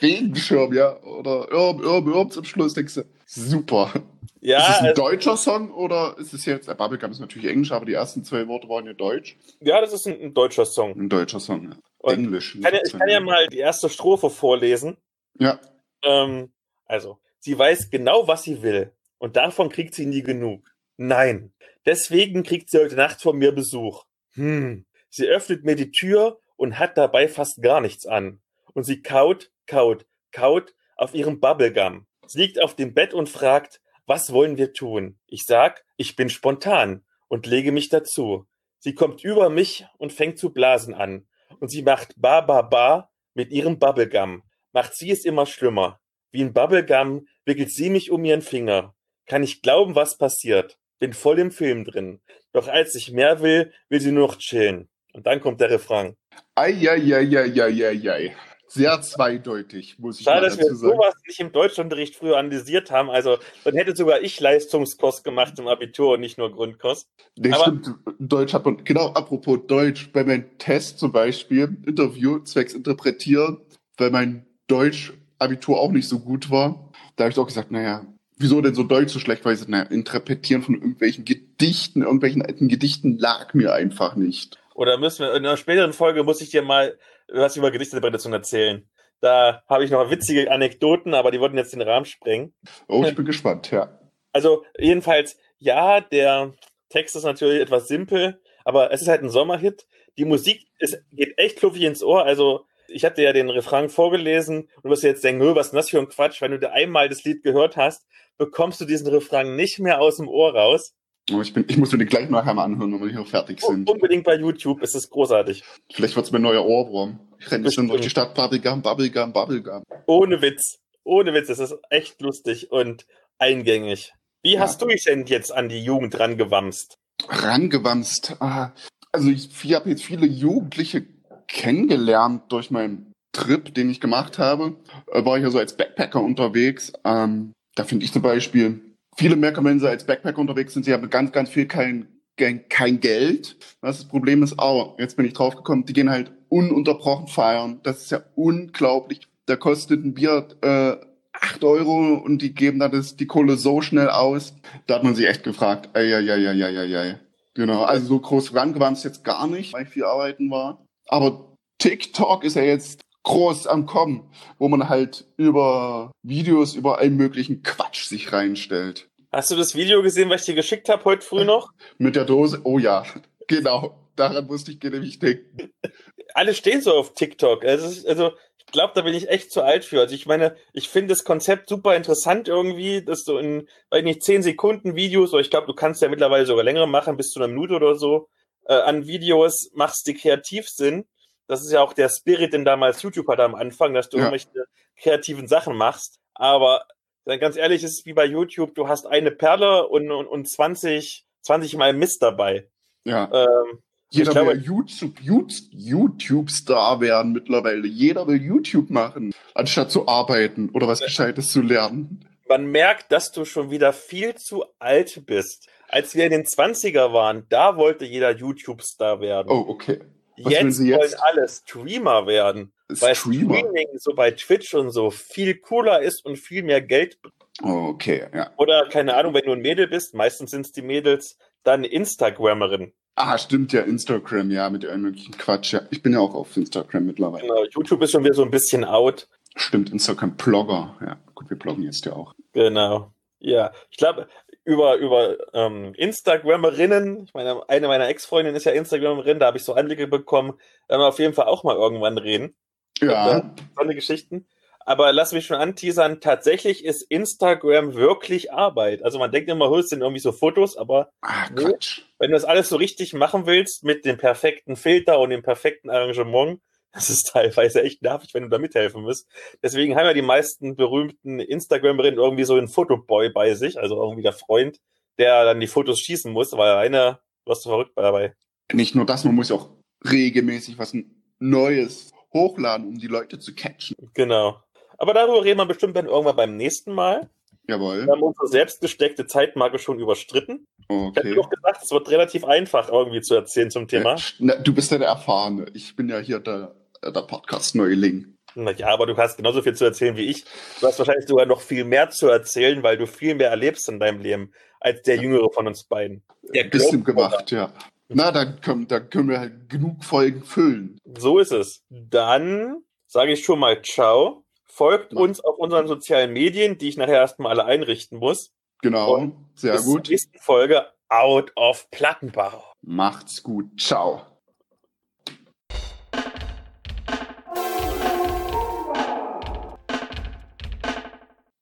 Regenschirm, 0.03 0.73
ja. 0.73 1.01
Oder 1.03 1.51
Irm, 1.51 1.81
Irm, 1.83 2.13
Irm 2.13 2.31
zum 2.31 2.45
Schluss, 2.45 2.75
denkst 2.75 2.95
du, 2.95 3.03
super. 3.27 3.93
Ja, 4.41 4.59
ist 4.59 4.69
es 4.69 4.79
ein 4.81 4.87
also, 4.89 5.03
deutscher 5.03 5.37
Song 5.37 5.71
oder 5.71 6.17
ist 6.19 6.35
es 6.35 6.45
jetzt, 6.45 6.69
äh, 6.69 6.75
Bubblegum 6.75 7.11
ist 7.11 7.21
natürlich 7.21 7.51
Englisch, 7.51 7.73
aber 7.73 7.87
die 7.87 7.95
ersten 7.95 8.25
zwei 8.25 8.47
Worte 8.47 8.69
waren 8.69 8.85
ja 8.85 8.93
deutsch. 8.93 9.39
ja, 9.61 9.81
das 9.81 9.95
ist 9.95 10.07
ein, 10.07 10.21
ein 10.21 10.35
deutscher 10.35 10.67
Song. 10.67 10.93
Ein 10.99 11.09
deutscher 11.09 11.41
Song, 11.41 11.71
ja. 11.71 11.77
Englisch. 12.13 12.55
Ich 12.55 12.63
kann, 12.63 12.75
ja, 12.75 12.81
ich 12.85 12.93
kann 12.93 13.09
ja 13.09 13.21
mal 13.21 13.47
die 13.49 13.59
erste 13.59 13.89
Strophe 13.89 14.31
vorlesen. 14.31 14.97
Ja, 15.39 15.61
Ähm, 16.03 16.53
also, 16.85 17.19
sie 17.41 17.59
weiß 17.59 17.91
genau, 17.91 18.29
was 18.29 18.43
sie 18.43 18.63
will. 18.63 18.93
Und 19.19 19.37
davon 19.37 19.71
kriegt 19.71 19.95
sie 19.95 20.07
nie 20.07 20.23
genug. 20.23 20.75
Nein. 20.97 21.53
Deswegen 21.87 22.43
kriegt 22.43 22.71
sie 22.71 22.79
heute 22.79 22.97
Nacht 22.97 23.21
von 23.23 23.37
mir 23.39 23.53
Besuch. 23.53 24.05
Hm. 24.33 24.87
Sie 25.11 25.27
öffnet 25.27 25.65
mir 25.65 25.77
die 25.77 25.91
Tür 25.91 26.41
und 26.57 26.79
hat 26.79 26.97
dabei 26.97 27.29
fast 27.29 27.63
gar 27.63 27.81
nichts 27.81 28.07
an. 28.07 28.41
Und 28.73 28.85
sie 28.85 29.03
kaut, 29.03 29.51
kaut, 29.67 30.07
kaut 30.33 30.75
auf 30.97 31.15
ihrem 31.15 31.41
Bubblegum. 31.41 32.07
Sie 32.27 32.41
liegt 32.41 32.61
auf 32.61 32.75
dem 32.75 32.95
Bett 32.95 33.15
und 33.15 33.29
fragt, 33.29 33.81
was 34.07 34.33
wollen 34.33 34.57
wir 34.57 34.73
tun? 34.73 35.19
Ich 35.27 35.45
sag, 35.45 35.85
ich 35.97 36.17
bin 36.17 36.29
spontan 36.29 37.05
und 37.29 37.47
lege 37.47 37.73
mich 37.73 37.89
dazu. 37.89 38.47
Sie 38.79 38.95
kommt 38.95 39.25
über 39.25 39.49
mich 39.49 39.87
und 39.99 40.13
fängt 40.13 40.39
zu 40.39 40.53
blasen 40.53 40.95
an. 40.95 41.27
Und 41.65 41.71
sie 41.71 41.81
macht 41.81 42.13
ba 42.19 42.43
ba 42.43 42.61
ba 42.61 43.11
mit 43.33 43.51
ihrem 43.51 43.79
Bubblegum. 43.79 44.43
Macht 44.75 44.95
sie 44.95 45.11
es 45.11 45.25
immer 45.25 45.47
schlimmer. 45.47 45.99
Wie 46.31 46.43
ein 46.43 46.53
Bubblegum 46.53 47.27
wickelt 47.47 47.71
sie 47.71 47.89
mich 47.89 48.11
um 48.11 48.23
ihren 48.27 48.43
Finger. 48.43 48.95
Kann 49.25 49.43
ich 49.43 49.63
glauben, 49.63 49.95
was 49.95 50.19
passiert. 50.19 50.79
Bin 50.99 51.15
voll 51.15 51.39
im 51.39 51.51
Film 51.51 51.87
drin. 51.87 52.21
Doch 52.53 52.69
als 52.69 52.95
ich 52.95 53.13
mehr 53.13 53.41
will, 53.41 53.73
will 53.89 53.99
sie 53.99 54.13
nur 54.13 54.29
noch 54.29 54.37
chillen. 54.37 54.91
Und 55.15 55.27
dann 55.27 55.41
kommt 55.41 55.63
der 55.63 55.71
Refrain. 55.71 56.19
Eieieiei. 56.55 58.37
Sehr 58.75 59.01
zweideutig, 59.03 59.99
muss 59.99 60.19
ich 60.19 60.25
Schade, 60.25 60.41
mal 60.43 60.49
dass 60.49 60.59
wir 60.59 60.65
dazu 60.65 60.75
sagen. 60.77 60.95
sowas 60.95 61.15
nicht 61.27 61.39
im 61.39 61.53
Deutschunterricht 61.53 62.17
früher 62.17 62.37
analysiert 62.39 62.91
haben. 62.91 63.09
Also, 63.09 63.39
dann 63.63 63.75
hätte 63.77 63.95
sogar 63.95 64.21
ich 64.21 64.41
Leistungskurs 64.41 65.23
gemacht 65.23 65.59
im 65.59 65.69
Abitur 65.69 66.15
und 66.15 66.21
nicht 66.21 66.39
nur 66.39 66.51
Grundkurs. 66.51 67.07
Nee, 67.37 67.53
Aber- 67.53 67.63
stimmt. 67.63 67.95
Deutsch 68.19 68.53
hat 68.53 68.65
man, 68.65 68.83
genau, 68.85 69.09
apropos 69.13 69.61
Deutsch, 69.69 70.11
bei 70.13 70.25
meinem 70.25 70.59
Test 70.59 70.99
zum 70.99 71.13
Beispiel, 71.13 71.77
Interview, 71.87 72.41
zwecks 72.41 72.75
Interpretieren, 72.75 73.61
weil 73.97 74.11
mein 74.11 74.45
Deutsch-Abitur 74.67 75.79
auch 75.79 75.93
nicht 75.93 76.09
so 76.09 76.19
gut 76.19 76.51
war, 76.51 76.91
da 77.17 77.25
habe 77.25 77.33
ich 77.33 77.39
auch 77.39 77.47
gesagt, 77.47 77.71
naja, 77.71 78.05
wieso 78.39 78.61
denn 78.61 78.75
so 78.75 78.83
Deutsch 78.83 79.13
so 79.13 79.21
schlecht? 79.21 79.45
Weil 79.45 79.55
ich, 79.55 79.69
naja, 79.69 79.85
Interpretieren 79.85 80.63
von 80.63 80.75
irgendwelchen 80.75 81.25
Gedichten, 81.25 82.03
irgendwelchen 82.03 82.43
alten 82.43 82.67
Gedichten 82.69 83.19
lag 83.19 83.55
mir 83.55 83.73
einfach 83.73 84.17
nicht. 84.17 84.59
Oder 84.75 84.99
müssen 84.99 85.21
wir, 85.21 85.31
in 85.35 85.47
einer 85.47 85.57
späteren 85.57 85.93
Folge 85.93 86.25
muss 86.25 86.41
ich 86.41 86.51
dir 86.51 86.63
mal 86.63 86.99
was 87.41 87.57
über 87.57 87.71
Gedichteinterpretation 87.71 88.33
erzählen. 88.33 88.89
Da 89.21 89.63
habe 89.69 89.85
ich 89.85 89.91
noch 89.91 90.11
witzige 90.11 90.51
Anekdoten, 90.51 91.15
aber 91.15 91.31
die 91.31 91.41
würden 91.41 91.57
jetzt 91.57 91.73
den 91.73 91.83
Rahmen 91.83 92.05
sprengen. 92.05 92.55
Oh, 92.89 93.05
ich 93.05 93.15
bin 93.15 93.25
gespannt, 93.25 93.71
ja. 93.71 93.99
Also 94.33 94.65
jedenfalls, 94.79 95.39
ja, 95.59 96.01
der 96.01 96.53
Text 96.91 97.17
ist 97.17 97.25
natürlich 97.25 97.61
etwas 97.61 97.89
simpel, 97.89 98.41
aber 98.65 98.93
es 98.93 99.03
ist 99.03 99.09
halt 99.09 99.23
ein 99.23 99.31
Sommerhit. 99.31 99.87
Die 100.19 100.25
Musik 100.25 100.67
ist, 100.79 100.99
geht 101.13 101.39
echt 101.39 101.59
kluffig 101.59 101.83
ins 101.83 102.03
Ohr. 102.03 102.25
Also 102.25 102.67
ich 102.89 103.05
hatte 103.05 103.23
ja 103.23 103.33
den 103.33 103.51
Refrain 103.51 103.89
vorgelesen 103.89 104.69
und 104.77 104.85
du 104.85 104.91
wirst 104.91 105.03
jetzt 105.03 105.25
denken, 105.25 105.43
"Nö, 105.43 105.55
was 105.55 105.69
ist 105.69 105.75
das 105.75 105.91
für 105.91 105.99
ein 105.99 106.09
Quatsch? 106.09 106.41
Wenn 106.41 106.53
du 106.53 106.59
dir 106.59 106.73
einmal 106.73 107.09
das 107.09 107.25
Lied 107.25 107.43
gehört 107.43 107.77
hast, 107.77 108.07
bekommst 108.37 108.81
du 108.81 108.85
diesen 108.85 109.07
Refrain 109.09 109.57
nicht 109.57 109.79
mehr 109.79 110.01
aus 110.01 110.17
dem 110.19 110.29
Ohr 110.29 110.55
raus. 110.55 110.95
Oh, 111.33 111.41
ich, 111.41 111.55
bin, 111.55 111.65
ich 111.69 111.79
muss 111.79 111.91
mir 111.93 111.99
den 111.99 112.09
gleich 112.09 112.29
nachher 112.29 112.53
mal 112.53 112.65
anhören, 112.65 112.93
wenn 112.93 113.01
wir 113.03 113.11
hier 113.11 113.25
fertig 113.25 113.61
sind. 113.63 113.89
Unbedingt 113.89 114.25
bei 114.25 114.37
YouTube, 114.37 114.83
es 114.83 114.95
ist 114.95 115.09
großartig. 115.11 115.65
Vielleicht 115.93 116.17
wird's 116.17 116.31
mein 116.33 116.43
neuer 116.43 116.65
Ohrwurm. 116.67 117.19
Ich 117.39 117.51
renne 117.51 117.69
dann 117.71 117.89
durch 117.89 118.03
die 118.03 118.11
Stadt, 118.11 118.35
Bubblegum, 118.35 118.83
Bubblegum, 118.83 119.33
Bubblegum. 119.33 119.83
Ohne 120.07 120.43
Witz. 120.43 120.77
Ohne 121.03 121.33
Witz, 121.33 121.49
es 121.49 121.59
ist 121.61 121.75
echt 121.91 122.21
lustig 122.21 122.71
und 122.71 123.07
eingängig. 123.39 124.13
Wie 124.43 124.55
Ja. 124.55 124.61
hast 124.61 124.83
du 124.83 124.87
dich 124.87 125.05
denn 125.05 125.25
jetzt 125.27 125.51
an 125.55 125.69
die 125.71 125.83
Jugend 125.83 126.19
rangewamst? 126.19 126.97
rangewamst. 127.29 128.37
Ah, 128.41 128.73
Also 129.13 129.31
ich, 129.31 129.49
ich 129.65 129.75
habe 129.75 129.89
jetzt 129.91 130.05
viele 130.05 130.27
Jugendliche 130.27 131.07
kennengelernt 131.49 132.43
durch 132.51 132.71
meinen 132.71 133.13
Trip, 133.33 133.73
den 133.75 133.89
ich 133.91 134.01
gemacht 134.01 134.39
habe. 134.39 134.77
Äh, 135.13 135.25
War 135.25 135.37
ich 135.39 135.43
ja 135.45 135.51
so 135.51 135.59
als 135.59 135.77
Backpacker 135.77 136.21
unterwegs. 136.21 136.93
Ähm, 137.05 137.53
da 137.77 137.85
finde 137.85 138.05
ich 138.05 138.13
zum 138.13 138.23
Beispiel, 138.23 138.94
viele 139.17 139.37
merken, 139.37 139.65
wenn 139.65 139.81
sie 139.81 139.89
als 139.89 140.05
Backpacker 140.05 140.39
unterwegs 140.39 140.75
sind, 140.75 140.85
sie 140.85 140.93
haben 140.93 141.09
ganz, 141.11 141.33
ganz 141.33 141.51
viel 141.51 141.67
kein, 141.67 142.09
kein, 142.37 143.01
Geld. 143.01 143.57
Das 143.81 144.05
Problem 144.05 144.43
ist, 144.43 144.59
auch, 144.59 144.99
jetzt 144.99 145.17
bin 145.17 145.27
ich 145.27 145.35
draufgekommen, 145.35 145.87
die 145.87 145.93
gehen 145.93 146.11
halt 146.11 146.33
ununterbrochen 146.49 147.29
feiern. 147.29 147.81
Das 147.83 148.03
ist 148.03 148.11
ja 148.11 148.23
unglaublich. 148.35 149.29
Da 149.47 149.57
kostet 149.57 150.05
ein 150.05 150.15
Bier 150.15 150.49
äh, 150.63 150.97
8 151.33 151.65
Euro 151.65 152.15
und 152.15 152.43
die 152.43 152.55
geben 152.55 152.79
dann 152.79 152.93
das, 152.93 153.17
die 153.17 153.27
Kohle 153.27 153.57
so 153.57 153.81
schnell 153.83 154.09
aus. 154.09 154.55
Da 154.87 154.97
hat 154.97 155.05
man 155.05 155.15
sich 155.15 155.27
echt 155.27 155.43
gefragt, 155.43 155.91
ey, 155.95 156.13
ey, 156.13 156.29
ey, 156.29 156.47
ey, 156.47 156.63
ey, 156.63 156.95
ey. 156.95 157.15
Genau, 157.55 157.83
also 157.85 158.07
so 158.07 158.21
groß 158.21 158.55
rangewandt 158.55 159.03
jetzt 159.05 159.25
gar 159.25 159.47
nicht, 159.47 159.73
weil 159.73 159.85
ich 159.85 159.91
viel 159.91 160.05
arbeiten 160.05 160.51
war. 160.51 160.85
Aber 161.07 161.57
TikTok 161.79 162.45
ist 162.45 162.57
ja 162.57 162.63
jetzt 162.63 163.01
groß 163.25 163.67
am 163.67 163.87
Kommen, 163.87 164.31
wo 164.59 164.69
man 164.69 164.89
halt 164.89 165.27
über 165.37 166.13
Videos, 166.23 166.75
über 166.75 166.99
allen 166.99 167.17
möglichen 167.17 167.63
Quatsch 167.63 168.05
sich 168.07 168.33
reinstellt. 168.33 169.09
Hast 169.33 169.51
du 169.51 169.57
das 169.57 169.75
Video 169.75 170.03
gesehen, 170.03 170.31
was 170.31 170.43
ich 170.43 170.47
dir 170.47 170.55
geschickt 170.55 170.89
habe 170.89 171.05
heute 171.05 171.27
früh 171.27 171.45
noch? 171.45 171.71
Mit 171.99 172.15
der 172.17 172.25
Dose, 172.25 172.61
oh 172.65 172.79
ja, 172.79 173.05
genau, 173.49 173.99
daran 174.17 174.47
musste 174.47 174.71
ich 174.71 174.81
nämlich 174.83 175.19
denken. 175.19 175.73
Alle 176.35 176.55
stehen 176.55 176.81
so 176.81 176.93
auf 176.93 177.15
TikTok. 177.15 177.65
Also, 177.65 177.87
ist- 177.87 178.07
also 178.07 178.33
ich 178.59 178.67
glaube, 178.73 178.93
da 178.97 179.03
bin 179.03 179.15
ich 179.15 179.29
echt 179.29 179.53
zu 179.53 179.63
alt 179.63 179.85
für. 179.85 180.01
Also 180.01 180.15
ich 180.17 180.27
meine, 180.27 180.57
ich 180.73 180.89
finde 180.89 181.09
das 181.11 181.23
Konzept 181.23 181.69
super 181.69 181.95
interessant 181.97 182.49
irgendwie, 182.49 183.05
dass 183.05 183.23
du 183.25 183.37
in, 183.39 183.69
weiß 183.91 184.03
nicht, 184.03 184.23
10 184.25 184.43
Sekunden 184.43 184.97
Videos, 184.97 185.33
oder 185.33 185.41
ich 185.43 185.51
glaube, 185.51 185.67
du 185.69 185.75
kannst 185.75 186.03
ja 186.03 186.09
mittlerweile 186.09 186.45
sogar 186.47 186.65
längere 186.65 186.89
machen, 186.89 187.17
bis 187.17 187.31
zu 187.31 187.39
einer 187.41 187.47
Minute 187.53 187.75
oder 187.75 187.95
so, 187.95 188.29
äh, 188.67 188.75
an 188.75 189.07
Videos 189.07 189.71
machst, 189.75 190.07
die 190.09 190.15
kreativ 190.15 190.69
sind. 190.69 191.07
Das 191.47 191.63
ist 191.63 191.73
ja 191.73 191.83
auch 191.83 191.93
der 191.93 192.09
Spirit, 192.09 192.53
den 192.53 192.65
damals 192.65 193.03
YouTube 193.03 193.29
hatte 193.29 193.43
am 193.45 193.55
Anfang, 193.55 193.93
dass 193.95 194.09
du 194.09 194.17
Ja. 194.17 194.25
irgendwelche 194.25 194.49
kreativen 194.97 195.47
Sachen 195.49 195.77
machst. 195.77 196.19
Aber 196.35 196.87
dann 197.27 197.39
ganz 197.41 197.57
ehrlich, 197.57 197.83
ist 197.85 197.99
es 198.01 198.07
wie 198.07 198.13
bei 198.15 198.25
YouTube, 198.27 198.75
du 198.75 198.89
hast 198.89 199.07
eine 199.07 199.31
Perle 199.31 199.87
und, 199.89 200.11
und, 200.11 200.27
und 200.27 200.49
20, 200.49 201.25
20 201.43 201.77
Mal 201.77 201.93
Mist 201.93 202.23
dabei. 202.23 202.69
Ja, 203.05 203.31
Ähm, 203.33 203.81
jeder 204.11 204.33
glaube- 204.33 204.53
will 204.53 204.63
YouTube, 204.63 205.21
YouTube, 205.21 205.69
YouTube-Star 205.73 207.01
werden 207.01 207.33
mittlerweile. 207.33 207.87
Jeder 207.87 208.27
will 208.27 208.41
YouTube 208.41 208.91
machen, 208.91 209.33
anstatt 209.55 209.91
zu 209.91 210.07
arbeiten 210.09 210.71
oder 210.71 210.87
was 210.89 211.01
Gescheites 211.01 211.51
zu 211.53 211.61
lernen. 211.63 212.27
man 212.49 212.67
merkt, 212.67 213.11
dass 213.11 213.33
du 213.33 213.45
schon 213.47 213.71
wieder 213.71 213.93
viel 213.95 214.35
zu 214.35 214.65
alt 214.79 215.25
bist. 215.27 215.67
Als 215.89 216.15
wir 216.15 216.25
in 216.27 216.31
den 216.31 216.45
20er 216.45 217.13
waren, 217.13 217.47
da 217.49 217.77
wollte 217.79 218.05
jeder 218.05 218.31
YouTube-Star 218.37 219.21
werden. 219.21 219.49
Oh, 219.51 219.65
okay. 219.69 220.01
Was 220.39 220.53
jetzt, 220.53 220.77
Sie 220.77 220.89
jetzt? 220.89 220.99
wollen 220.99 221.15
alle 221.21 221.49
Streamer 221.49 222.27
werden. 222.27 222.73
Weil 222.89 223.15
Streamer. 223.15 223.57
Streaming 223.57 223.89
so 223.99 224.15
bei 224.15 224.31
Twitch 224.31 224.75
und 224.75 224.91
so 224.91 225.11
viel 225.11 225.57
cooler 225.57 226.03
ist 226.03 226.25
und 226.25 226.37
viel 226.37 226.63
mehr 226.63 226.81
Geld. 226.81 227.21
bringt. 227.23 227.35
Okay, 227.63 228.27
ja. 228.35 228.51
Oder 228.57 228.89
keine 228.89 229.17
Ahnung, 229.17 229.35
wenn 229.35 229.45
du 229.45 229.53
ein 229.53 229.61
Mädel 229.61 229.87
bist, 229.87 230.15
meistens 230.15 230.51
sind 230.51 230.67
es 230.67 230.73
die 230.73 230.83
Mädels, 230.83 231.39
dann 231.63 231.85
Instagrammerin. 231.85 232.93
Ah, 233.17 233.39
stimmt 233.39 233.73
ja, 233.73 233.83
Instagram, 233.83 234.51
ja, 234.51 234.69
mit 234.71 234.83
möglichen 234.83 235.37
Quatsch. 235.39 235.73
Ja. 235.73 235.83
Ich 235.91 236.03
bin 236.03 236.15
ja 236.15 236.19
auch 236.19 236.35
auf 236.35 236.57
Instagram 236.57 237.07
mittlerweile. 237.07 237.43
Genau, 237.47 237.65
YouTube 237.71 238.03
ist 238.03 238.11
schon 238.11 238.25
wieder 238.25 238.35
so 238.35 238.43
ein 238.43 238.51
bisschen 238.51 238.85
out. 238.85 239.29
Stimmt, 239.55 239.91
Instagram-Blogger. 239.91 240.97
Ja, 241.01 241.17
gut, 241.35 241.49
wir 241.49 241.57
bloggen 241.57 241.85
jetzt 241.85 242.05
ja 242.07 242.13
auch. 242.13 242.35
Genau. 242.53 243.13
Ja, 243.39 243.73
ich 243.91 243.99
glaube, 243.99 244.27
über, 244.65 244.97
über 244.97 245.37
ähm, 245.53 245.93
Instagrammerinnen, 245.95 247.25
ich 247.25 247.35
meine, 247.35 247.69
eine 247.69 247.89
meiner 247.89 248.09
Ex-Freundinnen 248.09 248.57
ist 248.57 248.65
ja 248.65 248.73
Instagramerin, 248.73 249.39
da 249.39 249.47
habe 249.47 249.59
ich 249.59 249.65
so 249.65 249.75
Anblicke 249.75 250.07
bekommen, 250.07 250.59
werden 250.89 251.01
wir 251.01 251.09
auf 251.09 251.19
jeden 251.19 251.35
Fall 251.35 251.47
auch 251.47 251.65
mal 251.65 251.77
irgendwann 251.77 252.19
reden. 252.19 252.57
Ja, 253.01 253.55
So 253.75 253.83
eine 253.83 253.95
Geschichten. 253.95 254.47
Aber 254.87 255.13
lass 255.13 255.33
mich 255.33 255.47
schon 255.47 255.57
anteasern, 255.57 256.21
tatsächlich 256.21 256.85
ist 256.85 257.03
Instagram 257.03 257.95
wirklich 257.95 258.53
Arbeit. 258.53 259.03
Also 259.03 259.19
man 259.19 259.33
denkt 259.33 259.49
immer, 259.49 259.71
holst 259.71 259.89
sind 259.89 260.03
irgendwie 260.03 260.21
so 260.21 260.33
Fotos, 260.33 260.77
aber 260.77 261.11
ah, 261.23 261.49
Nee. 261.55 261.75
Wenn 262.19 262.31
du 262.31 262.37
das 262.37 262.45
alles 262.45 262.69
so 262.69 262.77
richtig 262.77 263.15
machen 263.15 263.47
willst, 263.47 263.85
mit 263.85 264.05
dem 264.05 264.19
perfekten 264.19 264.77
Filter 264.77 265.19
und 265.21 265.31
dem 265.31 265.43
perfekten 265.43 265.89
Arrangement, 265.89 266.61
das 266.95 267.11
ist 267.11 267.31
teilweise 267.33 267.83
echt 267.83 268.03
nervig, 268.03 268.33
wenn 268.35 268.45
du 268.45 268.49
da 268.49 268.59
mithelfen 268.59 269.03
musst. 269.03 269.29
Deswegen 269.63 269.97
haben 269.97 270.07
ja 270.07 270.15
die 270.15 270.23
meisten 270.23 270.77
berühmten 270.77 271.41
Instagramerinnen 271.41 272.19
irgendwie 272.19 272.45
so 272.45 272.55
einen 272.55 272.69
Fotoboy 272.69 273.31
bei 273.31 273.55
sich, 273.55 273.79
also 273.79 274.01
irgendwie 274.01 274.23
der 274.23 274.33
Freund, 274.33 274.79
der 275.19 275.45
dann 275.45 275.61
die 275.61 275.67
Fotos 275.67 276.01
schießen 276.01 276.33
muss, 276.33 276.53
weil 276.53 276.73
einer, 276.77 277.21
du 277.45 277.55
verrückt 277.55 277.93
dabei. 277.97 278.35
Nicht 278.73 278.95
nur 278.95 279.05
das, 279.05 279.25
man 279.25 279.35
muss 279.35 279.51
ja 279.51 279.57
auch 279.57 279.71
regelmäßig 280.11 280.79
was 280.79 280.97
Neues 281.39 282.13
hochladen, 282.33 282.89
um 282.89 282.99
die 282.99 283.07
Leute 283.07 283.39
zu 283.39 283.55
catchen. 283.55 283.97
Genau. 284.15 284.61
Aber 284.99 285.13
darüber 285.15 285.45
reden 285.45 285.59
wir 285.59 285.67
bestimmt 285.67 285.97
dann 285.97 286.07
irgendwann 286.07 286.37
beim 286.37 286.57
nächsten 286.57 286.93
Mal. 286.93 287.29
Jawohl. 287.69 288.05
Wir 288.07 288.13
haben 288.13 288.23
unsere 288.23 288.47
selbstgesteckte 288.47 289.27
Zeitmarke 289.27 289.79
schon 289.79 289.99
überstritten. 289.99 290.67
Ich 290.79 290.85
Okay. 290.91 291.21
hätte 291.29 291.35
doch 291.35 291.49
gesagt, 291.49 291.83
es 291.83 291.91
wird 291.91 292.11
relativ 292.11 292.45
einfach 292.45 292.91
irgendwie 292.91 293.23
zu 293.23 293.35
erzählen 293.35 293.71
zum 293.71 293.89
Thema. 293.89 294.17
Na, 294.39 294.55
du 294.57 294.75
bist 294.75 294.91
ja 294.93 294.99
der 294.99 295.09
Erfahrene. 295.09 295.67
Ich 295.73 295.97
bin 295.97 296.09
ja 296.11 296.19
hier 296.19 296.41
der, 296.41 296.75
der 297.13 297.23
Podcast-Neuling. 297.23 298.37
Naja, 298.57 298.89
aber 298.89 299.07
du 299.07 299.17
hast 299.17 299.37
genauso 299.37 299.63
viel 299.63 299.75
zu 299.75 299.85
erzählen 299.85 300.17
wie 300.17 300.27
ich. 300.31 300.45
Du 300.81 300.87
hast 300.87 300.99
wahrscheinlich 300.99 301.27
sogar 301.27 301.47
noch 301.47 301.61
viel 301.61 301.85
mehr 301.85 302.11
zu 302.11 302.29
erzählen, 302.29 302.83
weil 302.83 302.97
du 302.97 303.07
viel 303.07 303.35
mehr 303.35 303.51
erlebst 303.51 303.89
in 303.89 303.99
deinem 303.99 304.21
Leben 304.21 304.53
als 304.81 305.03
der 305.03 305.17
Jüngere 305.17 305.51
von 305.53 305.67
uns 305.67 305.85
beiden. 305.85 306.23
Der 306.55 306.65
Bisschen 306.65 307.03
Globetrotter. 307.03 307.37
gemacht, 307.37 307.51
ja. 307.51 307.73
Na, 308.09 308.31
dann 308.31 308.61
können, 308.61 308.87
dann 308.87 309.09
können 309.11 309.29
wir 309.31 309.41
halt 309.41 309.69
genug 309.69 310.05
Folgen 310.05 310.45
füllen. 310.45 310.99
So 311.19 311.39
ist 311.39 311.53
es. 311.53 311.83
Dann 311.89 312.77
sage 313.07 313.33
ich 313.33 313.45
schon 313.45 313.59
mal 313.59 313.83
Ciao. 313.83 314.45
Folgt 314.67 315.13
Ja. 315.15 315.21
uns 315.21 315.41
auf 315.41 315.57
unseren 315.59 315.89
sozialen 315.89 316.33
Medien, 316.33 316.79
die 316.79 316.89
ich 316.89 316.97
nachher 316.97 317.15
erstmal 317.15 317.53
alle 317.53 317.65
einrichten 317.65 318.19
muss. 318.19 318.53
Genau. 318.83 319.15
Und 319.17 319.35
Sehr 319.55 319.73
Bis 319.73 319.85
zur 319.85 319.95
gut. 319.95 320.11
nächsten 320.11 320.39
Folge 320.39 320.85
Out 321.09 321.53
of 321.57 321.91
Plattenbau. 321.91 322.63
Macht's 322.83 323.43
gut. 323.43 323.81
Ciao. 323.81 324.23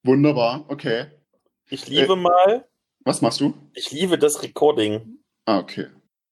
Wunderbar. 0.03 0.65
Okay. 0.67 1.05
Ich 1.69 1.87
liebe 1.87 2.15
mal, 2.15 2.67
Was 3.05 3.21
machst 3.21 3.39
du? 3.41 3.53
ich 3.73 3.91
liebe 3.91 4.17
das 4.17 4.43
Recording. 4.43 5.19
Ah, 5.45 5.59
okay. 5.59 5.87